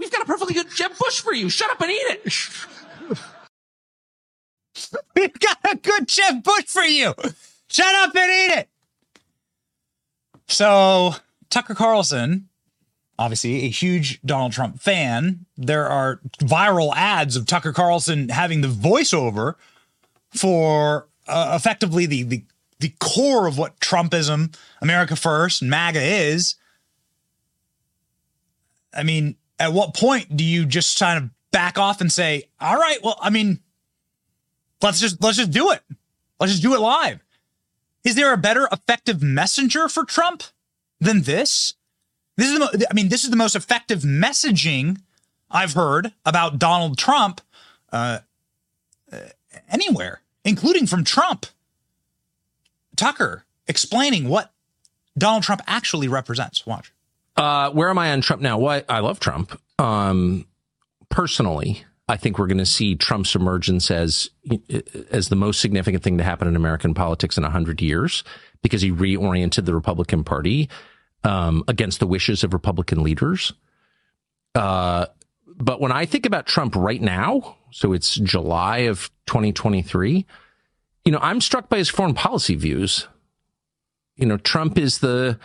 We've 0.01 0.11
got 0.11 0.23
a 0.23 0.25
perfectly 0.25 0.55
good 0.55 0.75
Jeb 0.75 0.93
Bush 0.99 1.21
for 1.21 1.35
you. 1.35 1.51
Shut 1.51 1.71
up 1.71 1.81
and 1.81 1.91
eat 1.91 1.95
it. 1.95 2.39
We've 5.15 5.39
got 5.39 5.59
a 5.71 5.77
good 5.77 6.09
Jeb 6.09 6.43
Bush 6.43 6.65
for 6.65 6.83
you. 6.83 7.15
Shut 7.69 7.95
up 7.95 8.17
and 8.17 8.31
eat 8.31 8.59
it. 8.59 8.69
So, 10.49 11.15
Tucker 11.51 11.75
Carlson, 11.75 12.49
obviously 13.19 13.67
a 13.67 13.69
huge 13.69 14.21
Donald 14.23 14.53
Trump 14.53 14.81
fan. 14.81 15.45
There 15.59 15.87
are 15.87 16.21
viral 16.39 16.95
ads 16.97 17.37
of 17.37 17.47
Tucker 17.47 17.73
Carlson 17.73 18.31
having 18.31 18.63
the 18.63 18.69
voiceover 18.69 19.55
for 20.31 21.09
uh, 21.29 21.53
effectively 21.55 22.07
the, 22.07 22.23
the 22.23 22.45
the 22.79 22.95
core 22.99 23.47
of 23.47 23.59
what 23.59 23.79
Trumpism, 23.79 24.57
America 24.81 25.15
First, 25.15 25.61
and 25.61 25.71
MAGA 25.71 26.01
is. 26.01 26.55
I 28.95 29.03
mean, 29.03 29.37
at 29.61 29.73
what 29.73 29.95
point 29.95 30.37
do 30.37 30.43
you 30.43 30.67
just 30.67 30.99
kind 30.99 31.23
of 31.23 31.31
back 31.53 31.79
off 31.79 32.01
and 32.01 32.11
say, 32.11 32.49
"All 32.61 32.77
right, 32.77 32.99
well, 33.05 33.19
I 33.21 33.31
mean, 33.31 33.61
let's 34.83 34.99
just 34.99 35.23
let's 35.23 35.37
just 35.37 35.53
do 35.53 35.71
it. 35.71 35.83
Let's 36.41 36.53
just 36.53 36.63
do 36.63 36.75
it 36.75 36.81
live." 36.81 37.21
Is 38.03 38.15
there 38.15 38.33
a 38.33 38.39
better 38.39 38.67
effective 38.73 39.23
messenger 39.23 39.89
for 39.89 40.05
Trump 40.05 40.43
than 40.99 41.23
this? 41.23 41.75
This 42.37 42.51
is 42.51 42.59
the 42.59 42.87
I 42.91 42.95
mean, 42.95 43.11
this 43.11 43.23
is 43.23 43.31
the 43.31 43.37
most 43.37 43.55
effective 43.55 44.01
messaging 44.01 45.03
I've 45.51 45.75
heard 45.75 46.13
about 46.25 46.59
Donald 46.59 46.97
Trump 46.97 47.43
uh, 47.93 48.21
uh, 49.13 49.19
anywhere, 49.71 50.23
including 50.45 50.87
from 50.87 51.05
Trump. 51.05 51.47
Tucker 52.97 53.45
explaining 53.67 54.29
what 54.29 54.53
Donald 55.17 55.43
Trump 55.43 55.61
actually 55.67 56.09
represents. 56.09 56.67
Watch. 56.67 56.93
Uh, 57.37 57.71
where 57.71 57.89
am 57.89 57.99
I 57.99 58.13
on 58.13 58.21
Trump 58.21 58.43
now? 58.43 58.59
Well, 58.59 58.83
I, 58.89 58.97
I 58.97 59.01
love 59.01 59.21
Trump. 59.21 59.59
Um, 59.79 60.47
personally, 61.09 61.85
I 62.09 62.17
think 62.17 62.39
we're 62.39 62.49
going 62.49 62.59
to 62.59 62.67
see 62.67 62.97
Trump's 62.97 63.35
emergence 63.35 63.91
as 63.91 64.31
as 65.11 65.29
the 65.29 65.37
most 65.37 65.61
significant 65.61 66.03
thing 66.03 66.19
to 66.19 66.25
happen 66.25 66.49
in 66.49 66.57
American 66.57 66.93
politics 66.93 67.39
in 67.39 67.45
hundred 67.45 67.81
years 67.81 68.25
because 68.63 68.83
he 68.83 68.91
reoriented 68.91 69.65
the 69.65 69.75
Republican 69.75 70.25
Party 70.25 70.69
um, 71.25 71.63
against 71.69 72.01
the 72.01 72.07
wishes 72.07 72.43
of 72.43 72.53
Republican 72.53 73.03
leaders. 73.03 73.53
Uh, 74.55 75.07
but 75.47 75.81
when 75.81 75.93
I 75.93 76.07
think 76.07 76.27
about 76.27 76.47
Trump 76.47 76.75
right 76.75 77.01
now, 77.01 77.57
so 77.71 77.93
it's 77.93 78.17
July 78.17 78.79
of 78.79 79.11
2023, 79.27 80.27
you 81.05 81.13
know, 81.13 81.19
I'm 81.23 81.41
struck 81.41 81.69
by 81.69 81.79
his 81.79 81.89
foreign 81.89 82.15
policy 82.15 82.55
views. 82.57 83.07
You 84.17 84.27
know, 84.27 84.37
Trump 84.37 84.79
is 84.79 84.99
the 84.99 85.39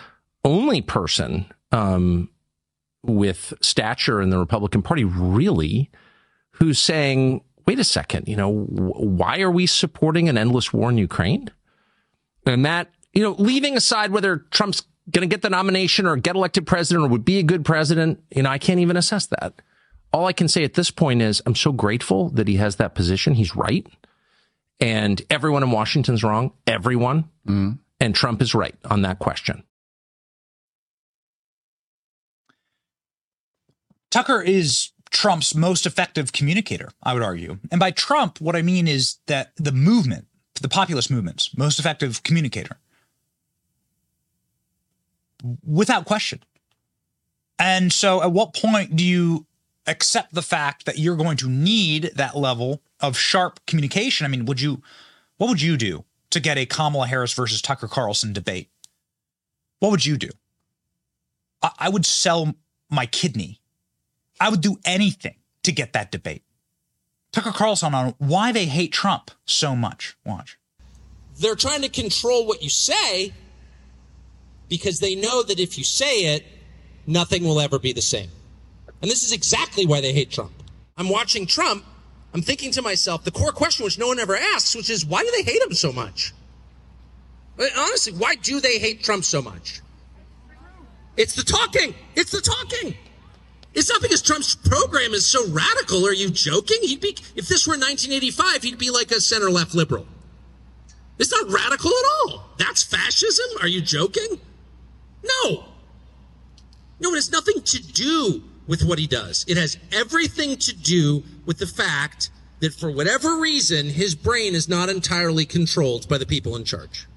only 0.44 0.82
person 0.82 1.46
um, 1.72 2.30
with 3.04 3.54
stature 3.62 4.22
in 4.22 4.30
the 4.30 4.40
Republican 4.40 4.82
Party, 4.82 5.04
really, 5.04 5.90
who's 6.52 6.80
saying, 6.80 7.42
wait 7.68 7.80
a 7.80 7.84
second, 7.84 8.28
you 8.28 8.36
know, 8.36 8.50
why 8.50 9.40
are 9.42 9.52
we 9.52 9.66
supporting 9.66 10.30
an 10.30 10.38
endless 10.38 10.72
war 10.72 10.90
in 10.90 10.98
Ukraine? 10.98 11.50
And 12.46 12.66
that, 12.66 12.92
you 13.14 13.22
know, 13.22 13.36
leaving 13.40 13.76
aside 13.76 14.12
whether 14.12 14.38
Trump's 14.38 14.84
going 15.12 15.28
to 15.28 15.34
get 15.34 15.42
the 15.42 15.50
nomination 15.50 16.06
or 16.06 16.16
get 16.16 16.36
elected 16.36 16.66
president 16.66 17.06
or 17.06 17.10
would 17.10 17.26
be 17.26 17.40
a 17.40 17.44
good 17.44 17.66
president, 17.66 18.24
you 18.36 18.44
know, 18.44 18.50
I 18.50 18.58
can't 18.58 18.80
even 18.80 18.98
assess 18.98 19.28
that. 19.28 19.62
All 20.14 20.26
I 20.26 20.34
can 20.34 20.48
say 20.48 20.64
at 20.64 20.76
this 20.76 20.92
point 20.92 21.22
is 21.22 21.42
I'm 21.46 21.56
so 21.56 21.72
grateful 21.72 22.30
that 22.30 22.48
he 22.48 22.56
has 22.58 22.78
that 22.78 22.96
position. 22.96 23.34
He's 23.34 23.56
right. 23.56 23.86
And 24.80 25.22
everyone 25.30 25.64
in 25.64 25.72
Washington's 25.72 26.24
wrong. 26.24 26.54
Everyone. 26.66 27.30
And 28.00 28.16
Trump 28.16 28.42
is 28.42 28.56
right 28.56 28.76
on 28.86 29.02
that 29.04 29.20
question. 29.20 29.64
Tucker 34.16 34.42
is 34.42 34.94
Trump's 35.12 35.54
most 35.54 35.86
effective 35.86 36.32
communicator, 36.32 36.90
I 37.04 37.14
would 37.14 37.22
argue. 37.22 37.60
And 37.70 37.82
by 37.82 37.92
Trump, 37.92 38.40
what 38.40 38.56
I 38.56 38.62
mean 38.62 38.88
is 38.88 39.18
that 39.26 39.52
the 39.58 39.74
movement, 39.74 40.28
the 40.62 40.70
populist 40.70 41.12
movement's 41.12 41.54
most 41.58 41.80
effective 41.80 42.24
communicator. 42.24 42.78
Without 45.66 46.06
question. 46.06 46.42
And 47.60 47.92
so 47.92 48.24
at 48.24 48.32
what 48.32 48.54
point 48.54 48.96
do 48.96 49.04
you 49.04 49.48
accept 49.86 50.34
the 50.34 50.42
fact 50.42 50.86
that 50.86 50.98
you're 50.98 51.18
going 51.18 51.36
to 51.36 51.50
need 51.50 52.12
that 52.16 52.38
level 52.38 52.82
of 53.02 53.18
sharp 53.18 53.60
communication? 53.68 54.24
I 54.24 54.30
mean, 54.30 54.46
would 54.46 54.62
you 54.62 54.82
what 55.36 55.50
would 55.50 55.62
you 55.62 55.76
do 55.76 56.06
to 56.30 56.40
get 56.40 56.58
a 56.58 56.66
Kamala 56.66 57.08
Harris 57.08 57.34
versus 57.34 57.62
Tucker 57.62 57.90
Carlson 57.90 58.32
debate? 58.32 58.70
What 59.80 59.92
would 59.92 60.06
you 60.06 60.16
do? 60.16 60.30
I, 61.62 61.72
I 61.80 61.90
would 61.90 62.06
sell 62.06 62.56
my 62.90 63.08
kidney 63.08 63.60
I 64.40 64.50
would 64.50 64.62
do 64.62 64.78
anything 64.86 65.36
to 65.64 65.72
get 65.72 65.94
that 65.94 66.12
debate. 66.12 66.44
Tucker 67.32 67.52
Carlson 67.52 67.94
on 67.94 68.16
why 68.18 68.52
they 68.52 68.66
hate 68.66 68.94
Trump 68.94 69.32
so 69.46 69.76
much. 69.76 70.16
Watch. 70.26 70.58
They're 71.38 71.56
trying 71.56 71.82
to 71.82 71.90
control 71.90 72.48
what 72.48 72.64
you 72.64 72.70
say 72.70 73.34
because 74.70 75.00
they 75.00 75.16
know 75.16 75.44
that 75.44 75.60
if 75.60 75.78
you 75.78 75.84
say 75.84 76.36
it, 76.36 76.46
nothing 77.06 77.44
will 77.44 77.60
ever 77.60 77.78
be 77.78 77.94
the 77.94 78.02
same. 78.02 78.30
And 79.02 79.12
this 79.12 79.24
is 79.24 79.34
exactly 79.34 79.86
why 79.86 80.02
they 80.02 80.14
hate 80.14 80.32
Trump. 80.32 80.52
I'm 80.98 81.10
watching 81.10 81.46
Trump. 81.46 81.84
I'm 82.34 82.42
thinking 82.42 82.72
to 82.72 82.82
myself, 82.82 83.24
the 83.24 83.32
core 83.32 83.52
question, 83.52 83.84
which 83.84 84.00
no 84.00 84.08
one 84.08 84.20
ever 84.20 84.36
asks, 84.36 84.76
which 84.76 84.90
is 84.90 85.06
why 85.06 85.24
do 85.24 85.32
they 85.32 85.44
hate 85.44 85.62
him 85.62 85.74
so 85.74 85.92
much? 85.92 86.34
Honestly, 87.78 88.14
why 88.14 88.36
do 88.36 88.60
they 88.60 88.80
hate 88.80 89.04
Trump 89.04 89.24
so 89.24 89.42
much? 89.42 89.82
It's 91.18 91.36
the 91.36 91.44
talking. 91.44 91.96
It's 92.16 92.32
the 92.32 92.42
talking. 92.42 92.96
It's 93.76 93.90
not 93.90 94.02
because 94.02 94.22
Trump's 94.22 94.56
program 94.56 95.14
is 95.14 95.26
so 95.26 95.46
radical. 95.50 96.08
Are 96.08 96.14
you 96.14 96.30
joking? 96.30 96.78
He'd 96.82 97.02
be 97.02 97.18
if 97.36 97.48
this 97.48 97.68
were 97.68 97.74
1985, 97.74 98.64
he'd 98.64 98.80
be 98.80 98.90
like 98.90 99.12
a 99.12 99.20
center 99.20 99.52
left 99.52 99.76
liberal. 99.76 100.08
It's 101.20 101.32
not 101.32 101.52
radical 101.52 101.92
at 101.92 102.06
all. 102.16 102.50
That's 102.58 102.84
fascism? 102.84 103.46
Are 103.62 103.68
you 103.68 103.82
joking? 103.82 104.40
No. 105.24 105.66
No, 107.00 107.12
it 107.12 107.16
has 107.16 107.32
nothing 107.32 107.62
to 107.62 107.84
do 107.84 108.44
with 108.68 108.84
what 108.84 108.98
he 108.98 109.08
does. 109.08 109.46
It 109.48 109.58
has 109.58 109.78
everything 109.92 110.58
to 110.58 110.76
do 110.76 111.24
with 111.46 111.58
the 111.58 111.68
fact 111.68 112.30
that 112.60 112.74
for 112.74 112.90
whatever 112.90 113.40
reason, 113.40 113.88
his 113.88 114.16
brain 114.16 114.56
is 114.56 114.70
not 114.70 114.90
entirely 114.90 115.46
controlled 115.46 116.08
by 116.08 116.18
the 116.18 116.26
people 116.26 116.56
in 116.56 116.64
charge. 116.64 117.08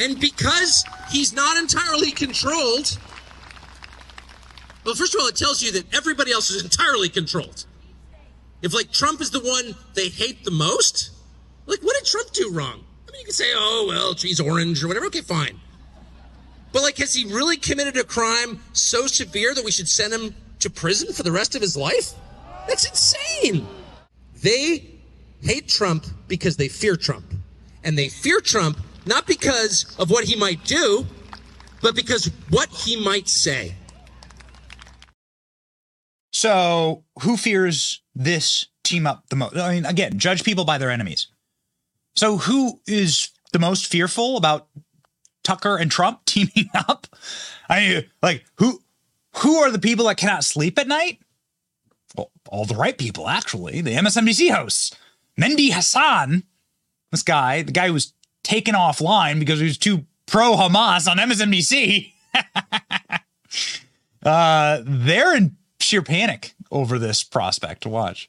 And 0.00 0.18
because 0.20 0.84
he's 1.10 1.32
not 1.32 1.56
entirely 1.56 2.12
controlled, 2.12 2.96
well, 4.88 4.94
first 4.94 5.14
of 5.14 5.20
all, 5.20 5.26
it 5.26 5.36
tells 5.36 5.62
you 5.62 5.70
that 5.72 5.94
everybody 5.94 6.32
else 6.32 6.48
is 6.48 6.64
entirely 6.64 7.10
controlled. 7.10 7.66
If 8.62 8.72
like 8.72 8.90
Trump 8.90 9.20
is 9.20 9.30
the 9.30 9.40
one 9.40 9.76
they 9.92 10.08
hate 10.08 10.44
the 10.44 10.50
most, 10.50 11.10
like 11.66 11.80
what 11.82 11.94
did 11.98 12.06
Trump 12.06 12.30
do 12.32 12.50
wrong? 12.52 12.82
I 13.06 13.12
mean, 13.12 13.20
you 13.20 13.26
can 13.26 13.34
say, 13.34 13.52
oh 13.54 13.84
well, 13.86 14.14
he's 14.14 14.40
orange 14.40 14.82
or 14.82 14.88
whatever. 14.88 15.04
Okay, 15.06 15.20
fine. 15.20 15.60
But 16.72 16.82
like, 16.82 16.96
has 16.96 17.12
he 17.12 17.26
really 17.26 17.58
committed 17.58 17.98
a 17.98 18.04
crime 18.04 18.60
so 18.72 19.06
severe 19.06 19.54
that 19.54 19.62
we 19.62 19.70
should 19.70 19.90
send 19.90 20.10
him 20.10 20.34
to 20.60 20.70
prison 20.70 21.12
for 21.12 21.22
the 21.22 21.32
rest 21.32 21.54
of 21.54 21.60
his 21.60 21.76
life? 21.76 22.14
That's 22.66 22.88
insane. 22.88 23.68
They 24.42 24.86
hate 25.42 25.68
Trump 25.68 26.06
because 26.28 26.56
they 26.56 26.68
fear 26.68 26.96
Trump, 26.96 27.26
and 27.84 27.98
they 27.98 28.08
fear 28.08 28.40
Trump 28.40 28.78
not 29.04 29.26
because 29.26 29.94
of 29.98 30.10
what 30.10 30.24
he 30.24 30.34
might 30.34 30.64
do, 30.64 31.06
but 31.82 31.94
because 31.94 32.30
what 32.48 32.70
he 32.70 32.98
might 33.04 33.28
say. 33.28 33.74
So, 36.38 37.02
who 37.22 37.36
fears 37.36 38.00
this 38.14 38.66
team 38.84 39.08
up 39.08 39.28
the 39.28 39.34
most? 39.34 39.56
I 39.56 39.74
mean, 39.74 39.84
again, 39.84 40.20
judge 40.20 40.44
people 40.44 40.64
by 40.64 40.78
their 40.78 40.88
enemies. 40.88 41.26
So, 42.14 42.36
who 42.36 42.80
is 42.86 43.30
the 43.52 43.58
most 43.58 43.88
fearful 43.88 44.36
about 44.36 44.68
Tucker 45.42 45.76
and 45.76 45.90
Trump 45.90 46.20
teaming 46.26 46.70
up? 46.76 47.08
I 47.68 47.80
mean, 47.80 48.04
like 48.22 48.44
who 48.54 48.80
who 49.38 49.56
are 49.56 49.72
the 49.72 49.80
people 49.80 50.06
that 50.06 50.16
cannot 50.16 50.44
sleep 50.44 50.78
at 50.78 50.86
night? 50.86 51.18
Well, 52.16 52.30
all 52.50 52.64
the 52.64 52.76
right 52.76 52.96
people, 52.96 53.26
actually. 53.26 53.80
The 53.80 53.94
MSNBC 53.94 54.54
hosts, 54.54 54.96
Mehdi 55.36 55.70
Hasan, 55.70 56.44
this 57.10 57.24
guy, 57.24 57.62
the 57.62 57.72
guy 57.72 57.88
who 57.88 57.94
was 57.94 58.12
taken 58.44 58.76
offline 58.76 59.40
because 59.40 59.58
he 59.58 59.66
was 59.66 59.76
too 59.76 60.06
pro 60.26 60.54
Hamas 60.54 61.10
on 61.10 61.16
MSNBC. 61.16 62.12
uh, 64.24 64.82
they're 64.84 65.36
in 65.36 65.56
sheer 65.88 66.02
panic 66.02 66.54
over 66.70 66.98
this 66.98 67.24
prospect 67.24 67.82
to 67.82 67.88
watch. 67.88 68.28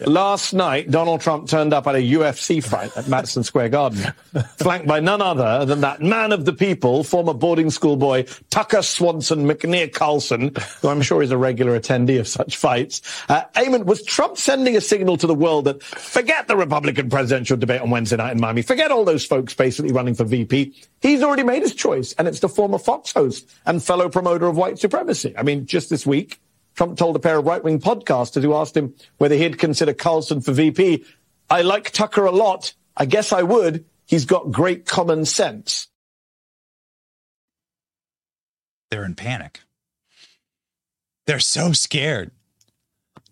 Last 0.00 0.52
night, 0.52 0.90
Donald 0.90 1.22
Trump 1.22 1.48
turned 1.48 1.72
up 1.72 1.86
at 1.86 1.94
a 1.94 1.98
UFC 1.98 2.62
fight 2.62 2.94
at 2.96 3.08
Madison 3.08 3.42
Square 3.42 3.70
Garden, 3.70 4.12
flanked 4.58 4.86
by 4.86 5.00
none 5.00 5.22
other 5.22 5.64
than 5.64 5.80
that 5.80 6.02
man 6.02 6.32
of 6.32 6.44
the 6.44 6.52
people, 6.52 7.02
former 7.02 7.32
boarding 7.32 7.70
school 7.70 7.96
boy 7.96 8.24
Tucker 8.50 8.82
Swanson 8.82 9.46
McNear 9.46 9.90
Carlson, 9.90 10.54
who 10.82 10.88
I'm 10.88 11.00
sure 11.00 11.22
is 11.22 11.30
a 11.30 11.38
regular 11.38 11.78
attendee 11.78 12.20
of 12.20 12.28
such 12.28 12.58
fights. 12.58 13.00
Uh, 13.28 13.44
Eamon, 13.54 13.86
was 13.86 14.02
Trump 14.04 14.36
sending 14.36 14.76
a 14.76 14.80
signal 14.82 15.16
to 15.16 15.26
the 15.26 15.34
world 15.34 15.64
that 15.64 15.82
forget 15.82 16.46
the 16.46 16.56
Republican 16.56 17.08
presidential 17.08 17.56
debate 17.56 17.80
on 17.80 17.90
Wednesday 17.90 18.16
night 18.16 18.32
in 18.32 18.40
Miami, 18.40 18.62
forget 18.62 18.90
all 18.90 19.04
those 19.04 19.24
folks 19.24 19.54
basically 19.54 19.92
running 19.92 20.14
for 20.14 20.24
VP? 20.24 20.74
He's 21.00 21.22
already 21.22 21.42
made 21.42 21.62
his 21.62 21.74
choice, 21.74 22.12
and 22.18 22.28
it's 22.28 22.40
the 22.40 22.48
former 22.50 22.78
Fox 22.78 23.12
host 23.12 23.50
and 23.64 23.82
fellow 23.82 24.10
promoter 24.10 24.46
of 24.46 24.56
white 24.56 24.78
supremacy. 24.78 25.34
I 25.38 25.42
mean, 25.42 25.64
just 25.64 25.88
this 25.88 26.06
week, 26.06 26.38
Trump 26.74 26.98
told 26.98 27.16
a 27.16 27.20
pair 27.20 27.38
of 27.38 27.46
right-wing 27.46 27.80
podcasters 27.80 28.42
who 28.42 28.54
asked 28.54 28.76
him 28.76 28.94
whether 29.18 29.36
he'd 29.36 29.58
consider 29.58 29.94
Carlson 29.94 30.40
for 30.40 30.52
VP, 30.52 31.04
I 31.48 31.62
like 31.62 31.90
Tucker 31.90 32.24
a 32.24 32.32
lot. 32.32 32.74
I 32.96 33.06
guess 33.06 33.32
I 33.32 33.42
would. 33.42 33.84
He's 34.06 34.24
got 34.24 34.50
great 34.50 34.86
common 34.86 35.24
sense. 35.24 35.88
They're 38.90 39.04
in 39.04 39.14
panic. 39.14 39.60
They're 41.26 41.40
so 41.40 41.72
scared. 41.72 42.30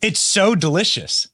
It's 0.01 0.21
so 0.21 0.55
delicious. 0.55 1.29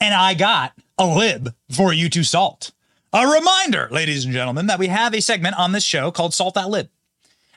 And 0.00 0.14
I 0.14 0.34
got 0.34 0.72
a 0.98 1.06
lib 1.06 1.54
for 1.70 1.92
you 1.92 2.08
to 2.10 2.24
salt. 2.24 2.72
A 3.12 3.26
reminder, 3.26 3.88
ladies 3.90 4.24
and 4.24 4.34
gentlemen, 4.34 4.66
that 4.66 4.78
we 4.78 4.88
have 4.88 5.14
a 5.14 5.20
segment 5.20 5.58
on 5.58 5.72
this 5.72 5.84
show 5.84 6.10
called 6.10 6.34
Salt 6.34 6.54
That 6.54 6.68
Lib. 6.68 6.88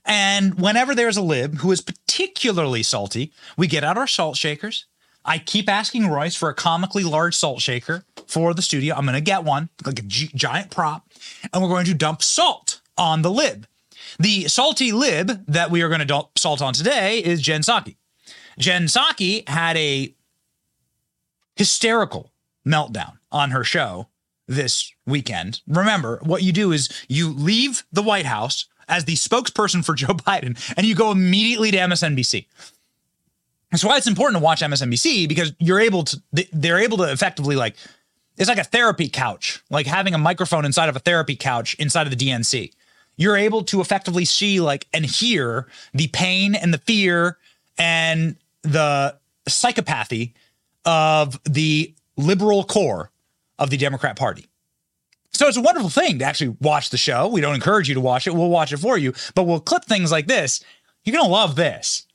And 0.06 0.60
whenever 0.60 0.96
there's 0.96 1.18
a 1.18 1.22
lib 1.22 1.60
who 1.60 1.72
is 1.72 1.82
particularly 1.82 2.84
salty, 2.84 3.32
we 3.58 3.68
get 3.68 3.84
out 3.84 3.98
our 3.98 4.08
salt 4.08 4.38
shakers. 4.38 4.86
I 5.26 5.38
keep 5.38 5.70
asking 5.70 6.08
Royce 6.08 6.36
for 6.36 6.50
a 6.50 6.54
comically 6.54 7.04
large 7.04 7.36
salt 7.36 7.62
shaker 7.62 8.04
for 8.28 8.54
the 8.54 8.62
studio. 8.62 8.96
I'm 8.96 9.06
going 9.06 9.16
to 9.16 9.22
get 9.22 9.44
one, 9.44 9.70
like 9.86 10.00
a 10.00 10.04
g- 10.04 10.32
giant 10.34 10.72
prop, 10.72 11.08
and 11.52 11.62
we're 11.62 11.70
going 11.70 11.86
to 11.86 11.94
dump 11.94 12.24
salt 12.24 12.82
on 12.98 13.22
the 13.22 13.32
lib. 13.32 13.68
The 14.18 14.48
salty 14.48 14.92
lib 14.92 15.46
that 15.48 15.72
we 15.72 15.82
are 15.82 15.90
going 15.90 16.00
to 16.00 16.06
dump 16.06 16.38
salt 16.38 16.62
on 16.62 16.74
today 16.74 17.20
is 17.20 17.42
Jen 17.42 17.62
Psaki. 17.62 17.98
Jen 18.58 18.86
Psaki 18.86 19.48
had 19.48 19.78
a 19.78 20.14
hysterical 21.56 22.32
meltdown 22.66 23.18
on 23.32 23.52
her 23.52 23.64
show 23.64 24.08
this 24.48 24.92
weekend. 25.06 25.62
Remember, 25.68 26.20
what 26.24 26.44
you 26.44 26.52
do 26.52 26.72
is 26.72 26.90
you 27.08 27.30
leave 27.30 27.84
the 27.92 28.02
White 28.02 28.26
House 28.26 28.66
as 28.90 29.06
the 29.06 29.16
spokesperson 29.16 29.86
for 29.86 29.94
Joe 29.96 30.08
Biden 30.08 30.58
and 30.76 30.86
you 30.86 30.96
go 30.96 31.12
immediately 31.12 31.72
to 31.72 31.78
MSNBC. 31.78 32.46
That's 33.72 33.84
why 33.84 33.98
it's 33.98 34.08
important 34.08 34.40
to 34.40 34.44
watch 34.44 34.62
MSNBC 34.62 35.30
because 35.30 35.54
you're 35.60 35.80
able 35.80 36.04
to, 36.06 36.22
they're 36.52 36.80
able 36.80 36.98
to 36.98 37.12
effectively 37.12 37.56
like, 37.56 37.76
it's 38.38 38.50
like 38.50 38.58
a 38.58 38.64
therapy 38.64 39.10
couch, 39.10 39.64
like 39.70 39.86
having 39.86 40.14
a 40.14 40.18
microphone 40.18 40.66
inside 40.66 40.90
of 40.90 40.96
a 40.96 41.00
therapy 41.00 41.36
couch 41.36 41.76
inside 41.76 42.08
of 42.08 42.18
the 42.18 42.30
DNC. 42.30 42.72
You're 43.16 43.38
able 43.38 43.64
to 43.66 43.82
effectively 43.82 44.26
see 44.26 44.60
like 44.60 44.88
and 44.94 45.06
hear 45.06 45.68
the 45.94 46.08
pain 46.08 46.56
and 46.56 46.74
the 46.74 46.78
fear 46.80 47.38
and 47.78 48.38
the 48.64 49.18
psychopathy 49.48 50.34
of 50.86 51.40
the 51.44 51.94
liberal 52.18 52.64
core 52.64 53.12
of 53.60 53.70
the 53.70 53.78
Democrat 53.78 54.16
Party. 54.16 54.49
So 55.32 55.48
it's 55.48 55.58
a 55.58 55.62
wonderful 55.62 55.90
thing 55.90 56.20
to 56.20 56.26
actually 56.26 56.56
watch 56.60 56.90
the 56.90 56.98
show. 56.98 57.28
We 57.28 57.42
don't 57.42 57.56
encourage 57.56 57.88
you 57.88 57.96
to 57.96 58.02
watch 58.02 58.28
it. 58.28 58.34
We'll 58.34 58.50
watch 58.50 58.74
it 58.74 58.78
for 58.78 58.98
you, 58.98 59.14
but 59.36 59.44
we'll 59.44 59.60
clip 59.60 59.86
things 59.86 60.12
like 60.12 60.28
this. 60.28 60.64
You're 61.04 61.16
going 61.16 61.26
to 61.26 61.32
love 61.32 61.56
this. 61.56 62.06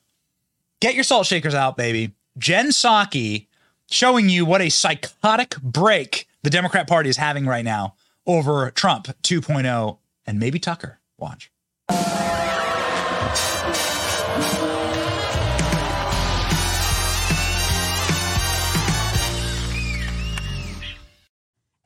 Get 0.81 0.95
your 0.95 1.05
salt 1.05 1.27
shakers 1.27 1.55
out, 1.55 1.77
baby. 1.77 2.13
Jen 2.37 2.69
Psaki 2.69 3.47
showing 3.91 4.29
you 4.29 4.45
what 4.45 4.61
a 4.61 4.69
psychotic 4.69 5.57
break 5.63 6.29
the 6.43 6.51
Democrat 6.51 6.87
Party 6.87 7.09
is 7.09 7.17
having 7.17 7.47
right 7.47 7.65
now 7.65 7.95
over 8.27 8.71
Trump 8.71 9.07
2.0 9.23 9.99
and 10.27 10.39
maybe 10.39 10.59
Tucker. 10.59 11.01
Watch. 11.19 11.51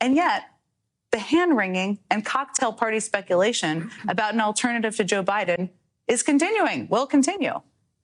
And 0.01 0.15
yet, 0.15 0.43
the 1.11 1.19
hand 1.19 1.57
wringing 1.57 1.99
and 2.09 2.23
cocktail 2.23 2.71
party 2.71 2.99
speculation 2.99 3.91
about 4.07 4.33
an 4.33 4.41
alternative 4.41 4.95
to 4.97 5.03
Joe 5.03 5.23
Biden 5.23 5.69
is 6.07 6.23
continuing, 6.23 6.87
will 6.87 7.07
continue. 7.07 7.61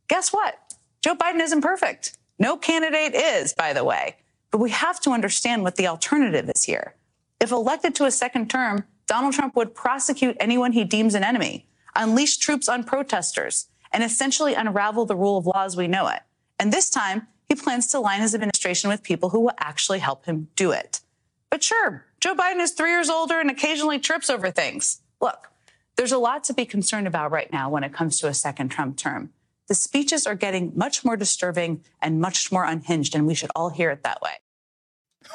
Guess 0.07 0.33
what? 0.33 0.73
Joe 1.01 1.15
Biden 1.15 1.39
isn't 1.39 1.61
perfect. 1.61 2.17
No 2.39 2.57
candidate 2.57 3.15
is, 3.15 3.53
by 3.53 3.73
the 3.73 3.83
way. 3.83 4.17
But 4.51 4.59
we 4.59 4.69
have 4.71 4.99
to 5.01 5.11
understand 5.11 5.63
what 5.63 5.75
the 5.75 5.87
alternative 5.87 6.49
is 6.53 6.63
here. 6.63 6.95
If 7.39 7.51
elected 7.51 7.95
to 7.95 8.05
a 8.05 8.11
second 8.11 8.49
term, 8.49 8.85
Donald 9.07 9.33
Trump 9.33 9.55
would 9.55 9.75
prosecute 9.75 10.37
anyone 10.39 10.71
he 10.71 10.83
deems 10.83 11.13
an 11.13 11.23
enemy, 11.23 11.67
unleash 11.95 12.37
troops 12.37 12.67
on 12.67 12.83
protesters, 12.83 13.67
and 13.91 14.03
essentially 14.03 14.53
unravel 14.53 15.05
the 15.05 15.15
rule 15.15 15.37
of 15.37 15.45
law 15.45 15.63
as 15.63 15.77
we 15.77 15.87
know 15.87 16.07
it. 16.07 16.21
And 16.59 16.71
this 16.71 16.89
time, 16.89 17.27
he 17.47 17.55
plans 17.55 17.87
to 17.87 17.99
line 17.99 18.21
his 18.21 18.33
administration 18.33 18.89
with 18.89 19.03
people 19.03 19.29
who 19.29 19.41
will 19.41 19.53
actually 19.59 19.99
help 19.99 20.25
him 20.25 20.47
do 20.55 20.71
it. 20.71 21.01
But 21.49 21.63
sure, 21.63 22.05
Joe 22.25 22.33
Biden 22.33 22.59
is 22.59 22.71
three 22.71 22.89
years 22.89 23.07
older 23.07 23.39
and 23.39 23.51
occasionally 23.51 23.99
trips 23.99 24.31
over 24.31 24.49
things. 24.49 24.99
Look, 25.21 25.51
there's 25.95 26.11
a 26.11 26.17
lot 26.17 26.43
to 26.45 26.55
be 26.55 26.65
concerned 26.65 27.05
about 27.05 27.29
right 27.29 27.53
now 27.53 27.69
when 27.69 27.83
it 27.83 27.93
comes 27.93 28.17
to 28.17 28.27
a 28.27 28.33
second 28.33 28.69
Trump 28.69 28.97
term. 28.97 29.29
The 29.67 29.75
speeches 29.75 30.25
are 30.25 30.33
getting 30.33 30.71
much 30.75 31.05
more 31.05 31.17
disturbing 31.17 31.83
and 32.01 32.19
much 32.19 32.51
more 32.51 32.65
unhinged, 32.65 33.13
and 33.13 33.27
we 33.27 33.35
should 33.35 33.51
all 33.55 33.69
hear 33.69 33.91
it 33.91 34.01
that 34.01 34.23
way. 34.23 34.31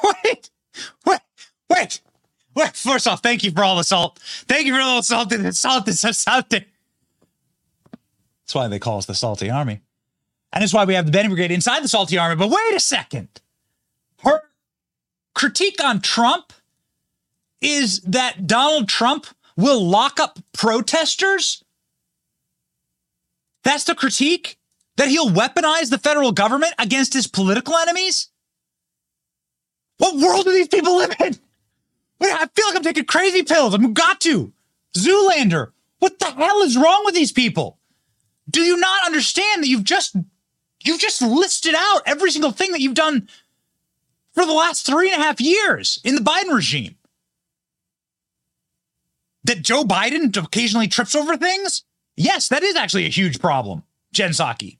Wait, 0.24 0.50
wait, 1.06 1.20
wait, 1.68 2.00
wait. 2.56 2.76
First 2.76 3.06
off, 3.06 3.22
thank 3.22 3.44
you 3.44 3.52
for 3.52 3.62
all 3.62 3.76
the 3.76 3.84
salt. 3.84 4.18
Thank 4.48 4.66
you 4.66 4.74
for 4.74 4.80
all 4.80 4.96
the 4.96 5.02
salt. 5.04 5.30
The 5.30 5.52
salt 5.52 5.88
so 5.88 6.10
salty. 6.10 6.64
That's 7.92 8.54
why 8.54 8.66
they 8.66 8.80
call 8.80 8.98
us 8.98 9.06
the 9.06 9.14
Salty 9.14 9.48
Army. 9.48 9.80
And 10.52 10.64
it's 10.64 10.74
why 10.74 10.84
we 10.84 10.94
have 10.94 11.06
the 11.06 11.12
Benny 11.12 11.28
Brigade 11.28 11.52
inside 11.52 11.84
the 11.84 11.88
Salty 11.88 12.18
Army. 12.18 12.34
But 12.34 12.50
wait 12.50 12.74
a 12.74 12.80
second. 12.80 13.28
Her 14.24 14.42
critique 15.34 15.82
on 15.82 16.00
Trump 16.00 16.52
is 17.60 18.00
that 18.02 18.46
Donald 18.46 18.88
Trump 18.88 19.26
will 19.56 19.84
lock 19.84 20.18
up 20.18 20.38
protesters? 20.52 21.62
That's 23.64 23.84
the 23.84 23.94
critique? 23.94 24.58
That 24.96 25.08
he'll 25.08 25.30
weaponize 25.30 25.90
the 25.90 25.98
federal 25.98 26.32
government 26.32 26.74
against 26.78 27.14
his 27.14 27.26
political 27.26 27.76
enemies? 27.76 28.28
What 29.98 30.16
world 30.16 30.44
do 30.44 30.52
these 30.52 30.68
people 30.68 30.96
live 30.96 31.14
in? 31.20 31.36
I 32.22 32.46
feel 32.54 32.66
like 32.68 32.76
I'm 32.76 32.82
taking 32.82 33.04
crazy 33.04 33.42
pills. 33.42 33.74
I've 33.74 33.94
got 33.94 34.20
to. 34.22 34.52
Zoolander. 34.96 35.72
What 35.98 36.18
the 36.18 36.26
hell 36.26 36.62
is 36.62 36.76
wrong 36.76 37.02
with 37.04 37.14
these 37.14 37.32
people? 37.32 37.78
Do 38.48 38.62
you 38.62 38.76
not 38.78 39.06
understand 39.06 39.62
that 39.62 39.68
you've 39.68 39.84
just 39.84 40.16
you've 40.82 41.00
just 41.00 41.22
listed 41.22 41.74
out 41.76 42.02
every 42.06 42.30
single 42.30 42.50
thing 42.50 42.72
that 42.72 42.80
you've 42.80 42.94
done 42.94 43.28
for 44.32 44.46
the 44.46 44.52
last 44.52 44.86
three 44.86 45.12
and 45.12 45.20
a 45.20 45.24
half 45.24 45.40
years 45.40 46.00
in 46.04 46.14
the 46.14 46.20
Biden 46.20 46.54
regime? 46.54 46.96
That 49.44 49.62
Joe 49.62 49.84
Biden 49.84 50.36
occasionally 50.36 50.88
trips 50.88 51.14
over 51.14 51.36
things? 51.36 51.84
Yes, 52.16 52.48
that 52.48 52.62
is 52.62 52.76
actually 52.76 53.06
a 53.06 53.10
huge 53.10 53.40
problem, 53.40 53.84
Jen 54.12 54.30
Psaki. 54.30 54.78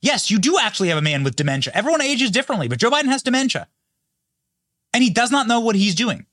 Yes, 0.00 0.30
you 0.30 0.38
do 0.38 0.58
actually 0.58 0.88
have 0.88 0.98
a 0.98 1.02
man 1.02 1.24
with 1.24 1.36
dementia. 1.36 1.72
Everyone 1.74 2.02
ages 2.02 2.30
differently, 2.30 2.68
but 2.68 2.78
Joe 2.78 2.90
Biden 2.90 3.06
has 3.06 3.22
dementia. 3.22 3.68
And 4.92 5.02
he 5.02 5.10
does 5.10 5.30
not 5.30 5.46
know 5.46 5.60
what 5.60 5.76
he's 5.76 5.94
doing. 5.94 6.26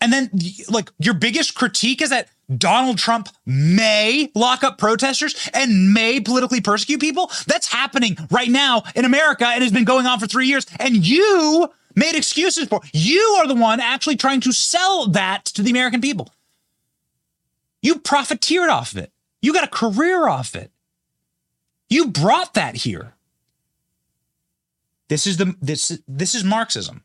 And 0.00 0.12
then, 0.12 0.30
like, 0.68 0.90
your 0.98 1.14
biggest 1.14 1.54
critique 1.54 2.00
is 2.00 2.10
that 2.10 2.28
Donald 2.56 2.98
Trump 2.98 3.28
may 3.44 4.30
lock 4.34 4.62
up 4.62 4.78
protesters 4.78 5.48
and 5.52 5.92
may 5.92 6.20
politically 6.20 6.60
persecute 6.60 7.00
people. 7.00 7.30
That's 7.46 7.70
happening 7.70 8.16
right 8.30 8.48
now 8.48 8.84
in 8.94 9.04
America 9.04 9.46
and 9.46 9.62
has 9.62 9.72
been 9.72 9.84
going 9.84 10.06
on 10.06 10.20
for 10.20 10.26
three 10.26 10.46
years. 10.46 10.66
And 10.78 11.04
you 11.06 11.68
made 11.98 12.14
excuses 12.14 12.68
for. 12.68 12.80
You 12.92 13.38
are 13.40 13.46
the 13.46 13.54
one 13.54 13.80
actually 13.80 14.16
trying 14.16 14.40
to 14.42 14.52
sell 14.52 15.08
that 15.08 15.44
to 15.46 15.62
the 15.62 15.70
American 15.70 16.00
people. 16.00 16.32
You 17.82 17.98
profiteered 17.98 18.70
off 18.70 18.92
of 18.92 18.98
it. 18.98 19.12
You 19.42 19.52
got 19.52 19.64
a 19.64 19.68
career 19.68 20.28
off 20.28 20.54
it. 20.54 20.70
You 21.88 22.08
brought 22.08 22.54
that 22.54 22.76
here. 22.76 23.14
This 25.08 25.26
is 25.26 25.38
the 25.38 25.54
this 25.60 26.00
this 26.06 26.34
is 26.34 26.44
Marxism. 26.44 27.04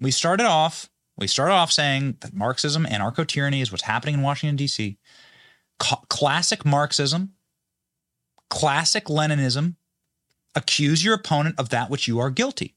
We 0.00 0.10
started 0.10 0.46
off 0.46 0.90
we 1.16 1.26
started 1.26 1.54
off 1.54 1.72
saying 1.72 2.18
that 2.20 2.34
Marxism, 2.34 2.84
anarcho 2.84 3.26
tyranny 3.26 3.62
is 3.62 3.72
what's 3.72 3.84
happening 3.84 4.16
in 4.16 4.22
Washington, 4.22 4.56
D.C. 4.56 4.98
classic 5.78 6.64
Marxism, 6.64 7.32
classic 8.50 9.06
Leninism, 9.06 9.76
accuse 10.54 11.02
your 11.02 11.14
opponent 11.14 11.54
of 11.58 11.70
that 11.70 11.88
which 11.88 12.06
you 12.06 12.18
are 12.18 12.30
guilty. 12.30 12.75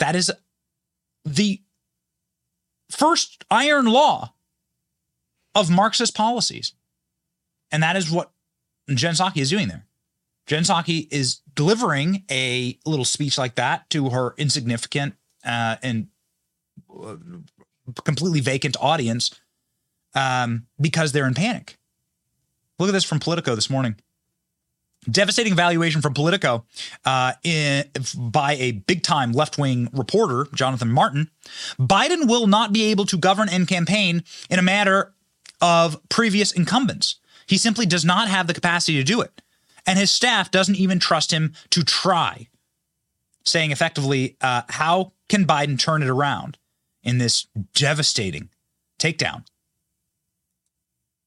That 0.00 0.16
is 0.16 0.32
the 1.24 1.62
first 2.90 3.44
iron 3.50 3.86
law 3.86 4.34
of 5.54 5.70
Marxist 5.70 6.16
policies. 6.16 6.72
And 7.70 7.82
that 7.82 7.96
is 7.96 8.10
what 8.10 8.32
Jen 8.88 9.14
Psaki 9.14 9.38
is 9.38 9.50
doing 9.50 9.68
there. 9.68 9.86
Jen 10.46 10.64
Psaki 10.64 11.06
is 11.12 11.42
delivering 11.54 12.24
a 12.30 12.78
little 12.84 13.04
speech 13.04 13.38
like 13.38 13.54
that 13.54 13.88
to 13.90 14.10
her 14.10 14.34
insignificant 14.36 15.14
uh, 15.44 15.76
and 15.82 16.08
uh, 16.92 17.16
completely 18.04 18.40
vacant 18.40 18.76
audience 18.80 19.38
um, 20.14 20.66
because 20.80 21.12
they're 21.12 21.26
in 21.26 21.34
panic. 21.34 21.78
Look 22.78 22.88
at 22.88 22.92
this 22.92 23.04
from 23.04 23.20
Politico 23.20 23.54
this 23.54 23.70
morning. 23.70 23.96
Devastating 25.10 25.54
valuation 25.54 26.02
from 26.02 26.12
Politico 26.12 26.64
uh, 27.04 27.32
in, 27.42 27.84
by 28.16 28.54
a 28.54 28.72
big 28.72 29.02
time 29.02 29.32
left 29.32 29.56
wing 29.56 29.88
reporter, 29.92 30.46
Jonathan 30.54 30.90
Martin. 30.90 31.30
Biden 31.78 32.28
will 32.28 32.46
not 32.46 32.72
be 32.72 32.84
able 32.90 33.06
to 33.06 33.16
govern 33.16 33.48
and 33.48 33.66
campaign 33.66 34.24
in 34.50 34.58
a 34.58 34.62
matter 34.62 35.14
of 35.60 35.98
previous 36.08 36.52
incumbents. 36.52 37.16
He 37.46 37.56
simply 37.56 37.86
does 37.86 38.04
not 38.04 38.28
have 38.28 38.46
the 38.46 38.54
capacity 38.54 38.98
to 38.98 39.04
do 39.04 39.20
it. 39.20 39.40
And 39.86 39.98
his 39.98 40.10
staff 40.10 40.50
doesn't 40.50 40.76
even 40.76 40.98
trust 40.98 41.32
him 41.32 41.54
to 41.70 41.82
try. 41.82 42.48
Saying 43.44 43.70
effectively, 43.70 44.36
uh, 44.42 44.62
how 44.68 45.12
can 45.30 45.46
Biden 45.46 45.78
turn 45.78 46.02
it 46.02 46.08
around? 46.08 46.58
in 47.02 47.18
this 47.18 47.46
devastating 47.74 48.48
takedown. 48.98 49.44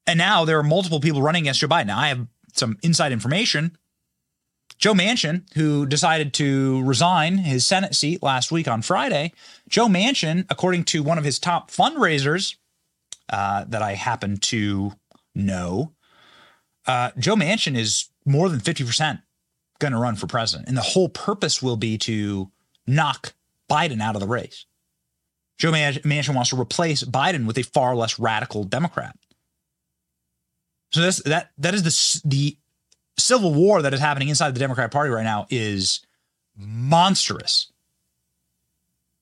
And 0.06 0.18
now 0.18 0.46
there 0.46 0.60
are 0.60 0.64
multiple 0.64 1.00
people 1.00 1.22
running 1.22 1.44
against 1.44 1.62
Joe 1.62 1.68
Biden. 1.68 1.90
I 1.90 2.10
have 2.10 2.28
some 2.54 2.78
inside 2.82 3.12
information. 3.12 3.78
Joe 4.78 4.94
Manchin, 4.94 5.44
who 5.54 5.86
decided 5.86 6.34
to 6.36 6.84
resign 6.84 7.38
his 7.38 7.66
Senate 7.66 7.96
seat 7.96 8.24
last 8.24 8.52
week 8.52 8.68
on 8.68 8.82
Friday, 8.82 9.32
Joe 9.70 9.88
Manchin, 9.88 10.46
according 10.50 10.86
to 10.86 11.04
one 11.04 11.18
of 11.18 11.24
his 11.24 11.40
top 11.40 11.70
fundraisers 11.70 12.56
uh, 13.30 13.66
that 13.68 13.82
I 13.82 13.94
happen 13.94 14.38
to 14.38 14.94
know, 15.36 15.94
uh, 16.86 17.12
Joe 17.18 17.36
Manchin 17.36 17.78
is 17.78 18.10
more 18.26 18.50
than 18.50 18.60
50% 18.60 19.22
going 19.80 19.94
to 19.94 20.00
run 20.00 20.16
for 20.16 20.28
president. 20.28 20.68
And 20.68 20.78
the 20.78 20.82
whole 20.82 21.10
purpose 21.10 21.62
will 21.62 21.78
be 21.78 21.98
to 22.00 22.52
knock 22.88 23.34
Biden 23.70 24.02
out 24.02 24.16
of 24.16 24.22
the 24.22 24.28
race. 24.28 24.66
Joe 25.58 25.72
Manchin 25.72 26.36
wants 26.36 26.50
to 26.50 26.60
replace 26.60 27.04
Biden 27.04 27.46
with 27.46 27.58
a 27.58 27.64
far 27.64 27.96
less 27.96 28.20
radical 28.20 28.64
Democrat. 28.64 29.16
So 30.94 31.02
this 31.02 31.18
that 31.24 31.52
that 31.58 31.74
is 31.74 31.84
the 31.84 32.30
the 32.30 32.58
civil 33.18 33.54
war 33.54 33.82
that 33.82 33.94
is 33.94 34.00
happening 34.00 34.30
inside 34.30 34.54
the 34.56 34.60
Democratic 34.60 34.92
Party 34.92 35.10
right 35.10 35.24
now 35.24 35.48
is 35.50 36.02
monstrous. 36.56 37.72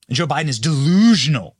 And 0.08 0.16
Joe 0.16 0.26
Biden 0.26 0.48
is 0.48 0.58
delusional. 0.58 1.56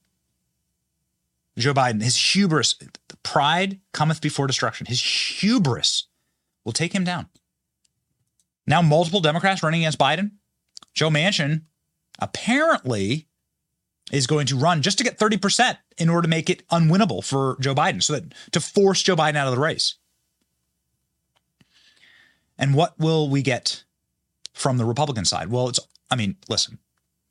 Joe 1.59 1.75
Biden, 1.75 2.03
his 2.03 2.17
hubris, 2.17 2.75
pride 3.23 3.81
cometh 3.93 4.21
before 4.21 4.47
destruction. 4.47 4.87
His 4.87 5.03
hubris 5.03 6.07
will 6.65 6.73
take 6.73 6.95
him 6.95 7.05
down. 7.05 7.29
Now, 8.67 8.81
multiple 8.81 9.21
Democrats 9.21 9.63
running 9.63 9.83
against 9.83 9.99
Biden. 9.99 10.33
Joe 10.95 11.11
Manchin 11.11 11.63
apparently 12.19 13.29
is 14.13 14.27
going 14.27 14.47
to 14.47 14.57
run 14.57 14.83
just 14.83 14.99
to 14.99 15.05
get 15.05 15.19
30% 15.19 15.77
in 15.99 16.09
order 16.09 16.23
to 16.23 16.29
make 16.29 16.49
it 16.49 16.67
unwinnable 16.69 17.25
for 17.25 17.57
Joe 17.61 17.75
Biden, 17.75 18.03
so 18.03 18.15
that 18.15 18.35
to 18.53 18.61
force 18.61 19.03
Joe 19.03 19.17
Biden 19.17 19.37
out 19.37 19.49
of 19.49 19.55
the 19.55 19.61
race. 19.61 19.97
And 22.59 22.74
what 22.74 22.98
will 22.98 23.28
we 23.28 23.42
get 23.42 23.84
from 24.53 24.78
the 24.78 24.84
Republican 24.84 25.24
side? 25.24 25.50
Well, 25.50 25.68
it's, 25.68 25.80
I 26.11 26.16
mean, 26.16 26.36
listen, 26.48 26.78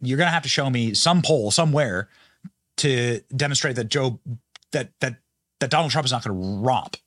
you're 0.01 0.17
going 0.17 0.27
to 0.27 0.33
have 0.33 0.43
to 0.43 0.49
show 0.49 0.69
me 0.69 0.93
some 0.93 1.21
poll 1.21 1.51
somewhere 1.51 2.09
to 2.77 3.21
demonstrate 3.35 3.75
that 3.75 3.85
Joe, 3.85 4.19
that, 4.71 4.89
that, 4.99 5.17
that 5.59 5.69
Donald 5.69 5.91
Trump 5.91 6.05
is 6.05 6.11
not 6.11 6.23
going 6.23 6.35
to 6.35 6.59
romp 6.61 6.97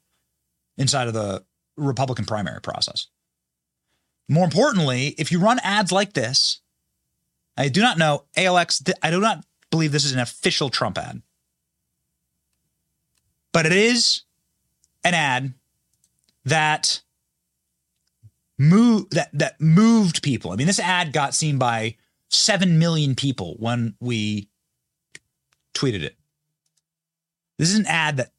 inside 0.79 1.09
of 1.09 1.15
the 1.15 1.45
Republican 1.77 2.25
primary 2.25 2.61
process. 2.61 3.09
More 4.29 4.45
importantly, 4.45 5.09
if 5.19 5.31
you 5.31 5.39
run 5.39 5.59
ads 5.63 5.93
like 5.93 6.15
this, 6.15 6.61
I 7.57 7.69
do 7.69 7.81
not 7.81 7.99
know 7.99 8.25
ALX. 8.37 8.91
I 9.03 9.11
do 9.11 9.21
not 9.21 9.45
believe 9.71 9.93
this 9.93 10.05
is 10.05 10.13
an 10.13 10.21
official 10.21 10.71
Trump 10.71 10.99
ad. 10.99 11.23
But 13.53 13.67
it 13.67 13.73
is 13.73 14.23
an 15.05 15.15
ad 15.15 15.55
that 16.45 17.03
moved 18.59 19.13
that 19.13 19.31
that 19.33 19.61
moved 19.61 20.23
people. 20.23 20.53
I 20.53 20.57
mean, 20.57 20.67
this 20.67 20.81
ad 20.81 21.13
got 21.13 21.35
seen 21.35 21.59
by 21.59 21.97
7 22.31 22.79
million 22.79 23.15
people 23.15 23.57
when 23.59 23.95
we 24.01 24.49
tweeted 25.75 26.03
it. 26.03 26.17
This 27.59 27.71
is 27.71 27.79
an 27.79 27.87
ad 27.87 28.17
that 28.17 28.33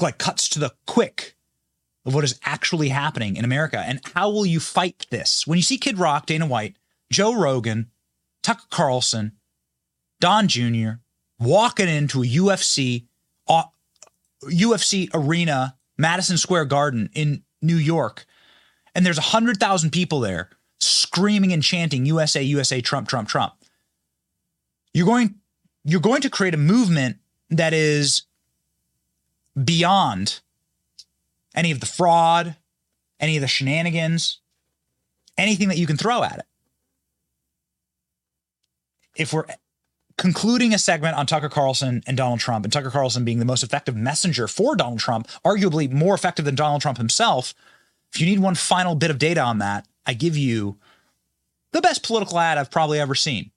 like 0.00 0.18
cuts 0.18 0.48
to 0.50 0.58
the 0.58 0.72
quick 0.86 1.36
of 2.04 2.14
what 2.14 2.24
is 2.24 2.38
actually 2.44 2.90
happening 2.90 3.36
in 3.36 3.44
America. 3.44 3.78
And 3.78 4.00
how 4.14 4.30
will 4.30 4.46
you 4.46 4.60
fight 4.60 5.06
this? 5.10 5.46
When 5.46 5.56
you 5.56 5.62
see 5.62 5.78
Kid 5.78 5.98
Rock, 5.98 6.26
Dana 6.26 6.46
White, 6.46 6.76
Joe 7.10 7.34
Rogan, 7.34 7.90
Tucker 8.42 8.66
Carlson, 8.70 9.32
Don 10.20 10.48
Jr. 10.48 11.00
walking 11.38 11.88
into 11.88 12.22
a 12.22 12.26
UFC 12.26 13.06
uh, 13.48 13.64
UFC 14.44 15.08
arena, 15.14 15.76
Madison 15.96 16.36
Square 16.36 16.66
Garden 16.66 17.08
in 17.14 17.42
New 17.62 17.76
York, 17.76 18.26
and 18.94 19.04
there's 19.04 19.18
100,000 19.18 19.90
people 19.90 20.20
there 20.20 20.50
screaming 20.80 21.52
and 21.52 21.62
chanting 21.62 22.06
USA 22.06 22.42
USA 22.42 22.80
Trump 22.80 23.08
Trump 23.08 23.28
Trump. 23.28 23.54
You're 24.92 25.06
going 25.06 25.36
you're 25.84 26.00
going 26.00 26.22
to 26.22 26.30
create 26.30 26.54
a 26.54 26.58
movement 26.58 27.18
that 27.50 27.72
is 27.72 28.22
beyond 29.62 30.40
any 31.54 31.70
of 31.70 31.80
the 31.80 31.86
fraud, 31.86 32.56
any 33.20 33.36
of 33.36 33.40
the 33.40 33.48
shenanigans, 33.48 34.40
anything 35.38 35.68
that 35.68 35.78
you 35.78 35.86
can 35.86 35.96
throw 35.96 36.22
at 36.22 36.38
it. 36.38 36.46
If 39.16 39.32
we're 39.32 39.46
concluding 40.16 40.74
a 40.74 40.78
segment 40.78 41.16
on 41.16 41.26
Tucker 41.26 41.48
Carlson 41.48 42.02
and 42.06 42.16
Donald 42.16 42.40
Trump, 42.40 42.64
and 42.64 42.72
Tucker 42.72 42.90
Carlson 42.90 43.24
being 43.24 43.38
the 43.38 43.44
most 43.44 43.62
effective 43.62 43.96
messenger 43.96 44.48
for 44.48 44.74
Donald 44.74 45.00
Trump, 45.00 45.28
arguably 45.44 45.90
more 45.90 46.14
effective 46.14 46.44
than 46.44 46.54
Donald 46.54 46.82
Trump 46.82 46.98
himself. 46.98 47.54
If 48.14 48.20
you 48.20 48.26
need 48.26 48.38
one 48.38 48.54
final 48.54 48.94
bit 48.94 49.10
of 49.10 49.18
data 49.18 49.40
on 49.40 49.58
that, 49.58 49.88
I 50.06 50.14
give 50.14 50.36
you 50.36 50.76
the 51.72 51.80
best 51.80 52.04
political 52.04 52.38
ad 52.38 52.58
I've 52.58 52.70
probably 52.70 53.00
ever 53.00 53.16
seen. 53.16 53.50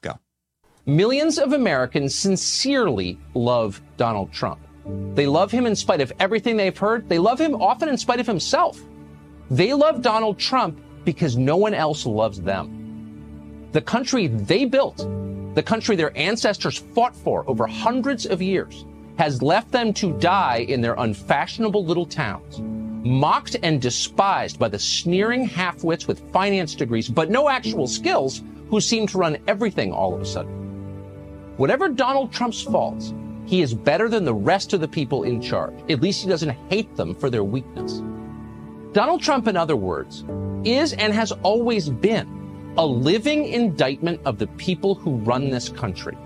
Go. 0.00 0.20
Millions 0.86 1.36
of 1.36 1.52
Americans 1.52 2.14
sincerely 2.14 3.18
love 3.34 3.82
Donald 3.96 4.30
Trump. 4.30 4.60
They 5.14 5.26
love 5.26 5.50
him 5.50 5.66
in 5.66 5.74
spite 5.74 6.00
of 6.00 6.12
everything 6.20 6.56
they've 6.56 6.78
heard. 6.78 7.08
They 7.08 7.18
love 7.18 7.40
him 7.40 7.56
often 7.56 7.88
in 7.88 7.98
spite 7.98 8.20
of 8.20 8.26
himself. 8.26 8.80
They 9.50 9.74
love 9.74 10.00
Donald 10.00 10.38
Trump 10.38 10.78
because 11.04 11.36
no 11.36 11.56
one 11.56 11.74
else 11.74 12.06
loves 12.06 12.40
them. 12.40 13.68
The 13.72 13.80
country 13.80 14.28
they 14.28 14.64
built, 14.64 14.98
the 15.56 15.62
country 15.64 15.96
their 15.96 16.16
ancestors 16.16 16.78
fought 16.78 17.16
for 17.16 17.44
over 17.50 17.66
hundreds 17.66 18.26
of 18.26 18.40
years, 18.40 18.84
has 19.20 19.42
left 19.42 19.70
them 19.70 19.92
to 19.92 20.18
die 20.18 20.64
in 20.70 20.80
their 20.80 20.94
unfashionable 20.94 21.84
little 21.84 22.06
towns, 22.06 22.58
mocked 23.06 23.54
and 23.62 23.78
despised 23.82 24.58
by 24.58 24.66
the 24.66 24.78
sneering 24.78 25.44
half-wits 25.44 26.08
with 26.08 26.32
finance 26.32 26.74
degrees 26.74 27.06
but 27.06 27.28
no 27.28 27.46
actual 27.46 27.86
skills 27.86 28.42
who 28.70 28.80
seem 28.80 29.06
to 29.06 29.18
run 29.18 29.36
everything 29.46 29.92
all 29.92 30.14
of 30.14 30.22
a 30.22 30.24
sudden. 30.24 30.50
Whatever 31.58 31.90
Donald 31.90 32.32
Trump's 32.32 32.62
faults, 32.62 33.12
he 33.44 33.60
is 33.60 33.74
better 33.74 34.08
than 34.08 34.24
the 34.24 34.32
rest 34.32 34.72
of 34.72 34.80
the 34.80 34.88
people 34.88 35.24
in 35.24 35.42
charge. 35.42 35.74
At 35.90 36.00
least 36.00 36.22
he 36.22 36.28
doesn't 36.30 36.56
hate 36.70 36.96
them 36.96 37.14
for 37.14 37.28
their 37.28 37.44
weakness. 37.44 38.00
Donald 38.92 39.20
Trump, 39.20 39.48
in 39.48 39.54
other 39.54 39.76
words, 39.76 40.24
is 40.64 40.94
and 40.94 41.12
has 41.12 41.30
always 41.42 41.90
been 41.90 42.72
a 42.78 42.86
living 42.86 43.44
indictment 43.44 44.18
of 44.24 44.38
the 44.38 44.46
people 44.46 44.94
who 44.94 45.16
run 45.16 45.50
this 45.50 45.68
country. 45.68 46.16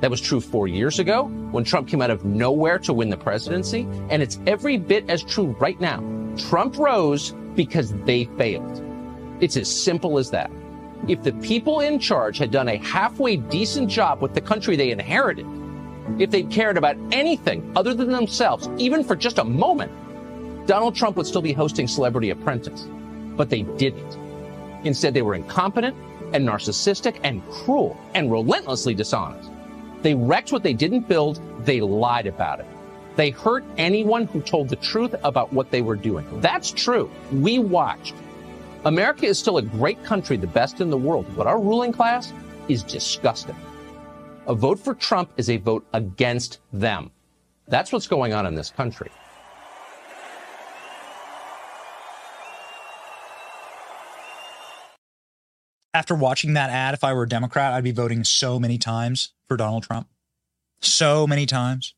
That 0.00 0.10
was 0.10 0.20
true 0.20 0.40
four 0.40 0.68
years 0.68 0.98
ago 0.98 1.24
when 1.50 1.64
Trump 1.64 1.88
came 1.88 2.00
out 2.00 2.10
of 2.10 2.24
nowhere 2.24 2.78
to 2.80 2.92
win 2.92 3.10
the 3.10 3.16
presidency, 3.16 3.82
and 4.10 4.22
it's 4.22 4.38
every 4.46 4.76
bit 4.76 5.08
as 5.10 5.22
true 5.22 5.56
right 5.58 5.80
now. 5.80 6.02
Trump 6.36 6.78
rose 6.78 7.32
because 7.56 7.92
they 8.04 8.24
failed. 8.36 8.82
It's 9.40 9.56
as 9.56 9.68
simple 9.68 10.18
as 10.18 10.30
that. 10.30 10.50
If 11.08 11.22
the 11.22 11.32
people 11.34 11.80
in 11.80 11.98
charge 11.98 12.38
had 12.38 12.50
done 12.50 12.68
a 12.68 12.76
halfway 12.76 13.36
decent 13.36 13.88
job 13.88 14.20
with 14.20 14.34
the 14.34 14.40
country 14.40 14.76
they 14.76 14.90
inherited, 14.90 15.46
if 16.18 16.30
they'd 16.30 16.50
cared 16.50 16.76
about 16.76 16.96
anything 17.12 17.72
other 17.76 17.94
than 17.94 18.10
themselves, 18.10 18.68
even 18.78 19.04
for 19.04 19.16
just 19.16 19.38
a 19.38 19.44
moment, 19.44 19.92
Donald 20.66 20.94
Trump 20.94 21.16
would 21.16 21.26
still 21.26 21.42
be 21.42 21.52
hosting 21.52 21.88
Celebrity 21.88 22.30
Apprentice. 22.30 22.88
But 23.36 23.50
they 23.50 23.62
didn't. 23.62 24.16
Instead, 24.84 25.14
they 25.14 25.22
were 25.22 25.34
incompetent 25.34 25.96
and 26.32 26.46
narcissistic 26.46 27.18
and 27.24 27.44
cruel 27.50 27.98
and 28.14 28.30
relentlessly 28.30 28.94
dishonest. 28.94 29.47
They 30.02 30.14
wrecked 30.14 30.52
what 30.52 30.62
they 30.62 30.74
didn't 30.74 31.08
build. 31.08 31.40
They 31.64 31.80
lied 31.80 32.26
about 32.26 32.60
it. 32.60 32.66
They 33.16 33.30
hurt 33.30 33.64
anyone 33.76 34.26
who 34.26 34.40
told 34.40 34.68
the 34.68 34.76
truth 34.76 35.14
about 35.24 35.52
what 35.52 35.70
they 35.70 35.82
were 35.82 35.96
doing. 35.96 36.40
That's 36.40 36.70
true. 36.70 37.10
We 37.32 37.58
watched. 37.58 38.14
America 38.84 39.26
is 39.26 39.38
still 39.38 39.58
a 39.58 39.62
great 39.62 40.02
country, 40.04 40.36
the 40.36 40.46
best 40.46 40.80
in 40.80 40.88
the 40.88 40.96
world, 40.96 41.26
but 41.36 41.48
our 41.48 41.60
ruling 41.60 41.92
class 41.92 42.32
is 42.68 42.84
disgusting. 42.84 43.56
A 44.46 44.54
vote 44.54 44.78
for 44.78 44.94
Trump 44.94 45.30
is 45.36 45.50
a 45.50 45.56
vote 45.56 45.84
against 45.92 46.60
them. 46.72 47.10
That's 47.66 47.90
what's 47.90 48.06
going 48.06 48.32
on 48.32 48.46
in 48.46 48.54
this 48.54 48.70
country. 48.70 49.10
After 55.92 56.14
watching 56.14 56.52
that 56.52 56.70
ad, 56.70 56.94
if 56.94 57.02
I 57.02 57.12
were 57.12 57.24
a 57.24 57.28
Democrat, 57.28 57.72
I'd 57.72 57.82
be 57.82 57.90
voting 57.90 58.22
so 58.22 58.60
many 58.60 58.78
times 58.78 59.32
for 59.48 59.56
Donald 59.56 59.82
Trump. 59.82 60.06
So 60.80 61.26
many 61.26 61.46
times. 61.46 61.94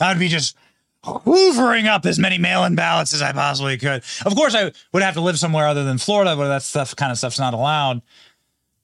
I'd 0.00 0.18
be 0.18 0.28
just 0.28 0.56
hoovering 1.04 1.86
up 1.86 2.06
as 2.06 2.18
many 2.18 2.38
mail-in 2.38 2.74
ballots 2.74 3.14
as 3.14 3.22
I 3.22 3.32
possibly 3.32 3.76
could. 3.76 4.02
Of 4.24 4.34
course, 4.34 4.54
I 4.54 4.72
would 4.92 5.02
have 5.02 5.14
to 5.14 5.20
live 5.20 5.38
somewhere 5.38 5.68
other 5.68 5.84
than 5.84 5.98
Florida 5.98 6.34
where 6.36 6.48
that 6.48 6.62
stuff 6.62 6.96
kind 6.96 7.12
of 7.12 7.18
stuff's 7.18 7.38
not 7.38 7.54
allowed. 7.54 8.02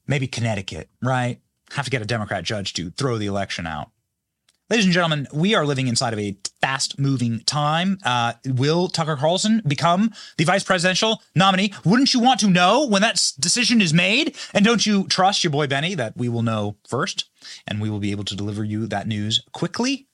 Maybe 0.06 0.26
Connecticut, 0.26 0.88
right? 1.02 1.40
Have 1.72 1.86
to 1.86 1.90
get 1.90 2.02
a 2.02 2.06
Democrat 2.06 2.44
judge 2.44 2.74
to 2.74 2.90
throw 2.90 3.16
the 3.16 3.26
election 3.26 3.66
out. 3.66 3.90
Ladies 4.70 4.84
and 4.84 4.94
gentlemen, 4.94 5.26
we 5.34 5.56
are 5.56 5.66
living 5.66 5.88
inside 5.88 6.12
of 6.12 6.20
a 6.20 6.36
fast 6.60 6.96
moving 6.96 7.40
time. 7.40 7.98
Uh, 8.04 8.34
will 8.46 8.86
Tucker 8.86 9.16
Carlson 9.16 9.60
become 9.66 10.12
the 10.38 10.44
vice 10.44 10.62
presidential 10.62 11.24
nominee? 11.34 11.72
Wouldn't 11.84 12.14
you 12.14 12.20
want 12.20 12.38
to 12.38 12.48
know 12.48 12.86
when 12.86 13.02
that 13.02 13.32
decision 13.40 13.82
is 13.82 13.92
made? 13.92 14.36
And 14.54 14.64
don't 14.64 14.86
you 14.86 15.08
trust 15.08 15.42
your 15.42 15.50
boy 15.50 15.66
Benny 15.66 15.96
that 15.96 16.16
we 16.16 16.28
will 16.28 16.42
know 16.42 16.76
first 16.88 17.28
and 17.66 17.80
we 17.80 17.90
will 17.90 17.98
be 17.98 18.12
able 18.12 18.22
to 18.22 18.36
deliver 18.36 18.62
you 18.62 18.86
that 18.86 19.08
news 19.08 19.42
quickly? 19.50 20.06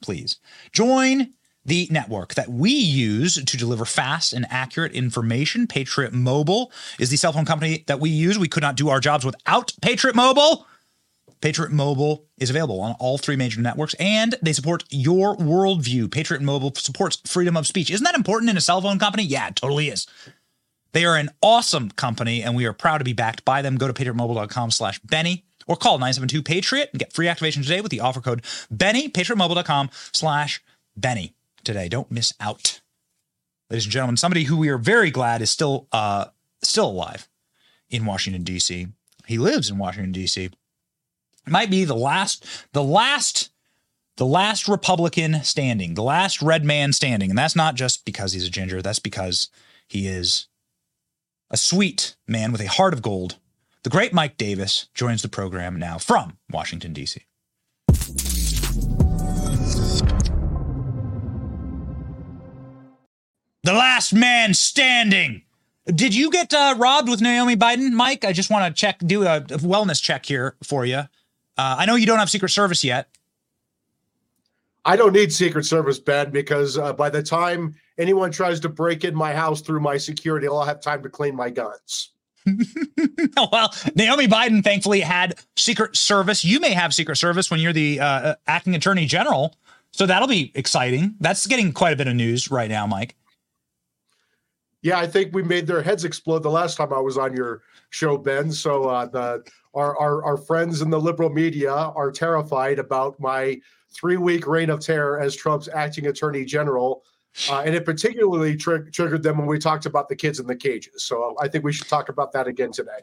Please 0.00 0.38
join 0.70 1.32
the 1.64 1.88
network 1.90 2.34
that 2.34 2.50
we 2.50 2.70
use 2.70 3.42
to 3.42 3.56
deliver 3.56 3.84
fast 3.84 4.32
and 4.32 4.46
accurate 4.48 4.92
information. 4.92 5.66
Patriot 5.66 6.12
Mobile 6.12 6.70
is 7.00 7.10
the 7.10 7.16
cell 7.16 7.32
phone 7.32 7.46
company 7.46 7.82
that 7.88 7.98
we 7.98 8.10
use. 8.10 8.38
We 8.38 8.46
could 8.46 8.62
not 8.62 8.76
do 8.76 8.90
our 8.90 9.00
jobs 9.00 9.24
without 9.24 9.72
Patriot 9.82 10.14
Mobile. 10.14 10.68
Patriot 11.44 11.72
Mobile 11.72 12.24
is 12.38 12.48
available 12.48 12.80
on 12.80 12.96
all 12.98 13.18
three 13.18 13.36
major 13.36 13.60
networks 13.60 13.92
and 14.00 14.34
they 14.40 14.54
support 14.54 14.82
your 14.88 15.36
worldview. 15.36 16.10
Patriot 16.10 16.40
Mobile 16.40 16.74
supports 16.74 17.20
freedom 17.26 17.54
of 17.54 17.66
speech. 17.66 17.90
Isn't 17.90 18.04
that 18.04 18.14
important 18.14 18.48
in 18.48 18.56
a 18.56 18.62
cell 18.62 18.80
phone 18.80 18.98
company? 18.98 19.24
Yeah, 19.24 19.48
it 19.48 19.56
totally 19.56 19.88
is. 19.88 20.06
They 20.92 21.04
are 21.04 21.18
an 21.18 21.28
awesome 21.42 21.90
company 21.90 22.42
and 22.42 22.56
we 22.56 22.64
are 22.64 22.72
proud 22.72 22.96
to 22.96 23.04
be 23.04 23.12
backed 23.12 23.44
by 23.44 23.60
them. 23.60 23.76
Go 23.76 23.86
to 23.86 23.92
patriotmobile.com 23.92 24.70
slash 24.70 25.00
Benny 25.00 25.44
or 25.66 25.76
call 25.76 25.98
972 25.98 26.42
Patriot 26.42 26.88
and 26.94 26.98
get 26.98 27.12
free 27.12 27.28
activation 27.28 27.62
today 27.62 27.82
with 27.82 27.90
the 27.90 28.00
offer 28.00 28.22
code 28.22 28.42
Benny, 28.70 29.10
patriotmobile.com 29.10 29.90
slash 30.12 30.62
Benny 30.96 31.34
today. 31.62 31.90
Don't 31.90 32.10
miss 32.10 32.32
out. 32.40 32.80
Ladies 33.68 33.84
and 33.84 33.92
gentlemen, 33.92 34.16
somebody 34.16 34.44
who 34.44 34.56
we 34.56 34.70
are 34.70 34.78
very 34.78 35.10
glad 35.10 35.42
is 35.42 35.50
still 35.50 35.88
uh 35.92 36.24
still 36.62 36.86
alive 36.86 37.28
in 37.90 38.06
Washington, 38.06 38.44
D.C. 38.44 38.86
He 39.26 39.36
lives 39.36 39.68
in 39.68 39.76
Washington, 39.76 40.12
D.C 40.12 40.48
might 41.46 41.70
be 41.70 41.84
the 41.84 41.96
last, 41.96 42.46
the 42.72 42.82
last, 42.82 43.50
the 44.16 44.26
last 44.26 44.68
Republican 44.68 45.42
standing, 45.42 45.94
the 45.94 46.02
last 46.02 46.42
red 46.42 46.64
man 46.64 46.92
standing. 46.92 47.30
And 47.30 47.38
that's 47.38 47.56
not 47.56 47.74
just 47.74 48.04
because 48.04 48.32
he's 48.32 48.46
a 48.46 48.50
ginger, 48.50 48.82
that's 48.82 48.98
because 48.98 49.48
he 49.88 50.06
is 50.06 50.48
a 51.50 51.56
sweet 51.56 52.16
man 52.26 52.52
with 52.52 52.60
a 52.60 52.68
heart 52.68 52.94
of 52.94 53.02
gold. 53.02 53.36
The 53.82 53.90
great 53.90 54.12
Mike 54.14 54.36
Davis 54.36 54.88
joins 54.94 55.22
the 55.22 55.28
program 55.28 55.78
now 55.78 55.98
from 55.98 56.38
Washington, 56.50 56.92
D.C. 56.92 57.22
The 63.62 63.72
last 63.72 64.12
man 64.12 64.54
standing. 64.54 65.42
Did 65.86 66.14
you 66.14 66.30
get 66.30 66.52
uh, 66.52 66.74
robbed 66.78 67.08
with 67.08 67.20
Naomi 67.20 67.56
Biden, 67.56 67.92
Mike? 67.92 68.24
I 68.24 68.32
just 68.32 68.50
want 68.50 68.74
to 68.74 68.78
check, 68.78 68.98
do 68.98 69.22
a 69.24 69.40
wellness 69.42 70.02
check 70.02 70.26
here 70.26 70.54
for 70.62 70.86
you. 70.86 71.02
Uh, 71.56 71.76
I 71.78 71.86
know 71.86 71.94
you 71.94 72.06
don't 72.06 72.18
have 72.18 72.30
Secret 72.30 72.50
Service 72.50 72.82
yet. 72.82 73.08
I 74.84 74.96
don't 74.96 75.12
need 75.12 75.32
Secret 75.32 75.64
Service, 75.64 75.98
Ben, 75.98 76.30
because 76.30 76.76
uh, 76.76 76.92
by 76.92 77.08
the 77.08 77.22
time 77.22 77.74
anyone 77.96 78.30
tries 78.30 78.60
to 78.60 78.68
break 78.68 79.04
in 79.04 79.14
my 79.14 79.32
house 79.32 79.60
through 79.62 79.80
my 79.80 79.96
security, 79.96 80.46
I'll 80.46 80.62
have 80.62 80.80
time 80.80 81.02
to 81.02 81.08
clean 81.08 81.34
my 81.34 81.48
guns. 81.48 82.10
well, 83.50 83.74
Naomi 83.94 84.26
Biden 84.26 84.62
thankfully 84.62 85.00
had 85.00 85.36
Secret 85.56 85.96
Service. 85.96 86.44
You 86.44 86.60
may 86.60 86.72
have 86.72 86.92
Secret 86.92 87.16
Service 87.16 87.50
when 87.50 87.60
you're 87.60 87.72
the 87.72 88.00
uh, 88.00 88.06
uh, 88.06 88.34
acting 88.46 88.74
attorney 88.74 89.06
general. 89.06 89.56
So 89.92 90.06
that'll 90.06 90.28
be 90.28 90.52
exciting. 90.54 91.14
That's 91.20 91.46
getting 91.46 91.72
quite 91.72 91.92
a 91.92 91.96
bit 91.96 92.08
of 92.08 92.16
news 92.16 92.50
right 92.50 92.68
now, 92.68 92.86
Mike. 92.86 93.14
Yeah, 94.82 94.98
I 94.98 95.06
think 95.06 95.32
we 95.32 95.42
made 95.42 95.66
their 95.66 95.82
heads 95.82 96.04
explode 96.04 96.42
the 96.42 96.50
last 96.50 96.76
time 96.76 96.92
I 96.92 96.98
was 96.98 97.16
on 97.16 97.34
your 97.34 97.62
show, 97.88 98.18
Ben. 98.18 98.52
So 98.52 98.84
uh, 98.84 99.06
the 99.06 99.44
our, 99.74 99.98
our, 99.98 100.24
our 100.24 100.36
friends 100.36 100.80
in 100.82 100.90
the 100.90 101.00
liberal 101.00 101.30
media 101.30 101.72
are 101.72 102.10
terrified 102.10 102.78
about 102.78 103.18
my 103.20 103.58
three 103.92 104.16
week 104.16 104.46
reign 104.46 104.70
of 104.70 104.80
terror 104.80 105.20
as 105.20 105.34
Trump's 105.36 105.68
acting 105.68 106.06
attorney 106.06 106.44
general. 106.44 107.04
Uh, 107.50 107.62
and 107.66 107.74
it 107.74 107.84
particularly 107.84 108.56
tri- 108.56 108.88
triggered 108.92 109.22
them 109.22 109.38
when 109.38 109.46
we 109.46 109.58
talked 109.58 109.86
about 109.86 110.08
the 110.08 110.14
kids 110.14 110.38
in 110.38 110.46
the 110.46 110.54
cages. 110.54 111.02
So 111.02 111.34
I 111.40 111.48
think 111.48 111.64
we 111.64 111.72
should 111.72 111.88
talk 111.88 112.08
about 112.08 112.32
that 112.32 112.46
again 112.46 112.70
today. 112.70 113.00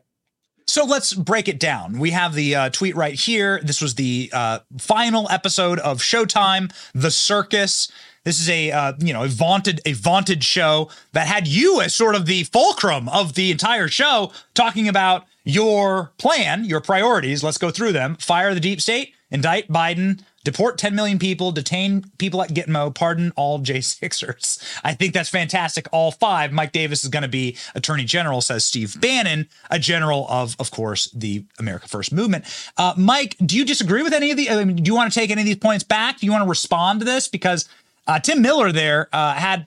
So 0.68 0.86
let's 0.86 1.14
break 1.14 1.50
it 1.50 1.60
down. 1.60 2.00
We 2.00 2.12
have 2.12 2.34
the 2.34 2.56
uh, 2.56 2.70
tweet 2.70 2.96
right 2.96 3.16
here. 3.16 3.60
This 3.62 3.82
was 3.82 3.96
the 3.96 4.30
uh, 4.32 4.60
final 4.78 5.28
episode 5.30 5.80
of 5.80 6.00
Showtime, 6.00 6.72
The 6.94 7.12
Circus. 7.12 7.92
This 8.24 8.40
is 8.40 8.50
a 8.50 8.72
uh, 8.72 8.94
you 9.00 9.14
know 9.14 9.24
a 9.24 9.28
vaunted 9.28 9.82
a 9.86 9.94
vaunted 9.94 10.44
show 10.44 10.90
that 11.14 11.28
had 11.28 11.48
you 11.48 11.82
as 11.82 11.96
sort 11.96 12.16
of 12.16 12.28
the 12.28 12.44
fulcrum 12.44 13.10
of 13.10 13.34
the 13.34 13.50
entire 13.52 13.88
show, 13.88 14.32
talking 14.54 14.88
about 14.88 15.26
your 15.44 16.12
plan, 16.18 16.66
your 16.66 16.82
priorities. 16.82 17.44
Let's 17.44 17.58
go 17.58 17.72
through 17.72 17.94
them. 17.94 18.16
Fire 18.16 18.54
the 18.54 18.60
deep 18.60 18.82
state, 18.82 19.14
indict 19.30 19.68
Biden, 19.68 20.24
deport 20.44 20.78
10 20.78 20.96
million 20.96 21.20
people, 21.20 21.52
detain 21.52 22.06
people 22.18 22.42
at 22.42 22.50
Gitmo, 22.50 22.94
pardon 22.94 23.32
all 23.36 23.60
J6ers. 23.60 24.80
I 24.84 24.94
think 24.94 25.14
that's 25.14 25.30
fantastic. 25.30 25.88
All 25.92 26.12
five. 26.12 26.52
Mike 26.52 26.72
Davis 26.72 27.04
is 27.04 27.10
going 27.10 27.24
to 27.24 27.30
be 27.30 27.58
attorney 27.76 28.04
general, 28.04 28.42
says 28.42 28.66
Steve 28.66 29.00
Bannon, 29.00 29.48
a 29.70 29.80
general 29.80 30.28
of, 30.30 30.56
of 30.60 30.72
course, 30.72 31.10
the 31.12 31.46
America 31.60 31.88
First 31.88 32.12
movement. 32.12 32.46
Uh, 32.78 32.94
Mike, 32.98 33.36
do 33.44 33.58
you 33.58 33.66
disagree 33.66 34.04
with 34.04 34.14
any 34.14 34.32
of 34.32 34.38
the, 34.38 34.50
I 34.50 34.64
mean, 34.64 34.78
do 34.78 34.90
you 34.90 34.96
want 34.96 35.12
to 35.12 35.20
take 35.20 35.32
any 35.32 35.42
of 35.42 35.46
these 35.46 35.58
points 35.58 35.84
back? 35.84 36.20
Do 36.20 36.26
you 36.26 36.32
want 36.32 36.44
to 36.44 36.50
respond 36.50 37.00
to 37.00 37.06
this? 37.06 37.28
Because 37.28 37.68
uh, 38.08 38.20
Tim 38.20 38.42
Miller 38.42 38.72
there 38.72 39.10
uh, 39.14 39.34
had 39.34 39.66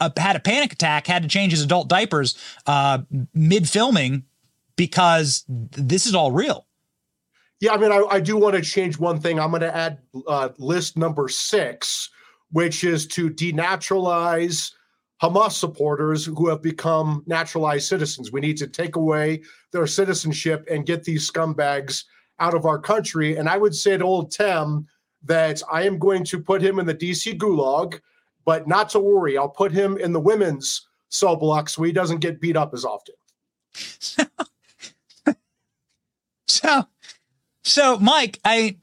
a, 0.00 0.12
had 0.18 0.36
a 0.36 0.40
panic 0.40 0.72
attack, 0.72 1.06
had 1.06 1.22
to 1.22 1.28
change 1.28 1.52
his 1.52 1.62
adult 1.62 1.88
diapers 1.88 2.38
uh, 2.66 2.98
mid 3.34 3.68
filming 3.68 4.24
because 4.76 5.44
this 5.48 6.06
is 6.06 6.14
all 6.14 6.32
real. 6.32 6.66
Yeah, 7.60 7.72
I 7.72 7.76
mean, 7.76 7.92
I, 7.92 8.04
I 8.10 8.20
do 8.20 8.36
want 8.36 8.56
to 8.56 8.62
change 8.62 8.98
one 8.98 9.20
thing. 9.20 9.38
I'm 9.38 9.50
going 9.50 9.62
to 9.62 9.74
add 9.74 9.98
uh, 10.26 10.50
list 10.58 10.96
number 10.98 11.28
six, 11.28 12.10
which 12.52 12.84
is 12.84 13.06
to 13.08 13.30
denaturalize 13.30 14.72
Hamas 15.22 15.52
supporters 15.52 16.26
who 16.26 16.48
have 16.48 16.60
become 16.60 17.22
naturalized 17.26 17.88
citizens. 17.88 18.32
We 18.32 18.40
need 18.40 18.56
to 18.58 18.66
take 18.66 18.96
away 18.96 19.42
their 19.70 19.86
citizenship 19.86 20.66
and 20.70 20.84
get 20.84 21.04
these 21.04 21.30
scumbags 21.30 22.04
out 22.40 22.54
of 22.54 22.66
our 22.66 22.78
country. 22.78 23.36
And 23.36 23.48
I 23.48 23.56
would 23.56 23.74
say 23.74 23.96
to 23.96 24.04
old 24.04 24.30
Tim 24.30 24.86
that 25.22 25.62
I 25.70 25.84
am 25.84 25.98
going 25.98 26.24
to 26.24 26.38
put 26.40 26.60
him 26.60 26.78
in 26.78 26.86
the 26.86 26.94
DC 26.94 27.38
gulag, 27.38 28.00
but 28.44 28.68
not 28.68 28.90
to 28.90 29.00
worry. 29.00 29.38
I'll 29.38 29.48
put 29.48 29.72
him 29.72 29.96
in 29.96 30.12
the 30.12 30.20
women's 30.20 30.86
cell 31.08 31.36
block 31.36 31.68
so 31.68 31.82
he 31.82 31.92
doesn't 31.92 32.20
get 32.20 32.40
beat 32.40 32.56
up 32.56 32.74
as 32.74 32.84
often. 32.84 33.14
So, 36.54 36.84
so 37.62 37.98
Mike, 37.98 38.38
I, 38.44 38.76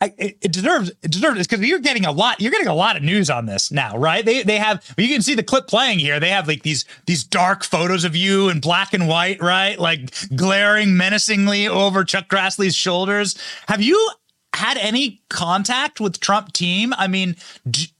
I 0.00 0.12
it 0.18 0.52
deserves 0.52 0.90
it 1.02 1.10
deserves 1.12 1.36
this 1.36 1.46
because 1.46 1.64
you're 1.64 1.78
getting 1.78 2.04
a 2.04 2.10
lot. 2.10 2.40
You're 2.40 2.50
getting 2.50 2.66
a 2.66 2.74
lot 2.74 2.96
of 2.96 3.02
news 3.02 3.30
on 3.30 3.46
this 3.46 3.70
now, 3.70 3.96
right? 3.96 4.24
They 4.24 4.42
they 4.42 4.58
have 4.58 4.84
you 4.98 5.08
can 5.08 5.22
see 5.22 5.34
the 5.34 5.44
clip 5.44 5.68
playing 5.68 6.00
here. 6.00 6.18
They 6.18 6.30
have 6.30 6.48
like 6.48 6.62
these 6.62 6.84
these 7.06 7.22
dark 7.22 7.62
photos 7.62 8.04
of 8.04 8.16
you 8.16 8.48
in 8.48 8.58
black 8.58 8.92
and 8.92 9.06
white, 9.06 9.40
right? 9.40 9.78
Like 9.78 10.12
glaring 10.34 10.96
menacingly 10.96 11.68
over 11.68 12.02
Chuck 12.02 12.28
Grassley's 12.28 12.74
shoulders. 12.74 13.38
Have 13.68 13.80
you 13.80 14.10
had 14.54 14.76
any 14.78 15.22
contact 15.28 16.00
with 16.00 16.18
Trump 16.18 16.52
team? 16.52 16.92
I 16.98 17.06
mean, 17.06 17.36
d- 17.70 17.92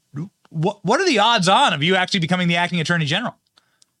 what 0.49 0.83
what 0.83 0.99
are 0.99 1.05
the 1.05 1.19
odds 1.19 1.47
on 1.47 1.73
of 1.73 1.81
you 1.81 1.95
actually 1.95 2.19
becoming 2.19 2.49
the 2.49 2.57
acting 2.57 2.81
attorney 2.81 3.05
general? 3.05 3.35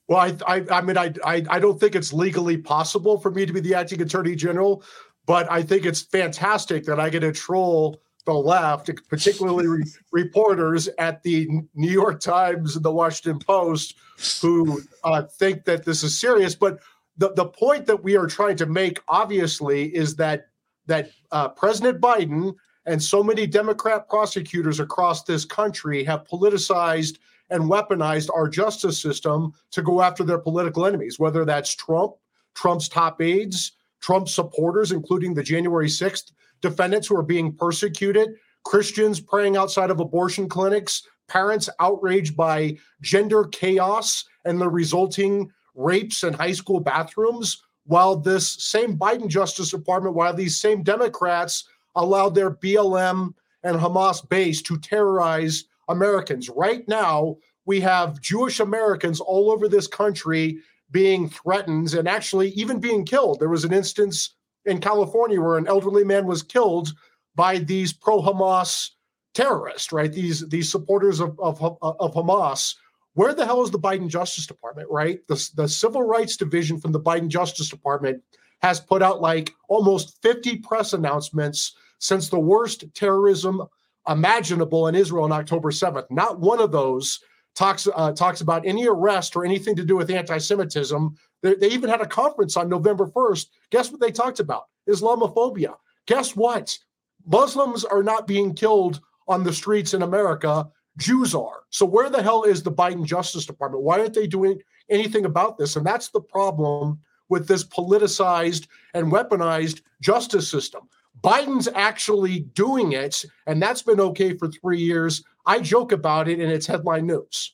Well, 0.07 0.19
I, 0.19 0.35
I, 0.45 0.65
I 0.69 0.81
mean, 0.81 0.97
I, 0.97 1.13
I, 1.23 1.45
I 1.49 1.59
don't 1.59 1.79
think 1.79 1.95
it's 1.95 2.11
legally 2.11 2.57
possible 2.57 3.17
for 3.17 3.31
me 3.31 3.45
to 3.45 3.53
be 3.53 3.61
the 3.61 3.73
acting 3.73 4.01
attorney 4.01 4.35
general, 4.35 4.83
but 5.25 5.51
I 5.51 5.63
think 5.63 5.85
it's 5.85 6.01
fantastic 6.01 6.85
that 6.85 6.99
I 6.99 7.09
get 7.09 7.21
to 7.21 7.31
troll 7.31 8.01
the 8.25 8.33
left, 8.33 8.89
particularly 9.09 9.67
re- 9.67 9.83
reporters 10.11 10.89
at 10.97 11.23
the 11.23 11.47
New 11.73 11.91
York 11.91 12.19
Times 12.19 12.75
and 12.75 12.83
the 12.83 12.91
Washington 12.91 13.39
Post, 13.39 13.95
who 14.41 14.81
uh, 15.03 15.23
think 15.23 15.65
that 15.65 15.83
this 15.85 16.03
is 16.03 16.17
serious. 16.17 16.55
But 16.55 16.79
the, 17.17 17.33
the 17.33 17.45
point 17.45 17.85
that 17.87 18.03
we 18.03 18.15
are 18.15 18.27
trying 18.27 18.57
to 18.57 18.65
make, 18.65 18.99
obviously, 19.07 19.93
is 19.95 20.15
that 20.17 20.47
that 20.85 21.11
uh, 21.31 21.47
President 21.49 22.01
Biden 22.01 22.55
and 22.85 23.01
so 23.01 23.23
many 23.23 23.47
Democrat 23.47 24.09
prosecutors 24.09 24.81
across 24.81 25.23
this 25.23 25.45
country 25.45 26.03
have 26.03 26.25
politicized 26.25 27.19
and 27.49 27.63
weaponized 27.63 28.29
our 28.33 28.49
justice 28.49 29.01
system 29.01 29.53
to 29.71 29.81
go 29.81 30.01
after 30.01 30.23
their 30.23 30.39
political 30.39 30.85
enemies, 30.85 31.19
whether 31.19 31.45
that's 31.45 31.73
Trump, 31.73 32.13
Trump's 32.53 32.89
top 32.89 33.21
aides, 33.21 33.73
Trump 34.03 34.27
supporters, 34.27 34.91
including 34.91 35.33
the 35.33 35.41
January 35.41 35.87
6th 35.87 36.33
defendants 36.61 37.07
who 37.07 37.15
are 37.15 37.23
being 37.23 37.55
persecuted, 37.55 38.35
Christians 38.65 39.21
praying 39.21 39.55
outside 39.55 39.89
of 39.89 40.01
abortion 40.01 40.49
clinics, 40.49 41.07
parents 41.29 41.69
outraged 41.79 42.35
by 42.35 42.77
gender 43.01 43.45
chaos 43.45 44.25
and 44.43 44.59
the 44.59 44.69
resulting 44.69 45.49
rapes 45.73 46.23
in 46.23 46.33
high 46.33 46.51
school 46.51 46.81
bathrooms, 46.81 47.63
while 47.85 48.17
this 48.17 48.61
same 48.65 48.97
Biden 48.97 49.29
Justice 49.29 49.71
Department, 49.71 50.15
while 50.15 50.33
these 50.33 50.59
same 50.59 50.83
Democrats 50.83 51.63
allowed 51.95 52.35
their 52.35 52.51
BLM 52.51 53.33
and 53.63 53.77
Hamas 53.77 54.27
base 54.27 54.61
to 54.63 54.77
terrorize 54.79 55.63
Americans. 55.87 56.49
Right 56.49 56.85
now, 56.89 57.37
we 57.65 57.79
have 57.79 58.19
Jewish 58.19 58.59
Americans 58.59 59.21
all 59.21 59.49
over 59.49 59.69
this 59.69 59.87
country 59.87 60.59
being 60.93 61.27
threatened 61.27 61.93
and 61.93 62.07
actually 62.07 62.49
even 62.51 62.79
being 62.79 63.03
killed. 63.03 63.39
There 63.39 63.49
was 63.49 63.65
an 63.65 63.73
instance 63.73 64.35
in 64.65 64.79
California 64.79 65.41
where 65.41 65.57
an 65.57 65.67
elderly 65.67 66.05
man 66.05 66.25
was 66.25 66.43
killed 66.43 66.93
by 67.35 67.57
these 67.57 67.91
pro 67.91 68.21
Hamas 68.21 68.91
terrorists, 69.33 69.91
right? 69.91 70.13
These 70.13 70.47
these 70.47 70.71
supporters 70.71 71.19
of, 71.19 71.37
of, 71.39 71.61
of 71.81 72.13
Hamas. 72.13 72.75
Where 73.15 73.33
the 73.33 73.45
hell 73.45 73.61
is 73.61 73.69
the 73.69 73.79
Biden 73.79 74.07
Justice 74.07 74.47
Department, 74.47 74.89
right? 74.89 75.19
The, 75.27 75.49
the 75.55 75.67
Civil 75.67 76.03
Rights 76.03 76.37
Division 76.37 76.79
from 76.79 76.91
the 76.91 76.99
Biden 76.99 77.27
Justice 77.27 77.69
Department 77.69 78.23
has 78.61 78.79
put 78.79 79.03
out 79.03 79.21
like 79.21 79.53
almost 79.67 80.19
50 80.23 80.57
press 80.59 80.93
announcements 80.93 81.75
since 81.99 82.29
the 82.29 82.39
worst 82.39 82.85
terrorism 82.95 83.61
imaginable 84.07 84.87
in 84.87 84.95
Israel 84.95 85.25
on 85.25 85.31
October 85.31 85.69
7th. 85.69 86.05
Not 86.09 86.39
one 86.39 86.59
of 86.59 86.71
those 86.71 87.19
talks 87.55 87.87
uh, 87.93 88.11
talks 88.11 88.41
about 88.41 88.65
any 88.65 88.87
arrest 88.87 89.35
or 89.35 89.45
anything 89.45 89.75
to 89.75 89.85
do 89.85 89.95
with 89.95 90.09
anti-Semitism. 90.09 91.15
They, 91.41 91.55
they 91.55 91.69
even 91.69 91.89
had 91.89 92.01
a 92.01 92.07
conference 92.07 92.57
on 92.57 92.69
November 92.69 93.07
1st. 93.07 93.47
Guess 93.69 93.91
what 93.91 94.01
they 94.01 94.11
talked 94.11 94.39
about? 94.39 94.65
Islamophobia. 94.89 95.75
Guess 96.07 96.35
what? 96.35 96.77
Muslims 97.25 97.85
are 97.85 98.03
not 98.03 98.27
being 98.27 98.53
killed 98.53 98.99
on 99.27 99.43
the 99.43 99.53
streets 99.53 99.93
in 99.93 100.01
America. 100.01 100.67
Jews 100.97 101.33
are. 101.33 101.61
So 101.69 101.85
where 101.85 102.09
the 102.09 102.21
hell 102.21 102.43
is 102.43 102.61
the 102.61 102.71
Biden 102.71 103.05
Justice 103.05 103.45
Department? 103.45 103.83
Why 103.83 103.99
aren't 103.99 104.13
they 104.13 104.27
doing 104.27 104.59
anything 104.89 105.25
about 105.25 105.57
this? 105.57 105.75
And 105.75 105.85
that's 105.85 106.09
the 106.09 106.21
problem 106.21 106.99
with 107.29 107.47
this 107.47 107.63
politicized 107.63 108.67
and 108.93 109.11
weaponized 109.11 109.81
justice 110.01 110.47
system. 110.47 110.87
Biden's 111.23 111.69
actually 111.73 112.41
doing 112.53 112.91
it, 112.91 113.23
and 113.47 113.61
that's 113.61 113.81
been 113.81 114.01
okay 114.01 114.37
for 114.37 114.49
three 114.49 114.79
years. 114.79 115.23
I 115.45 115.59
joke 115.59 115.91
about 115.91 116.27
it, 116.27 116.39
and 116.39 116.51
it's 116.51 116.67
headline 116.67 117.07
news. 117.07 117.53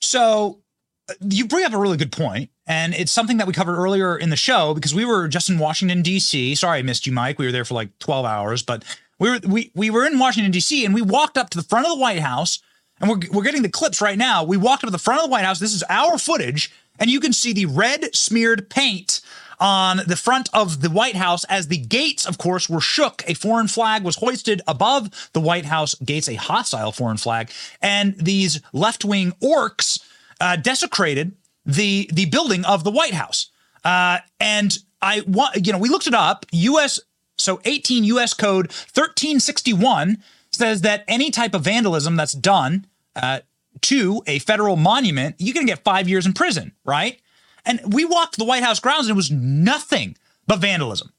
So 0.00 0.62
uh, 1.08 1.14
you 1.20 1.46
bring 1.46 1.64
up 1.64 1.72
a 1.72 1.78
really 1.78 1.96
good 1.96 2.12
point, 2.12 2.50
and 2.66 2.94
it's 2.94 3.12
something 3.12 3.36
that 3.38 3.46
we 3.46 3.52
covered 3.52 3.76
earlier 3.76 4.16
in 4.16 4.30
the 4.30 4.36
show 4.36 4.74
because 4.74 4.94
we 4.94 5.04
were 5.04 5.28
just 5.28 5.48
in 5.48 5.58
Washington 5.58 6.02
D.C. 6.02 6.54
Sorry, 6.54 6.78
I 6.78 6.82
missed 6.82 7.06
you, 7.06 7.12
Mike. 7.12 7.38
We 7.38 7.46
were 7.46 7.52
there 7.52 7.64
for 7.64 7.74
like 7.74 7.96
twelve 7.98 8.26
hours, 8.26 8.62
but 8.62 8.84
we 9.18 9.30
were 9.30 9.40
we 9.46 9.70
we 9.74 9.90
were 9.90 10.06
in 10.06 10.18
Washington 10.18 10.52
D.C. 10.52 10.84
and 10.84 10.94
we 10.94 11.02
walked 11.02 11.38
up 11.38 11.50
to 11.50 11.58
the 11.58 11.64
front 11.64 11.86
of 11.86 11.92
the 11.92 11.98
White 11.98 12.20
House, 12.20 12.60
and 13.00 13.08
we're 13.10 13.20
we're 13.32 13.44
getting 13.44 13.62
the 13.62 13.68
clips 13.68 14.00
right 14.00 14.18
now. 14.18 14.44
We 14.44 14.56
walked 14.56 14.84
up 14.84 14.88
to 14.88 14.92
the 14.92 14.98
front 14.98 15.20
of 15.20 15.26
the 15.26 15.30
White 15.30 15.44
House. 15.44 15.58
This 15.58 15.74
is 15.74 15.84
our 15.88 16.18
footage, 16.18 16.70
and 16.98 17.10
you 17.10 17.20
can 17.20 17.32
see 17.32 17.52
the 17.52 17.66
red 17.66 18.14
smeared 18.14 18.70
paint 18.70 19.20
on 19.60 20.00
the 20.06 20.16
front 20.16 20.48
of 20.52 20.82
the 20.82 20.90
White 20.90 21.16
House 21.16 21.44
as 21.44 21.68
the 21.68 21.76
gates, 21.76 22.26
of 22.26 22.38
course, 22.38 22.68
were 22.68 22.80
shook. 22.80 23.22
A 23.26 23.34
foreign 23.34 23.68
flag 23.68 24.02
was 24.02 24.16
hoisted 24.16 24.62
above 24.66 25.30
the 25.32 25.40
White 25.40 25.64
House 25.64 25.94
gates, 25.96 26.28
a 26.28 26.34
hostile 26.34 26.92
foreign 26.92 27.16
flag, 27.16 27.50
and 27.80 28.14
these 28.16 28.60
left 28.72 29.04
wing 29.04 29.32
orcs 29.42 30.02
uh, 30.40 30.56
desecrated 30.56 31.34
the 31.64 32.08
the 32.12 32.26
building 32.26 32.64
of 32.64 32.84
the 32.84 32.90
White 32.90 33.14
House. 33.14 33.50
Uh, 33.84 34.18
and 34.40 34.78
I 35.02 35.22
want 35.26 35.66
you 35.66 35.72
know 35.72 35.78
we 35.78 35.88
looked 35.88 36.06
it 36.06 36.14
up. 36.14 36.46
U.S. 36.52 37.00
So 37.36 37.60
18 37.64 38.04
U.S. 38.04 38.34
Code 38.34 38.66
1361 38.66 40.18
says 40.50 40.80
that 40.80 41.04
any 41.06 41.30
type 41.30 41.54
of 41.54 41.62
vandalism 41.62 42.16
that's 42.16 42.32
done 42.32 42.86
uh, 43.14 43.40
to 43.82 44.22
a 44.26 44.40
federal 44.40 44.76
monument, 44.76 45.36
you 45.38 45.52
can 45.52 45.66
get 45.66 45.84
five 45.84 46.08
years 46.08 46.26
in 46.26 46.32
prison, 46.32 46.72
right? 46.84 47.20
And 47.68 47.80
we 47.92 48.04
walked 48.04 48.38
the 48.38 48.44
White 48.44 48.64
House 48.64 48.80
grounds 48.80 49.06
and 49.06 49.14
it 49.14 49.16
was 49.16 49.30
nothing 49.30 50.16
but 50.46 50.58
vandalism. 50.58 51.12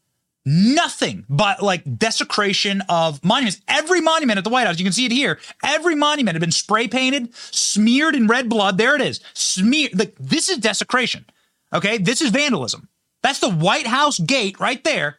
Nothing 0.46 1.26
but 1.30 1.62
like 1.62 1.98
desecration 1.98 2.82
of 2.90 3.24
monuments. 3.24 3.62
Every 3.68 4.02
monument 4.02 4.40
at 4.40 4.44
the 4.44 4.50
White 4.50 4.66
House, 4.66 4.80
you 4.80 4.84
can 4.84 4.94
see 4.94 5.06
it 5.06 5.12
here. 5.12 5.40
Every 5.64 5.94
monument 5.94 6.36
had 6.36 6.42
been 6.42 6.52
spray 6.52 6.88
painted, 6.88 7.36
smeared 7.36 8.16
in 8.16 8.26
red 8.26 8.50
blood. 8.50 8.78
There 8.78 8.96
it 8.96 9.02
is. 9.02 9.20
Smear. 9.34 9.90
Like, 9.94 10.16
this 10.20 10.50
is 10.50 10.58
desecration. 10.58 11.26
Okay. 11.72 12.00
This 12.00 12.20
is 12.22 12.32
vandalism. 12.32 12.90
That's 13.22 13.40
the 13.40 13.52
White 13.52 13.86
House 13.86 14.18
gate 14.18 14.60
right 14.60 14.84
there. 14.84 15.18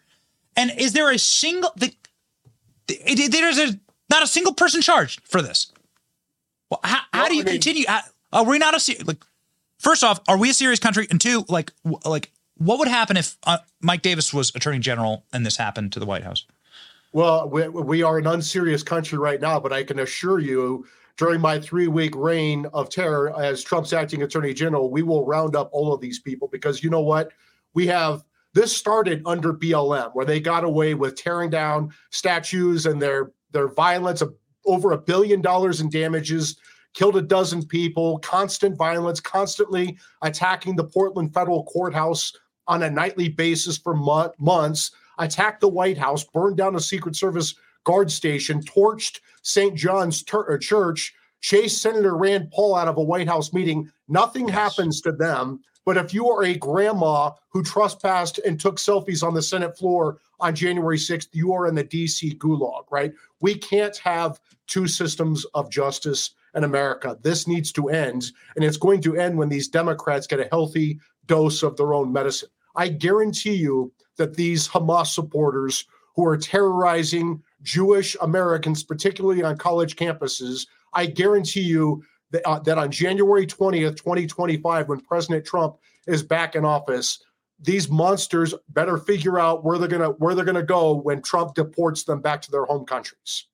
And 0.57 0.73
is 0.77 0.95
there 0.95 1.11
a 1.11 1.19
single, 1.19 1.71
the, 1.77 1.95
there's 2.89 3.59
a, 3.59 3.79
not 4.11 4.25
a 4.25 4.27
single 4.27 4.55
person 4.55 4.83
charged 4.83 5.21
for 5.29 5.43
this. 5.43 5.71
Well, 6.71 6.81
how, 6.83 7.03
how 7.13 7.29
do 7.29 7.37
you 7.37 7.45
continue? 7.45 7.85
How, 7.87 8.01
are 8.33 8.45
we 8.45 8.59
not 8.59 8.75
a, 8.75 9.05
like, 9.05 9.23
First 9.81 10.05
off, 10.05 10.21
are 10.29 10.37
we 10.37 10.51
a 10.51 10.55
serious 10.55 10.79
country? 10.79 11.07
And 11.11 11.19
two, 11.19 11.45
like, 11.49 11.73
like, 12.05 12.31
what 12.59 12.79
would 12.79 12.89
happen 12.89 13.17
if 13.17 13.39
uh, 13.45 13.59
Mike 13.81 14.03
Davis 14.03 14.33
was 14.33 14.55
Attorney 14.55 14.79
General 14.79 15.25
and 15.33 15.45
this 15.45 15.57
happened 15.57 15.93
to 15.95 15.99
the 15.99 16.05
White 16.05 16.23
House? 16.23 16.45
Well, 17.15 17.49
we, 17.49 17.67
we 17.67 18.03
are 18.03 18.19
an 18.19 18.27
unserious 18.27 18.83
country 18.83 19.17
right 19.17 19.41
now, 19.41 19.59
but 19.59 19.73
I 19.73 19.83
can 19.83 19.99
assure 20.01 20.39
you, 20.39 20.87
during 21.17 21.41
my 21.41 21.59
three 21.59 21.89
week 21.89 22.15
reign 22.15 22.67
of 22.75 22.91
terror 22.91 23.35
as 23.41 23.63
Trump's 23.65 23.95
acting 23.95 24.23
Attorney 24.23 24.53
General, 24.53 24.91
we 24.91 25.03
will 25.03 25.25
round 25.25 25.57
up 25.57 25.71
all 25.73 25.95
of 25.95 26.01
these 26.03 26.19
people 26.19 26.47
because 26.49 26.85
you 26.85 26.91
know 26.91 27.01
what? 27.01 27.33
We 27.73 27.87
have 27.87 28.23
this 28.53 28.77
started 28.77 29.23
under 29.25 29.55
BLM, 29.55 30.11
where 30.15 30.27
they 30.27 30.41
got 30.41 30.63
away 30.63 30.93
with 30.93 31.17
tearing 31.17 31.49
down 31.49 31.93
statues 32.11 32.85
and 32.85 33.01
their 33.01 33.33
their 33.53 33.69
violence 33.69 34.21
of 34.21 34.35
over 34.67 34.93
a 34.93 34.99
billion 34.99 35.41
dollars 35.41 35.81
in 35.81 35.89
damages 35.89 36.57
killed 36.95 37.17
a 37.17 37.23
dozen 37.23 37.65
people, 37.65 38.19
constant 38.19 38.77
violence, 38.77 39.21
constantly 39.21 39.97
attacking 40.23 40.77
the 40.77 40.85
Portland 40.85 41.33
federal 41.33 41.65
courthouse 41.65 42.33
on 42.67 42.83
a 42.83 42.91
nightly 42.91 43.29
basis 43.29 43.79
for 43.79 43.95
mo- 43.95 44.33
months, 44.39 44.93
attacked 45.19 45.61
the 45.61 45.69
White 45.69 45.99
House, 45.99 46.25
burned 46.25 46.57
down 46.57 46.77
a 46.77 46.81
Secret 46.81 47.17
Service 47.17 47.55
guard 47.85 48.11
station, 48.11 48.63
torched 48.63 49.21
St. 49.43 49.75
John's 49.75 50.23
ter- 50.23 50.53
uh, 50.53 50.59
Church, 50.59 51.15
chased 51.41 51.81
Senator 51.81 52.17
Rand 52.17 52.51
Paul 52.51 52.77
out 52.77 52.89
of 52.89 52.97
a 52.97 53.03
White 53.03 53.29
House 53.29 53.53
meeting. 53.53 53.91
Nothing 54.09 54.49
yes. 54.49 54.57
happens 54.57 55.01
to 55.03 55.13
them. 55.13 55.61
But 55.87 55.97
if 55.97 56.13
you 56.13 56.29
are 56.29 56.45
a 56.45 56.55
grandma 56.55 57.31
who 57.49 57.63
trespassed 57.63 58.39
and 58.39 58.61
took 58.61 58.77
selfies 58.77 59.27
on 59.27 59.35
the 59.35 59.43
Senate 59.43 59.77
floor 59.77 60.19
on 60.39 60.55
January 60.55 60.99
6th, 60.99 61.29
you 61.33 61.53
are 61.53 61.67
in 61.67 61.75
the 61.75 61.85
DC 61.85 62.37
gulag, 62.37 62.85
right? 62.91 63.13
We 63.41 63.55
can't 63.55 63.97
have 63.97 64.41
two 64.67 64.87
systems 64.87 65.45
of 65.55 65.71
justice 65.71 66.33
in 66.55 66.65
America. 66.65 67.19
This 67.23 67.47
needs 67.47 67.73
to 67.73 67.89
end. 67.89 68.33
And 68.57 68.65
it's 68.65 68.77
going 68.77 69.01
to 69.03 69.17
end 69.17 69.37
when 69.37 69.49
these 69.49 69.69
Democrats 69.69 70.27
get 70.27 70.41
a 70.41 70.49
healthy 70.51 70.99
dose 71.27 71.63
of 71.63 71.77
their 71.77 71.95
own 71.95 72.13
medicine. 72.13 72.49
I 72.77 72.89
guarantee 72.89 73.55
you 73.55 73.93
that 74.17 74.35
these 74.35 74.69
Hamas 74.69 75.09
supporters 75.09 75.87
who 76.17 76.27
are 76.27 76.37
terrorizing 76.37 77.43
Jewish 77.63 78.17
Americans, 78.21 78.83
particularly 78.83 79.43
on 79.43 79.57
college 79.57 79.97
campuses, 79.97 80.67
I 80.93 81.07
guarantee 81.07 81.63
you 81.63 82.03
that, 82.31 82.47
uh, 82.47 82.59
that 82.61 82.79
on 82.79 82.91
January 82.91 83.47
20th, 83.47 83.97
2025, 83.97 84.89
when 84.89 85.01
President 85.01 85.45
Trump 85.45 85.77
is 86.07 86.23
back 86.23 86.57
in 86.57 86.65
office, 86.65 87.23
these 87.63 87.91
monsters 87.91 88.55
better 88.71 88.97
figure 88.97 89.39
out 89.39 89.65
where 89.65 89.79
they're 89.79 89.89
gonna 89.89 90.11
where 90.11 90.35
they're 90.35 90.45
gonna 90.45 90.63
go 90.63 90.95
when 90.95 91.21
Trump 91.21 91.55
deports 91.55 92.05
them 92.05 92.21
back 92.21 92.41
to 92.43 92.51
their 92.51 92.65
home 92.65 92.87
countries. 92.87 93.47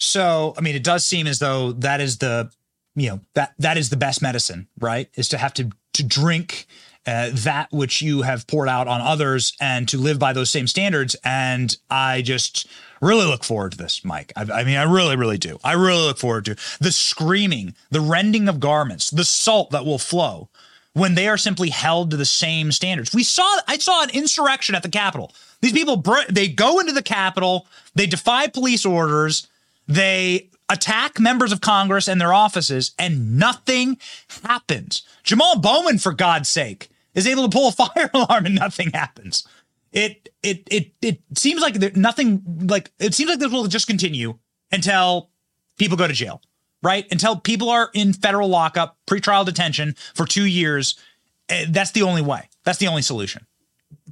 So, 0.00 0.54
I 0.56 0.62
mean, 0.62 0.74
it 0.74 0.82
does 0.82 1.04
seem 1.04 1.26
as 1.26 1.38
though 1.38 1.72
that 1.72 2.00
is 2.00 2.18
the, 2.18 2.50
you 2.96 3.10
know, 3.10 3.20
that 3.34 3.54
that 3.58 3.76
is 3.76 3.90
the 3.90 3.96
best 3.96 4.22
medicine, 4.22 4.66
right? 4.80 5.08
Is 5.14 5.28
to 5.28 5.38
have 5.38 5.54
to 5.54 5.70
to 5.92 6.02
drink 6.02 6.66
uh, 7.06 7.30
that 7.32 7.68
which 7.72 8.02
you 8.02 8.22
have 8.22 8.46
poured 8.46 8.68
out 8.68 8.86
on 8.86 9.00
others 9.00 9.54
and 9.60 9.88
to 9.88 9.98
live 9.98 10.18
by 10.18 10.32
those 10.32 10.50
same 10.50 10.66
standards. 10.66 11.16
And 11.24 11.74
I 11.88 12.22
just 12.22 12.66
really 13.00 13.24
look 13.24 13.42
forward 13.42 13.72
to 13.72 13.78
this, 13.78 14.04
Mike. 14.04 14.32
I, 14.36 14.42
I, 14.42 14.64
mean, 14.64 14.76
I 14.76 14.82
really, 14.82 15.16
really 15.16 15.38
do. 15.38 15.58
I 15.64 15.72
really 15.72 16.02
look 16.02 16.18
forward 16.18 16.44
to 16.46 16.56
the 16.78 16.92
screaming, 16.92 17.74
the 17.90 18.00
rending 18.00 18.48
of 18.48 18.60
garments, 18.60 19.10
the 19.10 19.24
salt 19.24 19.70
that 19.70 19.86
will 19.86 19.98
flow 19.98 20.50
when 20.92 21.14
they 21.14 21.28
are 21.28 21.38
simply 21.38 21.70
held 21.70 22.10
to 22.10 22.16
the 22.16 22.24
same 22.24 22.72
standards. 22.72 23.14
We 23.14 23.24
saw, 23.24 23.48
I 23.66 23.78
saw 23.78 24.02
an 24.02 24.10
insurrection 24.10 24.74
at 24.74 24.82
the 24.82 24.88
Capitol. 24.88 25.32
These 25.62 25.72
people, 25.72 26.02
they 26.28 26.48
go 26.48 26.80
into 26.80 26.92
the 26.92 27.02
Capitol, 27.02 27.66
they 27.94 28.06
defy 28.06 28.48
police 28.48 28.84
orders, 28.84 29.48
they 29.90 30.50
attack 30.68 31.18
members 31.18 31.52
of 31.52 31.60
Congress 31.60 32.08
and 32.08 32.20
their 32.20 32.32
offices, 32.32 32.92
and 32.98 33.36
nothing 33.38 33.98
happens. 34.44 35.02
Jamal 35.24 35.58
Bowman, 35.58 35.98
for 35.98 36.12
God's 36.12 36.48
sake, 36.48 36.88
is 37.14 37.26
able 37.26 37.48
to 37.48 37.54
pull 37.54 37.68
a 37.68 37.72
fire 37.86 38.10
alarm 38.14 38.46
and 38.46 38.54
nothing 38.54 38.90
happens. 38.92 39.46
It 39.92 40.28
it 40.42 40.62
it 40.70 40.92
it 41.02 41.20
seems 41.36 41.60
like 41.60 41.74
there, 41.74 41.90
nothing 41.96 42.42
like 42.68 42.92
it 43.00 43.14
seems 43.14 43.28
like 43.28 43.40
this 43.40 43.50
will 43.50 43.66
just 43.66 43.88
continue 43.88 44.38
until 44.70 45.30
people 45.78 45.96
go 45.96 46.06
to 46.06 46.12
jail, 46.12 46.40
right? 46.80 47.06
Until 47.10 47.36
people 47.36 47.68
are 47.68 47.90
in 47.92 48.12
federal 48.12 48.48
lockup, 48.48 48.96
pretrial 49.08 49.44
detention 49.44 49.96
for 50.14 50.26
two 50.26 50.46
years. 50.46 50.96
Eh, 51.48 51.66
that's 51.68 51.90
the 51.90 52.02
only 52.02 52.22
way. 52.22 52.48
That's 52.64 52.78
the 52.78 52.86
only 52.86 53.02
solution 53.02 53.44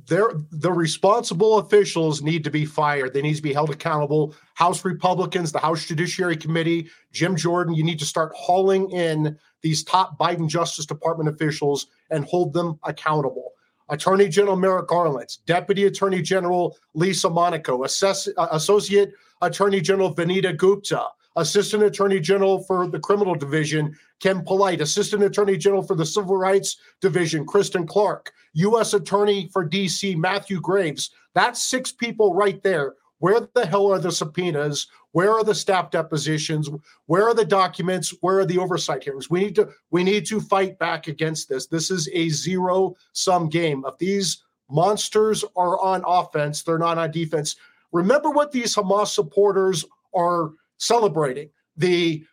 the 0.07 0.73
responsible 0.73 1.59
officials 1.59 2.23
need 2.23 2.43
to 2.45 2.51
be 2.51 2.65
fired. 2.65 3.13
They 3.13 3.21
need 3.21 3.37
to 3.37 3.43
be 3.43 3.53
held 3.53 3.71
accountable. 3.71 4.35
House 4.55 4.85
Republicans, 4.85 5.53
the 5.53 5.59
House 5.59 5.85
Judiciary 5.85 6.37
Committee, 6.37 6.89
Jim 7.13 7.37
Jordan, 7.37 7.75
you 7.75 7.85
need 7.85 7.99
to 7.99 8.07
start 8.07 8.33
hauling 8.35 8.91
in 8.91 9.39
these 9.61 9.85
top 9.85 10.19
Biden 10.19 10.49
Justice 10.49 10.87
Department 10.87 11.29
officials 11.29 11.89
and 12.11 12.25
hold 12.25 12.55
them 12.55 12.79
accountable. 12.85 13.53
Attorney 13.91 14.29
General 14.29 14.57
Merrick 14.57 14.89
Garland, 14.89 15.39
Deputy 15.47 15.85
Attorney 15.85 16.23
General 16.23 16.77
Lisa 16.95 17.29
Monaco, 17.29 17.85
Assess- 17.85 18.29
Associate 18.37 19.13
Attorney 19.41 19.81
General 19.81 20.15
Vanita 20.15 20.57
Gupta, 20.57 21.07
Assistant 21.37 21.83
Attorney 21.83 22.21
General 22.21 22.63
for 22.65 22.89
the 22.89 22.99
Criminal 22.99 23.35
Division, 23.35 23.97
Ken 24.21 24.43
Polite, 24.45 24.81
Assistant 24.81 25.23
Attorney 25.23 25.57
General 25.57 25.83
for 25.83 25.95
the 25.95 26.05
Civil 26.05 26.37
Rights 26.37 26.79
Division, 27.01 27.47
Kristen 27.47 27.87
Clarke, 27.87 28.33
U.S. 28.55 28.95
Attorney 28.95 29.49
for 29.53 29.65
D.C., 29.65 30.15
Matthew 30.15 30.61
Graves. 30.61 31.11
That's 31.35 31.63
six 31.63 31.93
people 31.93 32.35
right 32.35 32.63
there. 32.63 32.95
Where 33.21 33.49
the 33.53 33.67
hell 33.67 33.91
are 33.91 33.99
the 33.99 34.13
subpoenas? 34.13 34.87
Where 35.13 35.33
are 35.33 35.45
the 35.45 35.55
staff 35.55 35.91
depositions? 35.91 36.71
Where 37.07 37.29
are 37.29 37.35
the 37.35 37.45
documents? 37.45 38.15
Where 38.21 38.39
are 38.39 38.47
the 38.47 38.59
oversight 38.59 39.03
hearings? 39.03 39.29
We 39.31 39.41
need 39.41 39.57
to 39.57 39.71
we 39.91 40.05
need 40.05 40.27
to 40.27 40.41
fight 40.41 40.79
back 40.79 41.09
against 41.09 41.49
this. 41.49 41.67
This 41.67 41.91
is 41.91 42.09
a 42.13 42.29
zero 42.29 42.97
sum 43.13 43.49
game. 43.49 43.85
If 43.87 43.99
these 43.99 44.45
monsters 44.71 45.45
are 45.57 45.81
on 45.81 46.05
offense, 46.07 46.63
they're 46.63 46.79
not 46.79 46.99
on 46.99 47.11
defense. 47.11 47.57
Remember 47.91 48.31
what 48.31 48.53
these 48.53 48.77
Hamas 48.77 49.09
supporters 49.09 49.85
are 50.15 50.53
celebrating: 50.77 51.51
the 51.77 52.25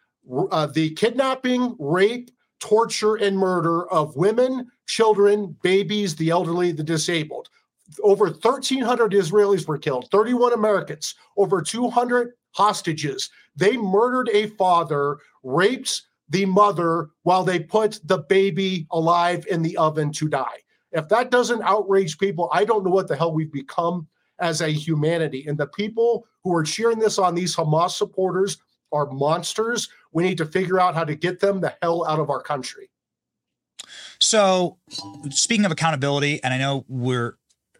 uh, 0.51 0.67
the 0.67 0.91
kidnapping, 0.91 1.75
rape, 1.79 2.29
torture, 2.59 3.15
and 3.15 3.37
murder 3.37 3.89
of 3.91 4.15
women, 4.15 4.71
children, 4.87 5.55
babies, 5.61 6.15
the 6.15 6.29
elderly, 6.29 6.71
the 6.71 6.83
disabled. 6.83 7.49
Over 8.01 8.25
1,300 8.25 9.11
Israelis 9.11 9.67
were 9.67 9.77
killed, 9.77 10.09
31 10.11 10.53
Americans, 10.53 11.15
over 11.37 11.61
200 11.61 12.33
hostages. 12.51 13.29
They 13.55 13.77
murdered 13.77 14.29
a 14.33 14.47
father, 14.47 15.17
raped 15.43 16.03
the 16.29 16.45
mother 16.45 17.09
while 17.23 17.43
they 17.43 17.59
put 17.59 17.99
the 18.03 18.19
baby 18.19 18.87
alive 18.91 19.45
in 19.49 19.61
the 19.61 19.77
oven 19.77 20.11
to 20.13 20.27
die. 20.27 20.57
If 20.91 21.09
that 21.09 21.29
doesn't 21.29 21.61
outrage 21.61 22.17
people, 22.17 22.49
I 22.51 22.65
don't 22.65 22.83
know 22.83 22.91
what 22.91 23.07
the 23.07 23.15
hell 23.15 23.33
we've 23.33 23.51
become 23.51 24.07
as 24.39 24.61
a 24.61 24.69
humanity. 24.69 25.45
And 25.47 25.57
the 25.57 25.67
people 25.67 26.25
who 26.43 26.55
are 26.55 26.63
cheering 26.63 26.99
this 26.99 27.19
on, 27.19 27.35
these 27.35 27.55
Hamas 27.55 27.91
supporters, 27.91 28.57
are 28.91 29.05
monsters. 29.07 29.89
We 30.11 30.23
need 30.23 30.37
to 30.37 30.45
figure 30.45 30.79
out 30.79 30.95
how 30.95 31.03
to 31.03 31.15
get 31.15 31.39
them 31.39 31.61
the 31.61 31.75
hell 31.81 32.05
out 32.07 32.19
of 32.19 32.29
our 32.29 32.41
country. 32.41 32.89
So, 34.19 34.77
speaking 35.29 35.65
of 35.65 35.71
accountability, 35.71 36.41
and 36.43 36.53
I 36.53 36.57
know 36.57 36.85
we're 36.87 37.37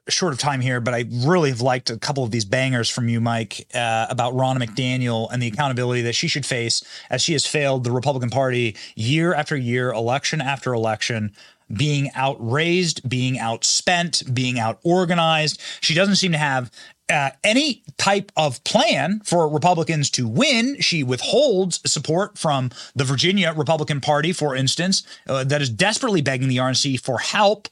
short 0.08 0.34
of 0.34 0.40
time 0.40 0.62
here, 0.62 0.80
but 0.80 0.94
I 0.94 1.06
really 1.10 1.50
have 1.50 1.62
liked 1.62 1.90
a 1.90 1.98
couple 1.98 2.24
of 2.24 2.32
these 2.32 2.46
bangers 2.46 2.90
from 2.90 3.10
you, 3.10 3.20
Mike, 3.20 3.68
uh, 3.74 4.06
about 4.10 4.34
Ronna 4.34 4.64
McDaniel 4.64 5.32
and 5.32 5.42
the 5.42 5.48
accountability 5.48 6.02
that 6.04 6.14
she 6.14 6.28
should 6.28 6.46
face 6.46 6.84
as 7.10 7.22
she 7.22 7.34
has 7.34 7.46
failed 7.46 7.84
the 7.84 7.92
Republican 7.92 8.30
Party 8.30 8.76
year 8.96 9.34
after 9.34 9.56
year, 9.56 9.92
election 9.92 10.42
after 10.42 10.74
election. 10.74 11.34
Being 11.76 12.12
outraised, 12.16 13.10
being 13.10 13.38
outspent, 13.38 14.36
being 14.36 14.60
out 14.60 14.78
organized. 14.84 15.60
She 15.82 15.96
doesn't 15.96 16.18
seem 16.18 16.32
to 16.34 16.38
have 16.38 16.70
uh, 17.10 17.30
any 17.44 17.84
type 17.98 18.32
of 18.36 18.64
plan 18.64 19.22
for 19.24 19.48
Republicans 19.48 20.10
to 20.12 20.28
win. 20.28 20.80
She 20.80 21.04
withholds 21.04 21.80
support 21.90 22.38
from 22.38 22.72
the 22.96 23.04
Virginia 23.04 23.54
Republican 23.56 24.02
Party, 24.02 24.34
for 24.34 24.56
instance, 24.56 25.04
uh, 25.28 25.44
that 25.44 25.62
is 25.62 25.70
desperately 25.70 26.22
begging 26.22 26.48
the 26.48 26.58
RNC 26.58 27.00
for 27.02 27.20
help. 27.20 27.68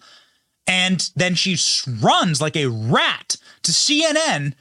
And 0.67 1.09
then 1.15 1.35
she 1.35 1.57
runs 2.01 2.41
like 2.41 2.55
a 2.55 2.67
rat 2.67 3.37
to 3.63 3.71
CNN 3.71 4.53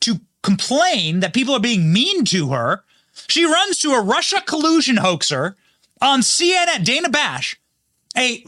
to 0.00 0.20
complain 0.42 1.20
that 1.20 1.34
people 1.34 1.54
are 1.54 1.60
being 1.60 1.92
mean 1.92 2.24
to 2.26 2.50
her. 2.50 2.84
She 3.26 3.44
runs 3.44 3.78
to 3.80 3.92
a 3.92 4.02
Russia 4.02 4.42
collusion 4.46 4.96
hoaxer 4.96 5.56
on 6.00 6.20
CNN, 6.20 6.84
Dana 6.84 7.10
Bash, 7.10 7.60
a 8.16 8.44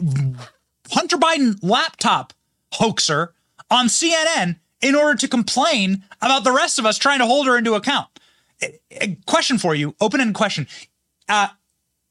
Hunter 0.91 1.18
Biden 1.18 1.59
laptop 1.62 2.33
hoaxer 2.72 3.35
on 3.70 3.87
CNN 3.87 4.57
in 4.83 4.95
order 4.95 5.16
to 5.18 5.28
complain 5.28 6.05
about 6.20 6.45
the 6.45 6.53
rest 6.53 6.78
of 6.78 6.85
us 6.85 6.99
trying 6.99 7.20
to 7.20 7.26
hold 7.26 7.47
her 7.47 7.57
into 7.57 7.74
account. 7.74 8.09
A 8.91 9.16
question 9.26 9.59
for 9.59 9.74
you, 9.74 9.95
open 10.01 10.20
ended 10.20 10.35
question. 10.35 10.66
Uh, 11.28 11.49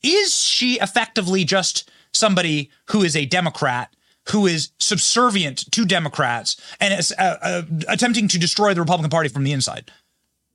is 0.02 0.34
she 0.34 0.80
effectively 0.80 1.44
just 1.44 1.90
somebody 2.14 2.72
who 2.88 3.04
is 3.04 3.16
a 3.16 3.26
Democrat 3.26 3.96
who 4.30 4.46
is 4.46 4.72
subservient 4.80 5.72
to 5.72 5.86
Democrats 5.86 6.60
and 6.80 6.94
is 6.94 7.14
uh, 7.18 7.38
uh, 7.42 7.62
attempting 7.88 8.28
to 8.28 8.40
destroy 8.40 8.74
the 8.74 8.80
Republican 8.80 9.10
Party 9.10 9.30
from 9.30 9.44
the 9.44 9.52
inside? 9.52 9.92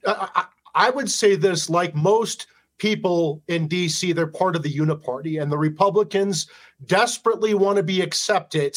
I, 0.06 0.46
I 0.74 0.90
would 0.90 1.10
say 1.10 1.36
this 1.36 1.68
like 1.68 1.94
most 1.94 2.46
people 2.78 3.42
in 3.48 3.68
DC, 3.68 4.14
they're 4.14 4.26
part 4.26 4.54
of 4.54 4.62
the 4.62 4.72
uniparty, 4.72 5.42
and 5.42 5.50
the 5.50 5.58
Republicans 5.58 6.46
desperately 6.84 7.54
want 7.54 7.76
to 7.76 7.82
be 7.82 8.02
accepted 8.02 8.76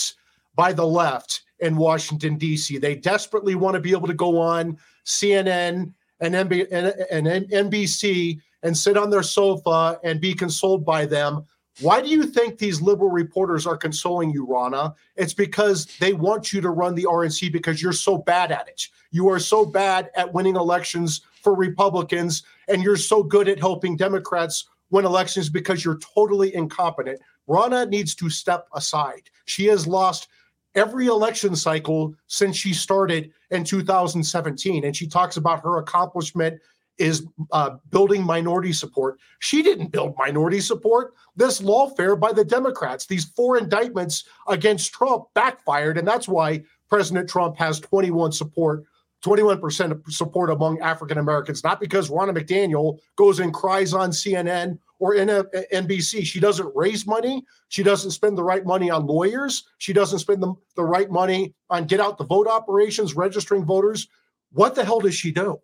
by 0.55 0.73
the 0.73 0.85
left 0.85 1.41
in 1.61 1.75
Washington, 1.75 2.37
D.C. 2.37 2.77
They 2.77 2.95
desperately 2.95 3.55
want 3.55 3.75
to 3.75 3.79
be 3.79 3.91
able 3.91 4.07
to 4.07 4.13
go 4.13 4.39
on 4.39 4.77
CNN 5.05 5.93
and, 6.19 6.35
MB, 6.35 6.67
and, 6.71 7.27
and 7.27 7.49
NBC 7.49 8.39
and 8.63 8.77
sit 8.77 8.97
on 8.97 9.09
their 9.09 9.23
sofa 9.23 9.99
and 10.03 10.19
be 10.19 10.33
consoled 10.33 10.85
by 10.85 11.05
them. 11.05 11.45
Why 11.81 12.01
do 12.01 12.09
you 12.09 12.23
think 12.23 12.57
these 12.57 12.81
liberal 12.81 13.09
reporters 13.09 13.65
are 13.65 13.77
consoling 13.77 14.31
you, 14.31 14.45
Ronna? 14.45 14.93
It's 15.15 15.33
because 15.33 15.85
they 15.99 16.11
want 16.11 16.51
you 16.51 16.59
to 16.59 16.71
run 16.71 16.93
the 16.93 17.05
RNC 17.05 17.53
because 17.53 17.81
you're 17.81 17.93
so 17.93 18.17
bad 18.17 18.51
at 18.51 18.67
it. 18.67 18.87
You 19.11 19.29
are 19.29 19.39
so 19.39 19.65
bad 19.65 20.09
at 20.15 20.33
winning 20.33 20.57
elections 20.57 21.21
for 21.41 21.55
Republicans, 21.55 22.43
and 22.67 22.83
you're 22.83 22.97
so 22.97 23.23
good 23.23 23.47
at 23.47 23.59
helping 23.59 23.95
Democrats 23.95 24.65
win 24.89 25.05
elections 25.05 25.49
because 25.49 25.85
you're 25.85 25.99
totally 25.99 26.53
incompetent. 26.53 27.21
Ronna 27.47 27.87
needs 27.87 28.13
to 28.15 28.29
step 28.29 28.67
aside. 28.73 29.29
She 29.45 29.65
has 29.67 29.87
lost 29.87 30.27
every 30.75 31.07
election 31.07 31.55
cycle 31.55 32.15
since 32.27 32.55
she 32.55 32.73
started 32.73 33.31
in 33.51 33.63
2017. 33.63 34.85
And 34.85 34.95
she 34.95 35.07
talks 35.07 35.37
about 35.37 35.63
her 35.63 35.77
accomplishment 35.77 36.59
is 36.97 37.25
uh, 37.51 37.77
building 37.91 38.23
minority 38.23 38.73
support. 38.73 39.19
She 39.39 39.63
didn't 39.63 39.87
build 39.87 40.15
minority 40.17 40.59
support. 40.59 41.13
This 41.35 41.61
lawfare 41.61 42.19
by 42.19 42.33
the 42.33 42.43
Democrats, 42.43 43.05
these 43.05 43.25
four 43.25 43.57
indictments 43.57 44.25
against 44.47 44.91
Trump 44.91 45.25
backfired. 45.33 45.97
And 45.97 46.07
that's 46.07 46.27
why 46.27 46.63
President 46.89 47.29
Trump 47.29 47.57
has 47.57 47.79
21 47.79 48.33
support 48.33 48.85
21% 49.23 50.09
support 50.09 50.49
among 50.49 50.79
African 50.79 51.17
Americans, 51.17 51.63
not 51.63 51.79
because 51.79 52.09
Ronna 52.09 52.37
McDaniel 52.37 52.99
goes 53.17 53.39
and 53.39 53.53
cries 53.53 53.93
on 53.93 54.11
CNN 54.11 54.79
or 54.99 55.15
in 55.15 55.29
NBC. 55.29 56.25
She 56.25 56.39
doesn't 56.39 56.71
raise 56.75 57.07
money. 57.07 57.43
She 57.69 57.83
doesn't 57.83 58.11
spend 58.11 58.37
the 58.37 58.43
right 58.43 58.65
money 58.65 58.89
on 58.89 59.07
lawyers. 59.07 59.63
She 59.77 59.93
doesn't 59.93 60.19
spend 60.19 60.43
the, 60.43 60.53
the 60.75 60.83
right 60.83 61.09
money 61.09 61.53
on 61.69 61.85
get 61.85 61.99
out 61.99 62.17
the 62.17 62.25
vote 62.25 62.47
operations, 62.47 63.15
registering 63.15 63.65
voters. 63.65 64.07
What 64.51 64.75
the 64.75 64.83
hell 64.83 64.99
does 64.99 65.15
she 65.15 65.31
do? 65.31 65.61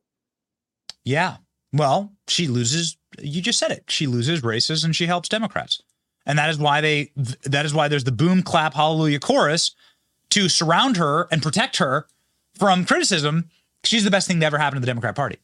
Yeah. 1.03 1.37
Well, 1.73 2.13
she 2.27 2.47
loses. 2.47 2.97
You 3.19 3.41
just 3.41 3.59
said 3.59 3.71
it. 3.71 3.83
She 3.89 4.07
loses 4.07 4.43
races 4.43 4.83
and 4.83 4.95
she 4.95 5.05
helps 5.05 5.29
Democrats. 5.29 5.81
And 6.25 6.39
that 6.39 6.49
is 6.49 6.57
why 6.57 6.81
they, 6.81 7.11
that 7.43 7.65
is 7.65 7.73
why 7.73 7.87
there's 7.87 8.05
the 8.05 8.11
boom, 8.11 8.41
clap, 8.41 8.73
hallelujah 8.73 9.19
chorus 9.19 9.75
to 10.31 10.49
surround 10.49 10.97
her 10.97 11.27
and 11.31 11.43
protect 11.43 11.77
her 11.77 12.07
from 12.57 12.85
criticism. 12.85 13.49
She's 13.83 14.03
the 14.03 14.11
best 14.11 14.27
thing 14.27 14.39
to 14.39 14.45
ever 14.45 14.57
happen 14.57 14.75
to 14.75 14.79
the 14.79 14.87
Democrat 14.87 15.15
Party. 15.15 15.37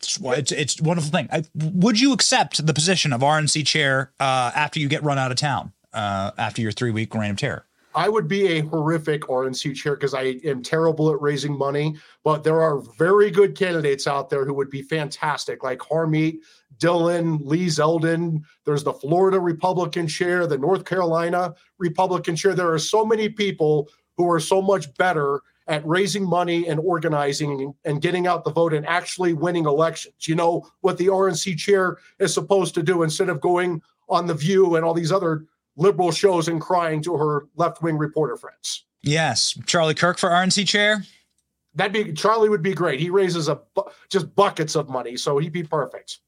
It's, 0.00 0.52
it's, 0.52 0.80
a 0.80 0.82
wonderful 0.82 1.10
thing. 1.10 1.28
I, 1.32 1.44
would 1.54 2.00
you 2.00 2.12
accept 2.12 2.64
the 2.64 2.74
position 2.74 3.12
of 3.12 3.22
RNC 3.22 3.66
chair 3.66 4.12
uh, 4.20 4.52
after 4.54 4.78
you 4.78 4.88
get 4.88 5.02
run 5.02 5.18
out 5.18 5.30
of 5.30 5.36
town 5.36 5.72
uh, 5.92 6.32
after 6.36 6.62
your 6.62 6.72
three 6.72 6.90
week 6.90 7.14
reign 7.14 7.30
of 7.30 7.36
terror? 7.38 7.66
I 7.96 8.10
would 8.10 8.28
be 8.28 8.46
a 8.48 8.60
horrific 8.60 9.22
RNC 9.22 9.74
chair 9.74 9.94
because 9.94 10.12
I 10.12 10.38
am 10.44 10.62
terrible 10.62 11.10
at 11.10 11.20
raising 11.22 11.56
money. 11.56 11.96
But 12.24 12.44
there 12.44 12.60
are 12.60 12.82
very 12.98 13.30
good 13.30 13.56
candidates 13.56 14.06
out 14.06 14.28
there 14.28 14.44
who 14.44 14.52
would 14.52 14.68
be 14.68 14.82
fantastic, 14.82 15.64
like 15.64 15.78
Harmeet, 15.78 16.40
Dhillon, 16.78 17.40
Lee 17.42 17.66
Zeldin. 17.66 18.42
There's 18.66 18.84
the 18.84 18.92
Florida 18.92 19.40
Republican 19.40 20.06
chair, 20.06 20.46
the 20.46 20.58
North 20.58 20.84
Carolina 20.84 21.54
Republican 21.78 22.36
chair. 22.36 22.54
There 22.54 22.70
are 22.70 22.78
so 22.78 23.04
many 23.04 23.30
people 23.30 23.88
who 24.18 24.30
are 24.30 24.40
so 24.40 24.60
much 24.60 24.94
better 24.96 25.40
at 25.68 25.86
raising 25.86 26.24
money 26.28 26.68
and 26.68 26.78
organizing 26.80 27.74
and 27.84 28.00
getting 28.00 28.26
out 28.26 28.44
the 28.44 28.52
vote 28.52 28.72
and 28.72 28.86
actually 28.86 29.32
winning 29.32 29.64
elections. 29.64 30.14
You 30.28 30.36
know 30.36 30.68
what 30.80 30.98
the 30.98 31.06
RNC 31.06 31.56
chair 31.58 31.98
is 32.18 32.32
supposed 32.32 32.74
to 32.74 32.82
do 32.82 33.02
instead 33.02 33.28
of 33.28 33.40
going 33.40 33.82
on 34.08 34.26
The 34.26 34.34
View 34.34 34.76
and 34.76 34.84
all 34.84 34.94
these 34.94 35.12
other 35.12 35.44
liberal 35.76 36.12
shows 36.12 36.48
and 36.48 36.60
crying 36.60 37.02
to 37.02 37.16
her 37.16 37.48
left 37.56 37.82
wing 37.82 37.98
reporter 37.98 38.36
friends. 38.36 38.84
Yes. 39.02 39.58
Charlie 39.66 39.94
Kirk 39.94 40.18
for 40.18 40.28
RNC 40.28 40.66
chair. 40.66 41.02
That'd 41.74 41.92
be 41.92 42.12
Charlie 42.12 42.48
would 42.48 42.62
be 42.62 42.72
great. 42.72 43.00
He 43.00 43.10
raises 43.10 43.48
a 43.48 43.60
just 44.08 44.34
buckets 44.34 44.76
of 44.76 44.88
money, 44.88 45.16
so 45.16 45.36
he'd 45.38 45.52
be 45.52 45.62
perfect. 45.62 46.20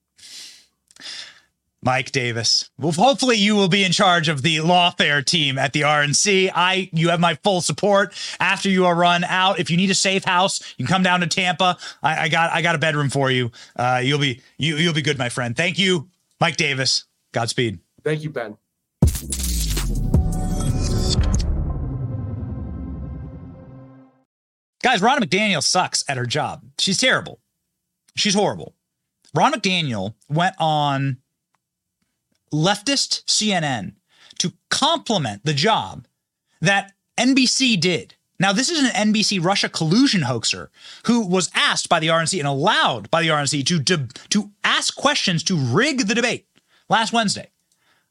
Mike 1.83 2.11
Davis. 2.11 2.71
Well, 2.79 2.93
hopefully 2.93 3.37
you 3.37 3.55
will 3.55 3.69
be 3.69 3.85
in 3.85 3.93
charge 3.93 4.29
of 4.29 4.43
the 4.43 4.57
lawfare 4.57 5.25
team 5.25 5.59
at 5.59 5.73
the 5.73 5.83
RNC. 5.83 6.51
I, 6.55 6.91
you 6.93 7.11
have 7.11 7.21
my 7.21 7.35
full 7.37 7.61
support. 7.61 8.13
After 8.41 8.69
you 8.69 8.87
are 8.87 8.95
run 8.95 9.25
out, 9.25 9.61
if 9.61 9.71
you 9.71 9.77
need 9.77 9.91
a 9.91 9.95
safe 9.95 10.25
house, 10.25 10.61
you 10.77 10.85
can 10.85 10.93
come 10.93 11.03
down 11.03 11.21
to 11.21 11.27
Tampa. 11.27 11.79
I, 12.03 12.25
I 12.25 12.29
got, 12.29 12.53
I 12.53 12.63
got 12.63 12.75
a 12.75 12.79
bedroom 12.79 13.11
for 13.11 13.31
you. 13.31 13.53
Uh, 13.77 14.01
you'll 14.03 14.19
be, 14.19 14.41
you, 14.59 14.77
you'll 14.77 14.95
be 14.95 15.03
good, 15.03 15.19
my 15.19 15.29
friend. 15.29 15.57
Thank 15.57 15.79
you, 15.79 16.09
Mike 16.41 16.57
Davis. 16.57 17.05
Godspeed. 17.33 17.79
Thank 18.03 18.23
you, 18.23 18.31
Ben. 18.31 18.57
Guys, 24.83 25.03
Ron 25.03 25.21
McDaniel 25.21 25.63
sucks 25.63 26.05
at 26.09 26.17
her 26.17 26.27
job. 26.27 26.63
She's 26.79 26.99
terrible. 26.99 27.41
She's 28.17 28.35
horrible. 28.35 28.75
Ron 29.35 29.53
McDaniel 29.53 30.15
went 30.29 30.55
on 30.59 31.19
leftist 32.53 33.25
CNN 33.25 33.95
to 34.39 34.53
compliment 34.71 35.45
the 35.45 35.55
job 35.55 36.07
that 36.61 36.93
NBC 37.19 37.81
did. 37.81 38.15
Now, 38.41 38.53
this 38.53 38.71
is 38.71 38.79
an 38.79 39.13
NBC 39.13 39.43
Russia 39.45 39.69
collusion 39.69 40.23
hoaxer 40.23 40.71
who 41.07 41.27
was 41.27 41.51
asked 41.55 41.89
by 41.89 41.99
the 41.99 42.07
RNC 42.07 42.39
and 42.39 42.47
allowed 42.47 43.11
by 43.11 43.23
the 43.23 43.29
RNC 43.29 43.67
to, 43.67 43.83
to, 43.83 44.07
to 44.31 44.51
ask 44.63 44.95
questions 44.95 45.43
to 45.45 45.57
rig 45.57 46.07
the 46.07 46.15
debate 46.15 46.47
last 46.89 47.13
Wednesday. 47.13 47.51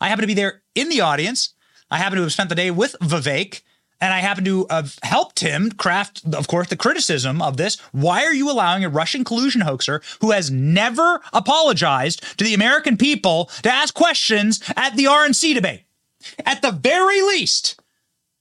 I 0.02 0.10
happen 0.10 0.24
to 0.24 0.28
be 0.28 0.34
there 0.34 0.64
in 0.76 0.90
the 0.90 1.02
audience. 1.02 1.54
I 1.90 1.98
happen 1.98 2.18
to 2.18 2.24
have 2.24 2.34
spent 2.34 2.50
the 2.50 2.56
day 2.56 2.72
with 2.72 2.96
Vivek 3.02 3.62
and 4.00 4.14
I 4.14 4.20
happen 4.20 4.46
to 4.46 4.68
have 4.70 4.98
helped 5.02 5.40
him 5.40 5.72
craft, 5.72 6.22
of 6.34 6.48
course, 6.48 6.68
the 6.70 6.78
criticism 6.78 7.42
of 7.42 7.58
this. 7.58 7.80
Why 7.92 8.24
are 8.26 8.34
you 8.34 8.50
allowing 8.50 8.84
a 8.84 8.90
Russian 8.90 9.24
collusion 9.24 9.62
hoaxer 9.62 10.02
who 10.22 10.32
has 10.32 10.52
never 10.52 11.22
apologized 11.34 12.38
to 12.38 12.44
the 12.44 12.54
American 12.54 12.98
people 12.98 13.46
to 13.64 13.74
ask 13.74 13.94
questions 13.94 14.62
at 14.76 14.96
the 14.96 15.06
RNC 15.06 15.56
debate? 15.56 15.84
At 16.46 16.62
the 16.62 16.72
very 16.72 17.22
least, 17.22 17.80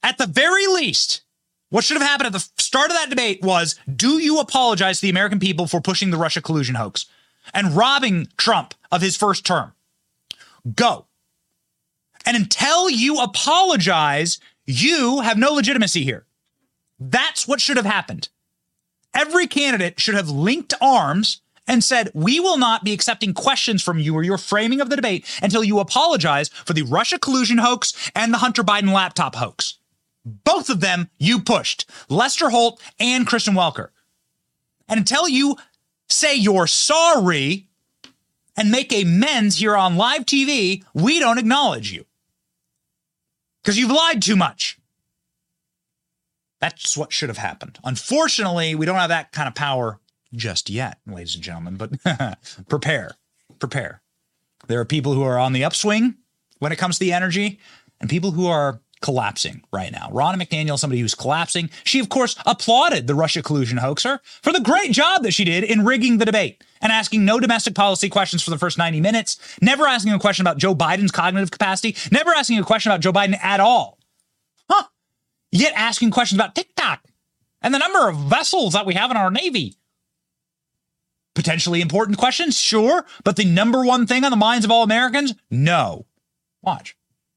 at 0.03 0.19
the 0.19 0.27
very 0.27 0.67
least, 0.67 1.23
what 1.71 1.85
should 1.85 1.97
have 1.97 2.07
happened 2.07 2.29
at 2.29 2.33
the 2.33 2.49
start 2.59 2.91
of 2.91 2.97
that 2.97 3.11
debate 3.11 3.43
was 3.43 3.77
do 3.95 4.19
you 4.21 4.39
apologize 4.39 4.99
to 4.99 5.03
the 5.03 5.11
American 5.11 5.41
people 5.41 5.67
for 5.67 5.81
pushing 5.81 6.11
the 6.11 6.17
Russia 6.17 6.41
collusion 6.41 6.75
hoax 6.75 7.07
and 7.55 7.77
robbing 7.77 8.29
Trump 8.37 8.75
of 8.93 9.03
his 9.03 9.17
first 9.17 9.45
term? 9.45 9.73
Go. 10.75 11.07
And 12.25 12.37
until 12.37 12.91
you 12.91 13.21
apologize, 13.21 14.39
you 14.67 15.21
have 15.21 15.39
no 15.39 15.53
legitimacy 15.53 16.03
here. 16.03 16.27
That's 16.99 17.47
what 17.47 17.61
should 17.61 17.77
have 17.77 17.87
happened. 17.87 18.29
Every 19.14 19.47
candidate 19.47 20.01
should 20.01 20.14
have 20.14 20.29
linked 20.29 20.75
arms 20.81 21.41
and 21.67 21.83
said, 21.83 22.11
We 22.14 22.41
will 22.41 22.59
not 22.59 22.85
be 22.85 22.93
accepting 22.93 23.35
questions 23.35 23.83
from 23.83 23.99
you 23.99 24.14
or 24.14 24.23
your 24.23 24.39
framing 24.39 24.81
of 24.81 24.91
the 24.91 24.97
debate 24.97 25.27
until 25.43 25.64
you 25.64 25.79
apologize 25.79 26.49
for 26.49 26.73
the 26.73 26.83
Russia 26.83 27.19
collusion 27.19 27.59
hoax 27.59 28.11
and 28.14 28.33
the 28.33 28.39
Hunter 28.39 28.62
Biden 28.62 28.93
laptop 28.93 29.37
hoax. 29.37 29.79
Both 30.25 30.71
of 30.71 30.81
them 30.81 31.09
you 31.19 31.41
pushed, 31.41 31.89
Lester 32.09 32.51
Holt 32.51 32.83
and 32.99 33.27
Kristen 33.27 33.55
Welker. 33.55 33.89
And 34.89 34.99
until 34.99 35.29
you 35.29 35.57
say 36.09 36.35
you're 36.35 36.67
sorry 36.67 37.69
and 38.57 38.71
make 38.71 38.93
amends 38.93 39.59
here 39.59 39.77
on 39.77 39.97
live 39.97 40.25
TV, 40.25 40.85
we 40.95 41.19
don't 41.19 41.39
acknowledge 41.39 41.93
you 41.93 42.06
because 43.67 43.77
you've 43.77 43.91
lied 43.91 44.23
too 44.23 44.37
much. 44.37 44.79
That's 46.61 46.97
what 46.97 47.12
should 47.12 47.29
have 47.29 47.39
happened. 47.39 47.81
Unfortunately, 47.83 48.77
we 48.77 48.87
don't 48.87 48.95
have 48.95 49.09
that 49.09 49.33
kind 49.33 49.49
of 49.49 49.57
power 49.57 49.99
just 50.33 50.71
yet, 50.71 51.01
ladies 51.05 51.35
and 51.35 51.43
gentlemen, 51.43 51.77
but 51.77 52.39
prepare, 52.69 53.17
prepare. 53.59 54.03
There 54.69 54.79
are 54.79 54.85
people 54.85 55.14
who 55.14 55.25
are 55.25 55.37
on 55.37 55.53
the 55.53 55.64
upswing 55.64 56.14
when 56.61 56.71
it 56.71 56.77
comes 56.77 56.99
to 56.99 57.05
the 57.05 57.12
energy 57.12 57.59
and 58.01 58.09
people 58.09 58.31
who 58.31 58.47
are 58.47 58.81
collapsing 59.01 59.63
right 59.73 59.93
now. 59.93 60.09
Ronna 60.13 60.37
McDaniel, 60.37 60.79
somebody 60.79 61.01
who's 61.01 61.15
collapsing. 61.15 61.71
She, 61.85 62.01
of 62.01 62.09
course, 62.09 62.37
applauded 62.47 63.07
the 63.07 63.15
Russia 63.15 63.43
collusion 63.43 63.79
hoaxer 63.79 64.21
for 64.43 64.53
the 64.53 64.61
great 64.61 64.93
job 64.93 65.23
that 65.23 65.33
she 65.33 65.45
did 65.45 65.65
in 65.65 65.85
rigging 65.85 66.19
the 66.19 66.25
debate 66.25 66.65
and 66.81 66.93
asking 66.93 67.25
no 67.25 67.39
domestic 67.39 67.75
policy 67.75 68.09
questions 68.09 68.43
for 68.43 68.51
the 68.51 68.59
first 68.59 68.79
90 68.79 69.01
minutes, 69.01 69.39
never 69.61 69.87
asking 69.87 70.13
a 70.13 70.19
question 70.19 70.43
about 70.43 70.59
Joe 70.59 70.75
Biden's 70.75 71.13
cognitive 71.13 71.51
capacity, 71.51 71.97
never 72.11 72.33
asking 72.33 72.59
a 72.59 72.65
question 72.65 72.91
about 72.91 73.01
Joe 73.01 73.13
Biden 73.13 73.39
at 73.43 73.61
all. 73.61 73.99
Huh. 74.69 74.85
Yet 75.53 75.73
asking 75.77 76.11
questions 76.11 76.39
about 76.39 76.55
TikTok 76.55 77.05
and 77.63 77.75
the 77.75 77.79
number 77.79 78.09
of 78.09 78.17
vessels 78.17 78.73
that 78.73 78.87
we 78.87 78.95
have 78.95 79.11
in 79.11 79.17
our 79.17 79.31
Navy. 79.31 79.75
Potentially 81.35 81.83
important 81.83 82.17
questions, 82.17 82.59
sure, 82.59 83.05
but 83.23 83.37
the 83.37 83.45
number 83.45 83.85
one 83.85 84.07
thing 84.07 84.25
on 84.25 84.31
the 84.31 84.37
minds 84.37 84.64
of 84.64 84.71
all 84.71 84.83
Americans? 84.83 85.35
No. 85.51 86.07
Watch. 86.63 86.97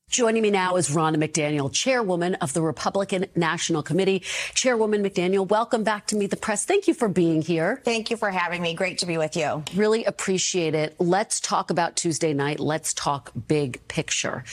Joining 0.10 0.42
me 0.42 0.50
now 0.50 0.76
is 0.78 0.90
Ronna 0.90 1.18
McDaniel, 1.18 1.72
chairwoman 1.72 2.34
of 2.36 2.54
the 2.54 2.64
Republican 2.64 3.28
National 3.36 3.84
Committee. 3.84 4.24
Chairwoman 4.56 5.04
McDaniel, 5.04 5.48
welcome 5.48 5.84
back 5.84 6.08
to 6.08 6.16
Meet 6.16 6.32
the 6.32 6.36
Press. 6.36 6.66
Thank 6.66 6.88
you 6.88 6.96
for 6.96 7.08
being 7.08 7.44
here. 7.44 7.80
Thank 7.86 8.10
you 8.10 8.18
for 8.18 8.32
having 8.32 8.64
me. 8.64 8.74
Great 8.74 8.98
to 8.98 9.06
be 9.06 9.20
with 9.20 9.38
you. 9.38 9.64
Really 9.76 10.06
appreciate 10.06 10.74
it. 10.74 10.96
Let's 10.98 11.40
talk 11.40 11.70
about 11.70 11.96
Tuesday 11.96 12.34
night. 12.34 12.60
Let's 12.60 12.92
talk 12.96 13.32
big 13.48 13.88
picture. 13.88 14.44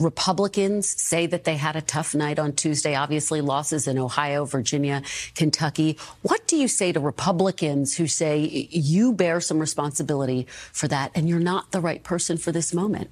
Republicans 0.00 0.88
say 1.00 1.26
that 1.26 1.44
they 1.44 1.58
had 1.58 1.76
a 1.76 1.80
tough 1.80 2.16
night 2.16 2.40
on 2.40 2.52
Tuesday, 2.52 2.96
obviously 2.96 3.40
losses 3.40 3.86
in 3.86 4.00
Ohio, 4.00 4.44
Virginia, 4.44 5.00
Kentucky. 5.36 5.96
What 6.22 6.48
do 6.48 6.56
you 6.56 6.66
say 6.66 6.90
to 6.90 6.98
Republicans 6.98 7.96
who 7.96 8.08
say 8.08 8.68
you 8.68 9.12
bear 9.12 9.40
some 9.40 9.60
responsibility 9.60 10.48
for 10.72 10.88
that 10.88 11.12
and 11.14 11.28
you're 11.28 11.38
not 11.38 11.70
the 11.70 11.80
right 11.80 12.02
person 12.02 12.36
for 12.36 12.50
this 12.50 12.74
moment? 12.74 13.10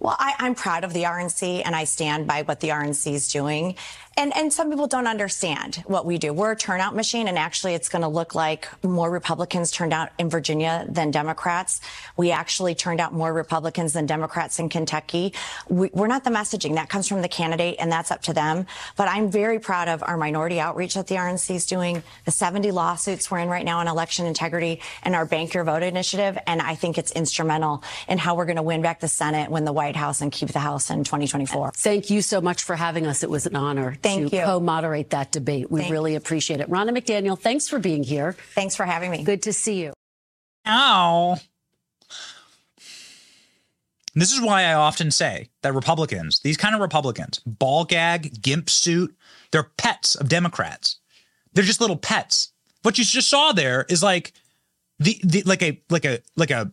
Well, 0.00 0.16
I, 0.18 0.34
am 0.38 0.54
proud 0.54 0.84
of 0.84 0.94
the 0.94 1.02
RNC 1.02 1.62
and 1.64 1.76
I 1.76 1.84
stand 1.84 2.26
by 2.26 2.42
what 2.42 2.60
the 2.60 2.70
RNC 2.70 3.12
is 3.12 3.28
doing. 3.28 3.76
And, 4.20 4.36
and 4.36 4.52
some 4.52 4.68
people 4.68 4.86
don't 4.86 5.06
understand 5.06 5.76
what 5.86 6.04
we 6.04 6.18
do. 6.18 6.34
We're 6.34 6.52
a 6.52 6.56
turnout 6.56 6.94
machine, 6.94 7.26
and 7.26 7.38
actually, 7.38 7.72
it's 7.72 7.88
going 7.88 8.02
to 8.02 8.08
look 8.08 8.34
like 8.34 8.68
more 8.84 9.10
Republicans 9.10 9.70
turned 9.70 9.94
out 9.94 10.10
in 10.18 10.28
Virginia 10.28 10.84
than 10.90 11.10
Democrats. 11.10 11.80
We 12.18 12.30
actually 12.30 12.74
turned 12.74 13.00
out 13.00 13.14
more 13.14 13.32
Republicans 13.32 13.94
than 13.94 14.04
Democrats 14.04 14.58
in 14.58 14.68
Kentucky. 14.68 15.32
We, 15.70 15.88
we're 15.94 16.06
not 16.06 16.24
the 16.24 16.30
messaging. 16.30 16.74
That 16.74 16.90
comes 16.90 17.08
from 17.08 17.22
the 17.22 17.28
candidate, 17.28 17.76
and 17.78 17.90
that's 17.90 18.10
up 18.10 18.20
to 18.24 18.34
them. 18.34 18.66
But 18.94 19.08
I'm 19.08 19.30
very 19.30 19.58
proud 19.58 19.88
of 19.88 20.02
our 20.02 20.18
minority 20.18 20.60
outreach 20.60 20.92
that 20.96 21.06
the 21.06 21.14
RNC 21.14 21.54
is 21.54 21.64
doing, 21.64 22.02
the 22.26 22.30
70 22.30 22.72
lawsuits 22.72 23.30
we're 23.30 23.38
in 23.38 23.48
right 23.48 23.64
now 23.64 23.78
on 23.78 23.88
election 23.88 24.26
integrity, 24.26 24.82
and 25.02 25.14
our 25.14 25.24
Bank 25.24 25.54
Your 25.54 25.64
Vote 25.64 25.82
initiative. 25.82 26.36
And 26.46 26.60
I 26.60 26.74
think 26.74 26.98
it's 26.98 27.12
instrumental 27.12 27.82
in 28.06 28.18
how 28.18 28.34
we're 28.34 28.44
going 28.44 28.56
to 28.56 28.62
win 28.62 28.82
back 28.82 29.00
the 29.00 29.08
Senate, 29.08 29.50
win 29.50 29.64
the 29.64 29.72
White 29.72 29.96
House, 29.96 30.20
and 30.20 30.30
keep 30.30 30.50
the 30.50 30.58
House 30.58 30.90
in 30.90 31.04
2024. 31.04 31.72
Thank 31.74 32.10
you 32.10 32.20
so 32.20 32.42
much 32.42 32.64
for 32.64 32.76
having 32.76 33.06
us. 33.06 33.22
It 33.22 33.30
was 33.30 33.46
an 33.46 33.56
honor. 33.56 33.96
Thank 34.02 34.09
Thank 34.16 34.30
to 34.30 34.36
you. 34.36 34.42
co-moderate 34.42 35.10
that 35.10 35.32
debate. 35.32 35.70
We 35.70 35.80
Thank 35.80 35.92
really 35.92 36.14
appreciate 36.14 36.60
it. 36.60 36.68
Ronna 36.70 36.90
McDaniel, 36.96 37.38
thanks 37.38 37.68
for 37.68 37.78
being 37.78 38.02
here. 38.02 38.36
Thanks 38.54 38.76
for 38.76 38.84
having 38.84 39.10
me. 39.10 39.24
Good 39.24 39.42
to 39.42 39.52
see 39.52 39.80
you. 39.82 39.92
Ow. 40.66 41.38
This 44.14 44.32
is 44.32 44.40
why 44.40 44.64
I 44.64 44.74
often 44.74 45.10
say 45.10 45.50
that 45.62 45.72
Republicans, 45.72 46.40
these 46.40 46.56
kind 46.56 46.74
of 46.74 46.80
Republicans, 46.80 47.38
ball 47.46 47.84
gag, 47.84 48.42
gimp 48.42 48.68
suit, 48.68 49.16
they're 49.52 49.70
pets 49.76 50.14
of 50.16 50.28
Democrats. 50.28 50.96
They're 51.52 51.64
just 51.64 51.80
little 51.80 51.96
pets. 51.96 52.52
What 52.82 52.98
you 52.98 53.04
just 53.04 53.28
saw 53.28 53.52
there 53.52 53.86
is 53.88 54.02
like 54.02 54.32
the, 54.98 55.20
the 55.22 55.42
like 55.44 55.62
a 55.62 55.80
like 55.90 56.04
a 56.04 56.20
like 56.36 56.50
a 56.50 56.72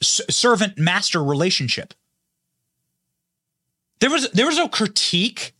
s- 0.00 0.20
servant 0.30 0.78
master 0.78 1.22
relationship. 1.22 1.94
There 4.00 4.10
was 4.10 4.30
there 4.30 4.46
was 4.46 4.56
no 4.56 4.68
critique. 4.68 5.54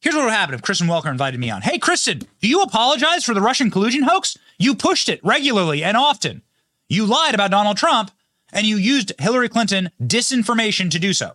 Here's 0.00 0.14
what 0.14 0.24
would 0.24 0.32
happen 0.32 0.54
if 0.54 0.62
Kristen 0.62 0.88
Welker 0.88 1.10
invited 1.10 1.40
me 1.40 1.50
on. 1.50 1.62
Hey, 1.62 1.78
Kristen, 1.78 2.20
do 2.40 2.48
you 2.48 2.62
apologize 2.62 3.24
for 3.24 3.34
the 3.34 3.40
Russian 3.40 3.70
collusion 3.70 4.02
hoax? 4.02 4.36
You 4.58 4.74
pushed 4.74 5.08
it 5.08 5.20
regularly 5.24 5.82
and 5.82 5.96
often. 5.96 6.42
You 6.88 7.06
lied 7.06 7.34
about 7.34 7.50
Donald 7.50 7.76
Trump 7.76 8.10
and 8.52 8.66
you 8.66 8.76
used 8.76 9.12
Hillary 9.18 9.48
Clinton 9.48 9.90
disinformation 10.00 10.90
to 10.90 10.98
do 10.98 11.12
so. 11.12 11.32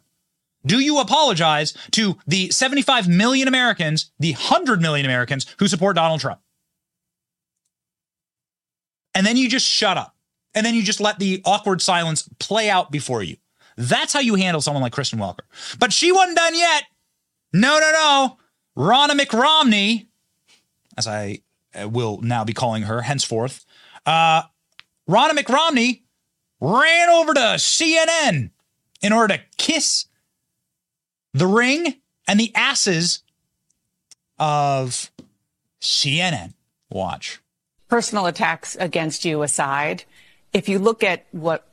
Do 0.66 0.80
you 0.80 1.00
apologize 1.00 1.74
to 1.92 2.18
the 2.28 2.50
75 2.52 3.08
million 3.08 3.48
Americans, 3.48 4.12
the 4.20 4.34
100 4.34 4.82
million 4.82 5.06
Americans 5.06 5.48
who 5.58 5.68
support 5.68 5.96
Donald 5.96 6.22
Trump? 6.22 6.40
And 9.14 9.26
then 9.26 9.38
you 9.38 9.50
just 9.50 9.66
shut 9.66 9.98
up. 9.98 10.16
And 10.54 10.66
then 10.66 10.76
you 10.76 10.84
just 10.84 11.00
let 11.00 11.18
the 11.18 11.42
awkward 11.46 11.82
silence 11.82 12.30
play 12.40 12.70
out 12.70 12.92
before 12.92 13.24
you. 13.24 13.38
That's 13.78 14.14
how 14.14 14.20
you 14.20 14.36
handle 14.36 14.62
someone 14.62 14.84
like 14.84 14.94
Kristen 14.94 15.18
Welker. 15.18 15.46
But 15.80 15.94
she 15.94 16.12
wasn't 16.12 16.38
done 16.38 16.56
yet. 16.56 16.84
No, 17.54 17.80
no, 17.80 17.92
no. 17.92 18.38
Ronna 18.82 19.12
McRomney, 19.12 20.08
as 20.98 21.06
I 21.06 21.42
uh, 21.80 21.88
will 21.88 22.20
now 22.22 22.44
be 22.44 22.54
calling 22.54 22.82
her 22.84 23.04
henceforth, 23.04 23.64
uh, 24.08 24.42
Ronna 25.08 25.38
McRomney 25.38 26.02
ran 26.60 27.10
over 27.10 27.32
to 27.36 27.40
CNN 27.58 28.50
in 29.04 29.14
order 29.14 29.38
to 29.38 29.44
kiss 29.58 30.06
the 31.32 31.46
ring 31.46 32.02
and 32.28 32.40
the 32.40 32.52
asses 32.56 33.22
of 34.40 35.12
CNN. 35.80 36.54
Watch. 36.90 37.40
personal 37.88 38.26
attacks 38.26 38.76
against 38.80 39.26
you 39.26 39.44
aside, 39.44 40.06
if 40.54 40.68
you 40.68 40.80
look 40.80 41.04
at 41.04 41.28
what 41.32 41.68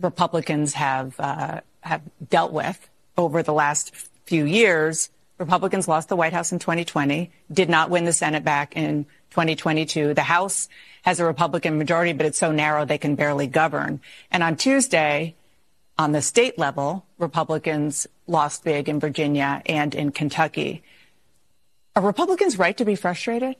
Republicans 0.00 0.74
have 0.74 1.18
uh, 1.18 1.60
have 1.80 2.02
dealt 2.30 2.52
with 2.52 2.88
over 3.18 3.42
the 3.42 3.52
last 3.52 3.92
few 4.24 4.44
years, 4.44 5.10
Republicans 5.42 5.88
lost 5.88 6.08
the 6.08 6.14
White 6.14 6.32
House 6.32 6.52
in 6.52 6.60
2020, 6.60 7.28
did 7.52 7.68
not 7.68 7.90
win 7.90 8.04
the 8.04 8.12
Senate 8.12 8.44
back 8.44 8.76
in 8.76 9.04
2022. 9.30 10.14
The 10.14 10.22
House 10.22 10.68
has 11.02 11.18
a 11.18 11.24
Republican 11.24 11.78
majority, 11.78 12.12
but 12.12 12.26
it's 12.26 12.38
so 12.38 12.52
narrow 12.52 12.84
they 12.84 12.96
can 12.96 13.16
barely 13.16 13.48
govern. 13.48 14.00
And 14.30 14.44
on 14.44 14.54
Tuesday, 14.54 15.34
on 15.98 16.12
the 16.12 16.22
state 16.22 16.60
level, 16.60 17.04
Republicans 17.18 18.06
lost 18.28 18.62
big 18.62 18.88
in 18.88 19.00
Virginia 19.00 19.62
and 19.66 19.96
in 19.96 20.12
Kentucky. 20.12 20.84
Are 21.96 22.02
Republicans 22.02 22.56
right 22.56 22.76
to 22.76 22.84
be 22.84 22.94
frustrated? 22.94 23.56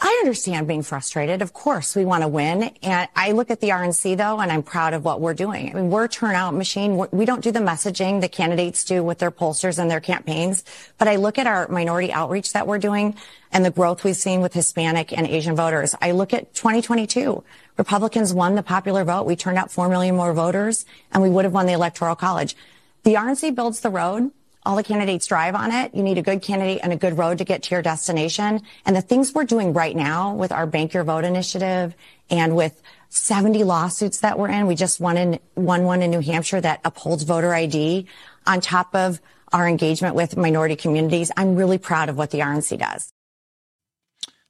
I 0.00 0.20
understand 0.20 0.68
being 0.68 0.82
frustrated. 0.82 1.42
Of 1.42 1.52
course, 1.52 1.96
we 1.96 2.04
want 2.04 2.22
to 2.22 2.28
win. 2.28 2.62
And 2.80 3.08
I 3.16 3.32
look 3.32 3.50
at 3.50 3.60
the 3.60 3.70
RNC 3.70 4.16
though, 4.16 4.38
and 4.38 4.52
I'm 4.52 4.62
proud 4.62 4.94
of 4.94 5.04
what 5.04 5.20
we're 5.20 5.34
doing. 5.34 5.70
I 5.70 5.74
mean, 5.74 5.90
we're 5.90 6.04
a 6.04 6.08
turnout 6.08 6.54
machine. 6.54 6.96
We're, 6.96 7.08
we 7.10 7.24
don't 7.24 7.42
do 7.42 7.50
the 7.50 7.58
messaging 7.58 8.20
the 8.20 8.28
candidates 8.28 8.84
do 8.84 9.02
with 9.02 9.18
their 9.18 9.32
pollsters 9.32 9.80
and 9.80 9.90
their 9.90 9.98
campaigns. 9.98 10.62
But 10.98 11.08
I 11.08 11.16
look 11.16 11.38
at 11.38 11.48
our 11.48 11.66
minority 11.66 12.12
outreach 12.12 12.52
that 12.52 12.68
we're 12.68 12.78
doing 12.78 13.16
and 13.50 13.64
the 13.64 13.72
growth 13.72 14.04
we've 14.04 14.14
seen 14.14 14.42
with 14.42 14.54
Hispanic 14.54 15.12
and 15.12 15.26
Asian 15.26 15.56
voters. 15.56 15.96
I 16.00 16.12
look 16.12 16.32
at 16.32 16.54
2022. 16.54 17.42
Republicans 17.76 18.32
won 18.32 18.54
the 18.54 18.62
popular 18.62 19.02
vote. 19.02 19.26
We 19.26 19.34
turned 19.34 19.58
out 19.58 19.72
4 19.72 19.88
million 19.88 20.14
more 20.14 20.32
voters 20.32 20.86
and 21.10 21.20
we 21.20 21.30
would 21.30 21.44
have 21.44 21.54
won 21.54 21.66
the 21.66 21.72
electoral 21.72 22.14
college. 22.14 22.54
The 23.02 23.14
RNC 23.14 23.56
builds 23.56 23.80
the 23.80 23.90
road. 23.90 24.30
All 24.66 24.76
the 24.76 24.82
candidates 24.82 25.26
drive 25.26 25.54
on 25.54 25.72
it. 25.72 25.94
You 25.94 26.02
need 26.02 26.18
a 26.18 26.22
good 26.22 26.42
candidate 26.42 26.80
and 26.82 26.92
a 26.92 26.96
good 26.96 27.16
road 27.16 27.38
to 27.38 27.44
get 27.44 27.62
to 27.64 27.70
your 27.74 27.82
destination. 27.82 28.60
And 28.84 28.94
the 28.94 29.00
things 29.00 29.32
we're 29.32 29.44
doing 29.44 29.72
right 29.72 29.96
now 29.96 30.34
with 30.34 30.52
our 30.52 30.66
Bank 30.66 30.92
Your 30.92 31.02
Vote 31.02 31.24
initiative 31.24 31.94
and 32.28 32.54
with 32.54 32.82
70 33.08 33.64
lawsuits 33.64 34.20
that 34.20 34.38
we're 34.38 34.50
in, 34.50 34.66
we 34.66 34.74
just 34.74 35.00
won 35.00 35.16
in, 35.16 35.40
won 35.54 35.84
one 35.84 36.02
in 36.02 36.10
New 36.10 36.20
Hampshire 36.20 36.60
that 36.60 36.80
upholds 36.84 37.22
voter 37.22 37.54
ID 37.54 38.06
on 38.46 38.60
top 38.60 38.94
of 38.94 39.20
our 39.52 39.66
engagement 39.66 40.14
with 40.14 40.36
minority 40.36 40.76
communities. 40.76 41.32
I'm 41.36 41.56
really 41.56 41.78
proud 41.78 42.08
of 42.08 42.16
what 42.16 42.30
the 42.30 42.40
RNC 42.40 42.78
does. 42.78 43.12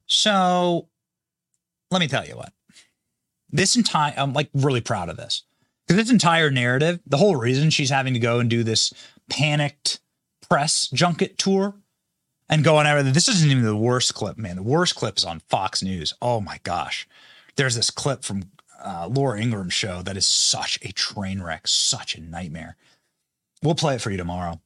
So 0.06 0.88
let 1.90 2.00
me 2.00 2.08
tell 2.08 2.26
you 2.26 2.36
what. 2.36 2.52
This 3.48 3.76
entire, 3.76 4.14
I'm 4.16 4.32
like 4.32 4.50
really 4.54 4.80
proud 4.80 5.08
of 5.08 5.16
this 5.16 5.44
because 5.86 6.04
this 6.04 6.12
entire 6.12 6.50
narrative, 6.50 7.00
the 7.06 7.16
whole 7.16 7.36
reason 7.36 7.70
she's 7.70 7.90
having 7.90 8.14
to 8.14 8.20
go 8.20 8.38
and 8.40 8.50
do 8.50 8.62
this 8.62 8.92
panicked 9.30 10.00
press 10.48 10.88
junket 10.92 11.38
tour 11.38 11.74
and 12.48 12.64
go 12.64 12.76
on 12.76 12.86
everything. 12.86 13.12
This 13.12 13.28
isn't 13.28 13.50
even 13.50 13.64
the 13.64 13.76
worst 13.76 14.14
clip, 14.14 14.36
man. 14.36 14.56
The 14.56 14.62
worst 14.62 14.96
clip 14.96 15.16
is 15.16 15.24
on 15.24 15.40
Fox 15.48 15.82
News. 15.82 16.12
Oh 16.20 16.40
my 16.40 16.58
gosh. 16.64 17.08
There's 17.56 17.76
this 17.76 17.90
clip 17.90 18.24
from 18.24 18.50
uh, 18.82 19.08
Laura 19.10 19.40
Ingraham's 19.40 19.74
show 19.74 20.02
that 20.02 20.16
is 20.16 20.26
such 20.26 20.78
a 20.82 20.92
train 20.92 21.40
wreck, 21.40 21.66
such 21.68 22.14
a 22.16 22.20
nightmare. 22.20 22.76
We'll 23.62 23.74
play 23.74 23.94
it 23.94 24.00
for 24.00 24.10
you 24.10 24.16
tomorrow. 24.16 24.60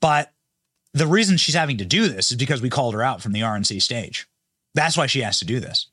But 0.00 0.32
the 0.94 1.06
reason 1.06 1.36
she's 1.36 1.54
having 1.54 1.76
to 1.78 1.84
do 1.84 2.08
this 2.08 2.30
is 2.30 2.36
because 2.36 2.62
we 2.62 2.70
called 2.70 2.94
her 2.94 3.02
out 3.02 3.20
from 3.20 3.32
the 3.32 3.40
RNC 3.40 3.82
stage. 3.82 4.28
That's 4.74 4.96
why 4.96 5.06
she 5.06 5.20
has 5.20 5.38
to 5.40 5.44
do 5.44 5.60
this. 5.60 5.88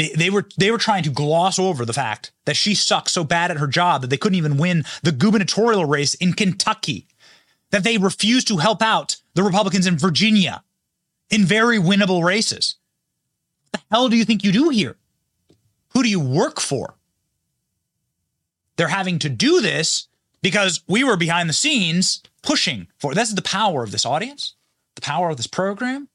They, 0.00 0.08
they 0.16 0.30
were 0.30 0.48
they 0.56 0.70
were 0.70 0.78
trying 0.78 1.02
to 1.02 1.10
gloss 1.10 1.58
over 1.58 1.84
the 1.84 1.92
fact 1.92 2.32
that 2.46 2.56
she 2.56 2.74
sucks 2.74 3.12
so 3.12 3.22
bad 3.22 3.50
at 3.50 3.58
her 3.58 3.66
job 3.66 4.00
that 4.00 4.08
they 4.08 4.16
couldn't 4.16 4.38
even 4.38 4.56
win 4.56 4.84
the 5.02 5.12
gubernatorial 5.12 5.84
race 5.84 6.14
in 6.14 6.32
Kentucky. 6.32 7.06
That 7.68 7.84
they 7.84 7.98
refused 7.98 8.48
to 8.48 8.56
help 8.56 8.80
out 8.80 9.16
the 9.34 9.42
Republicans 9.42 9.86
in 9.86 9.98
Virginia 9.98 10.64
in 11.28 11.44
very 11.44 11.76
winnable 11.76 12.24
races. 12.24 12.76
What 13.64 13.72
the 13.72 13.94
hell 13.94 14.08
do 14.08 14.16
you 14.16 14.24
think 14.24 14.42
you 14.42 14.52
do 14.52 14.70
here? 14.70 14.96
Who 15.90 16.02
do 16.02 16.08
you 16.08 16.18
work 16.18 16.60
for? 16.60 16.94
They're 18.76 18.88
having 18.88 19.18
to 19.18 19.28
do 19.28 19.60
this 19.60 20.08
because 20.40 20.80
we 20.88 21.04
were 21.04 21.18
behind 21.18 21.46
the 21.46 21.52
scenes 21.52 22.22
pushing 22.42 22.86
for. 22.96 23.12
This 23.12 23.28
is 23.28 23.34
the 23.34 23.42
power 23.42 23.82
of 23.82 23.90
this 23.92 24.06
audience, 24.06 24.54
the 24.94 25.02
power 25.02 25.28
of 25.28 25.36
this 25.36 25.46
program. 25.46 26.08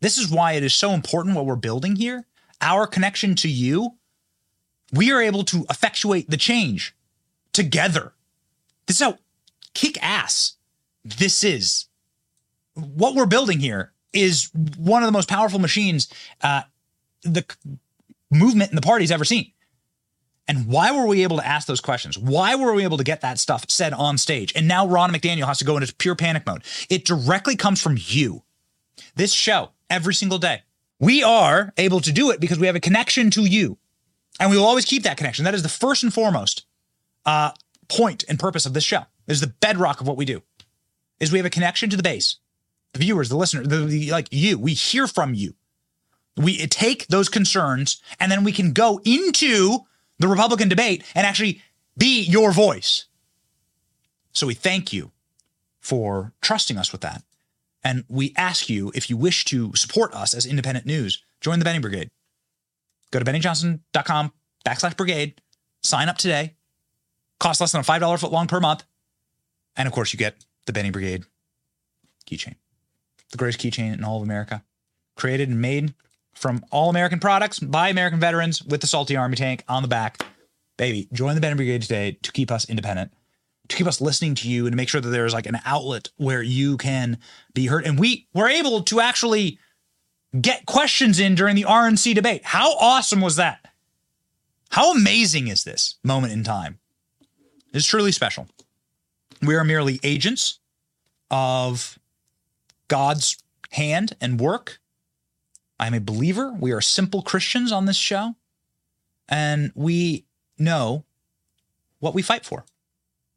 This 0.00 0.16
is 0.16 0.30
why 0.30 0.52
it 0.52 0.64
is 0.64 0.72
so 0.72 0.92
important 0.92 1.36
what 1.36 1.44
we're 1.44 1.56
building 1.56 1.96
here. 1.96 2.24
Our 2.60 2.86
connection 2.86 3.34
to 3.36 3.48
you, 3.48 3.94
we 4.92 5.12
are 5.12 5.22
able 5.22 5.44
to 5.44 5.66
effectuate 5.70 6.28
the 6.30 6.36
change 6.36 6.94
together. 7.52 8.12
This 8.86 9.00
is 9.00 9.02
how 9.02 9.18
kick 9.74 10.02
ass 10.02 10.54
this 11.04 11.44
is. 11.44 11.86
What 12.74 13.14
we're 13.14 13.26
building 13.26 13.60
here 13.60 13.92
is 14.12 14.50
one 14.76 15.02
of 15.02 15.06
the 15.06 15.12
most 15.12 15.28
powerful 15.28 15.58
machines 15.58 16.08
uh, 16.40 16.62
the 17.22 17.44
movement 18.30 18.70
in 18.70 18.76
the 18.76 18.82
party's 18.82 19.10
ever 19.10 19.24
seen. 19.24 19.52
And 20.46 20.66
why 20.66 20.92
were 20.92 21.06
we 21.06 21.24
able 21.24 21.36
to 21.36 21.46
ask 21.46 21.66
those 21.66 21.80
questions? 21.80 22.16
Why 22.16 22.54
were 22.54 22.72
we 22.72 22.84
able 22.84 22.96
to 22.96 23.04
get 23.04 23.20
that 23.20 23.38
stuff 23.38 23.66
said 23.68 23.92
on 23.92 24.16
stage? 24.16 24.52
And 24.56 24.66
now 24.66 24.86
Ron 24.86 25.12
McDaniel 25.12 25.46
has 25.46 25.58
to 25.58 25.64
go 25.64 25.76
into 25.76 25.94
pure 25.94 26.14
panic 26.14 26.46
mode. 26.46 26.62
It 26.88 27.04
directly 27.04 27.54
comes 27.54 27.82
from 27.82 27.98
you. 27.98 28.44
This 29.14 29.32
show, 29.32 29.70
every 29.90 30.14
single 30.14 30.38
day. 30.38 30.62
We 31.00 31.22
are 31.22 31.72
able 31.76 32.00
to 32.00 32.12
do 32.12 32.30
it 32.30 32.40
because 32.40 32.58
we 32.58 32.66
have 32.66 32.76
a 32.76 32.80
connection 32.80 33.30
to 33.32 33.44
you. 33.44 33.78
And 34.40 34.50
we 34.50 34.56
will 34.56 34.64
always 34.64 34.84
keep 34.84 35.02
that 35.02 35.16
connection. 35.16 35.44
That 35.44 35.54
is 35.54 35.62
the 35.62 35.68
first 35.68 36.02
and 36.02 36.12
foremost 36.12 36.64
uh, 37.26 37.52
point 37.88 38.24
and 38.28 38.38
purpose 38.38 38.66
of 38.66 38.74
this 38.74 38.84
show. 38.84 39.02
Is 39.26 39.40
the 39.40 39.46
bedrock 39.46 40.00
of 40.00 40.06
what 40.06 40.16
we 40.16 40.24
do. 40.24 40.42
Is 41.20 41.30
we 41.30 41.38
have 41.38 41.46
a 41.46 41.50
connection 41.50 41.90
to 41.90 41.96
the 41.96 42.02
base, 42.02 42.36
the 42.92 43.00
viewers, 43.00 43.28
the 43.28 43.36
listeners, 43.36 43.68
the, 43.68 43.84
the 43.84 44.10
like 44.10 44.28
you. 44.30 44.58
We 44.58 44.72
hear 44.72 45.06
from 45.06 45.34
you. 45.34 45.54
We 46.36 46.66
take 46.68 47.08
those 47.08 47.28
concerns 47.28 48.00
and 48.20 48.30
then 48.32 48.44
we 48.44 48.52
can 48.52 48.72
go 48.72 49.00
into 49.04 49.80
the 50.18 50.28
Republican 50.28 50.68
debate 50.68 51.04
and 51.14 51.26
actually 51.26 51.60
be 51.96 52.22
your 52.22 52.52
voice. 52.52 53.06
So 54.32 54.46
we 54.46 54.54
thank 54.54 54.92
you 54.92 55.10
for 55.80 56.32
trusting 56.40 56.78
us 56.78 56.92
with 56.92 57.00
that. 57.02 57.22
And 57.84 58.04
we 58.08 58.34
ask 58.36 58.68
you 58.68 58.92
if 58.94 59.08
you 59.08 59.16
wish 59.16 59.44
to 59.46 59.74
support 59.74 60.14
us 60.14 60.34
as 60.34 60.46
independent 60.46 60.86
news, 60.86 61.22
join 61.40 61.58
the 61.58 61.64
Benny 61.64 61.78
Brigade. 61.78 62.10
Go 63.10 63.18
to 63.18 63.24
bennyjohnson.com 63.24 64.32
backslash 64.66 64.96
brigade, 64.96 65.40
sign 65.82 66.08
up 66.08 66.18
today. 66.18 66.54
Cost 67.40 67.60
less 67.60 67.72
than 67.72 67.80
a 67.80 67.84
$5 67.84 68.18
foot 68.18 68.32
long 68.32 68.48
per 68.48 68.60
month. 68.60 68.84
And 69.76 69.86
of 69.86 69.94
course, 69.94 70.12
you 70.12 70.18
get 70.18 70.44
the 70.66 70.72
Benny 70.72 70.90
Brigade 70.90 71.24
keychain, 72.28 72.56
the 73.30 73.38
greatest 73.38 73.60
keychain 73.60 73.94
in 73.94 74.04
all 74.04 74.16
of 74.16 74.22
America, 74.22 74.64
created 75.16 75.48
and 75.48 75.62
made 75.62 75.94
from 76.34 76.64
all 76.70 76.90
American 76.90 77.20
products 77.20 77.58
by 77.58 77.88
American 77.88 78.20
veterans 78.20 78.62
with 78.62 78.80
the 78.80 78.86
Salty 78.86 79.16
Army 79.16 79.36
tank 79.36 79.64
on 79.68 79.82
the 79.82 79.88
back. 79.88 80.24
Baby, 80.76 81.08
join 81.12 81.34
the 81.34 81.40
Benny 81.40 81.56
Brigade 81.56 81.82
today 81.82 82.18
to 82.22 82.32
keep 82.32 82.50
us 82.50 82.68
independent. 82.68 83.12
To 83.68 83.76
keep 83.76 83.86
us 83.86 84.00
listening 84.00 84.34
to 84.36 84.48
you 84.48 84.66
and 84.66 84.72
to 84.72 84.76
make 84.76 84.88
sure 84.88 85.00
that 85.00 85.08
there's 85.08 85.34
like 85.34 85.46
an 85.46 85.58
outlet 85.64 86.08
where 86.16 86.42
you 86.42 86.76
can 86.76 87.18
be 87.54 87.66
heard. 87.66 87.86
And 87.86 87.98
we 87.98 88.26
were 88.34 88.48
able 88.48 88.82
to 88.82 89.00
actually 89.00 89.58
get 90.38 90.66
questions 90.66 91.18
in 91.20 91.34
during 91.34 91.56
the 91.56 91.64
RNC 91.64 92.14
debate. 92.14 92.42
How 92.44 92.76
awesome 92.78 93.20
was 93.20 93.36
that? 93.36 93.60
How 94.70 94.92
amazing 94.92 95.48
is 95.48 95.64
this 95.64 95.96
moment 96.04 96.32
in 96.32 96.44
time? 96.44 96.78
It's 97.72 97.86
truly 97.86 98.12
special. 98.12 98.48
We 99.42 99.54
are 99.54 99.64
merely 99.64 100.00
agents 100.02 100.58
of 101.30 101.98
God's 102.88 103.36
hand 103.70 104.16
and 104.20 104.40
work. 104.40 104.80
I'm 105.78 105.94
a 105.94 106.00
believer. 106.00 106.52
We 106.58 106.72
are 106.72 106.80
simple 106.80 107.22
Christians 107.22 107.70
on 107.70 107.86
this 107.86 107.96
show. 107.96 108.34
And 109.28 109.72
we 109.74 110.24
know 110.58 111.04
what 112.00 112.14
we 112.14 112.22
fight 112.22 112.44
for. 112.44 112.64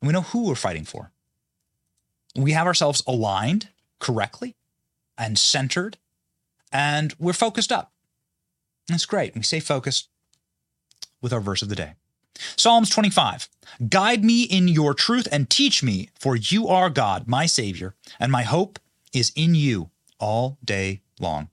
And 0.02 0.08
we 0.08 0.14
know 0.14 0.22
who 0.22 0.48
we're 0.48 0.56
fighting 0.56 0.86
for. 0.86 1.12
We 2.36 2.52
have 2.54 2.68
ourselves 2.68 3.04
aligned 3.06 3.70
correctly 4.00 4.56
and 5.18 5.38
centered, 5.38 5.98
and 6.72 7.14
we're 7.20 7.34
focused 7.34 7.72
up. 7.72 7.92
That's 8.88 9.06
great. 9.06 9.36
We 9.36 9.44
stay 9.44 9.60
focused 9.60 10.10
with 11.22 11.34
our 11.34 11.40
verse 11.40 11.62
of 11.62 11.70
the 11.70 11.76
day. 11.76 11.94
Psalms 12.56 12.90
25 12.90 13.50
Guide 13.90 14.24
me 14.24 14.44
in 14.44 14.68
your 14.68 14.94
truth 14.94 15.28
and 15.32 15.50
teach 15.50 15.84
me, 15.84 16.10
for 16.20 16.36
you 16.36 16.68
are 16.68 16.90
God, 16.90 17.28
my 17.28 17.46
Savior, 17.46 17.96
and 18.20 18.32
my 18.32 18.44
hope 18.44 18.80
is 19.14 19.32
in 19.36 19.56
you 19.56 19.92
all 20.20 20.58
day 20.64 21.02
long. 21.20 21.50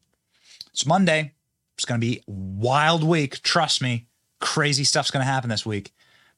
It's 0.72 0.86
Monday. 0.86 1.32
It's 1.74 1.84
going 1.84 2.00
to 2.00 2.06
be 2.06 2.22
wild 2.26 3.04
week. 3.04 3.42
Trust 3.42 3.82
me. 3.82 4.06
Crazy 4.40 4.84
stuff's 4.84 5.10
going 5.10 5.24
to 5.24 5.30
happen 5.30 5.50
this 5.50 5.66
week. 5.66 5.92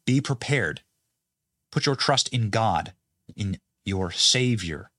Be 0.05 0.21
prepared. 0.21 0.81
Put 1.71 1.87
your 1.87 1.97
trust 1.97 2.29
in 2.29 2.51
God, 2.51 2.93
in 3.37 3.59
your 3.85 4.11
Savior. 4.11 4.91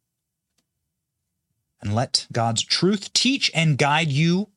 And 1.81 1.95
let 1.95 2.27
God's 2.31 2.63
truth 2.63 3.11
teach 3.13 3.51
and 3.53 3.77
guide 3.77 4.11
you 4.11 4.49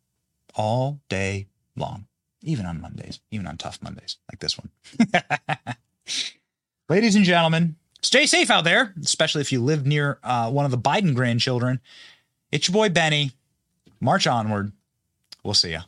all 0.54 1.00
day 1.08 1.46
long, 1.76 2.06
even 2.42 2.66
on 2.66 2.80
Mondays, 2.80 3.20
even 3.30 3.46
on 3.46 3.56
tough 3.56 3.82
Mondays 3.82 4.18
like 4.30 4.40
this 4.40 4.58
one. 4.58 4.70
Ladies 6.88 7.16
and 7.16 7.24
gentlemen, 7.24 7.76
stay 8.02 8.26
safe 8.26 8.50
out 8.50 8.64
there, 8.64 8.92
especially 9.02 9.40
if 9.40 9.50
you 9.52 9.62
live 9.62 9.86
near 9.86 10.18
uh, 10.22 10.50
one 10.50 10.66
of 10.66 10.70
the 10.70 10.78
Biden 10.78 11.14
grandchildren. 11.14 11.80
It's 12.52 12.68
your 12.68 12.74
boy 12.74 12.90
Benny. 12.90 13.32
March 14.00 14.26
onward. 14.26 14.72
We'll 15.42 15.54
see 15.54 15.72
ya. 15.72 15.82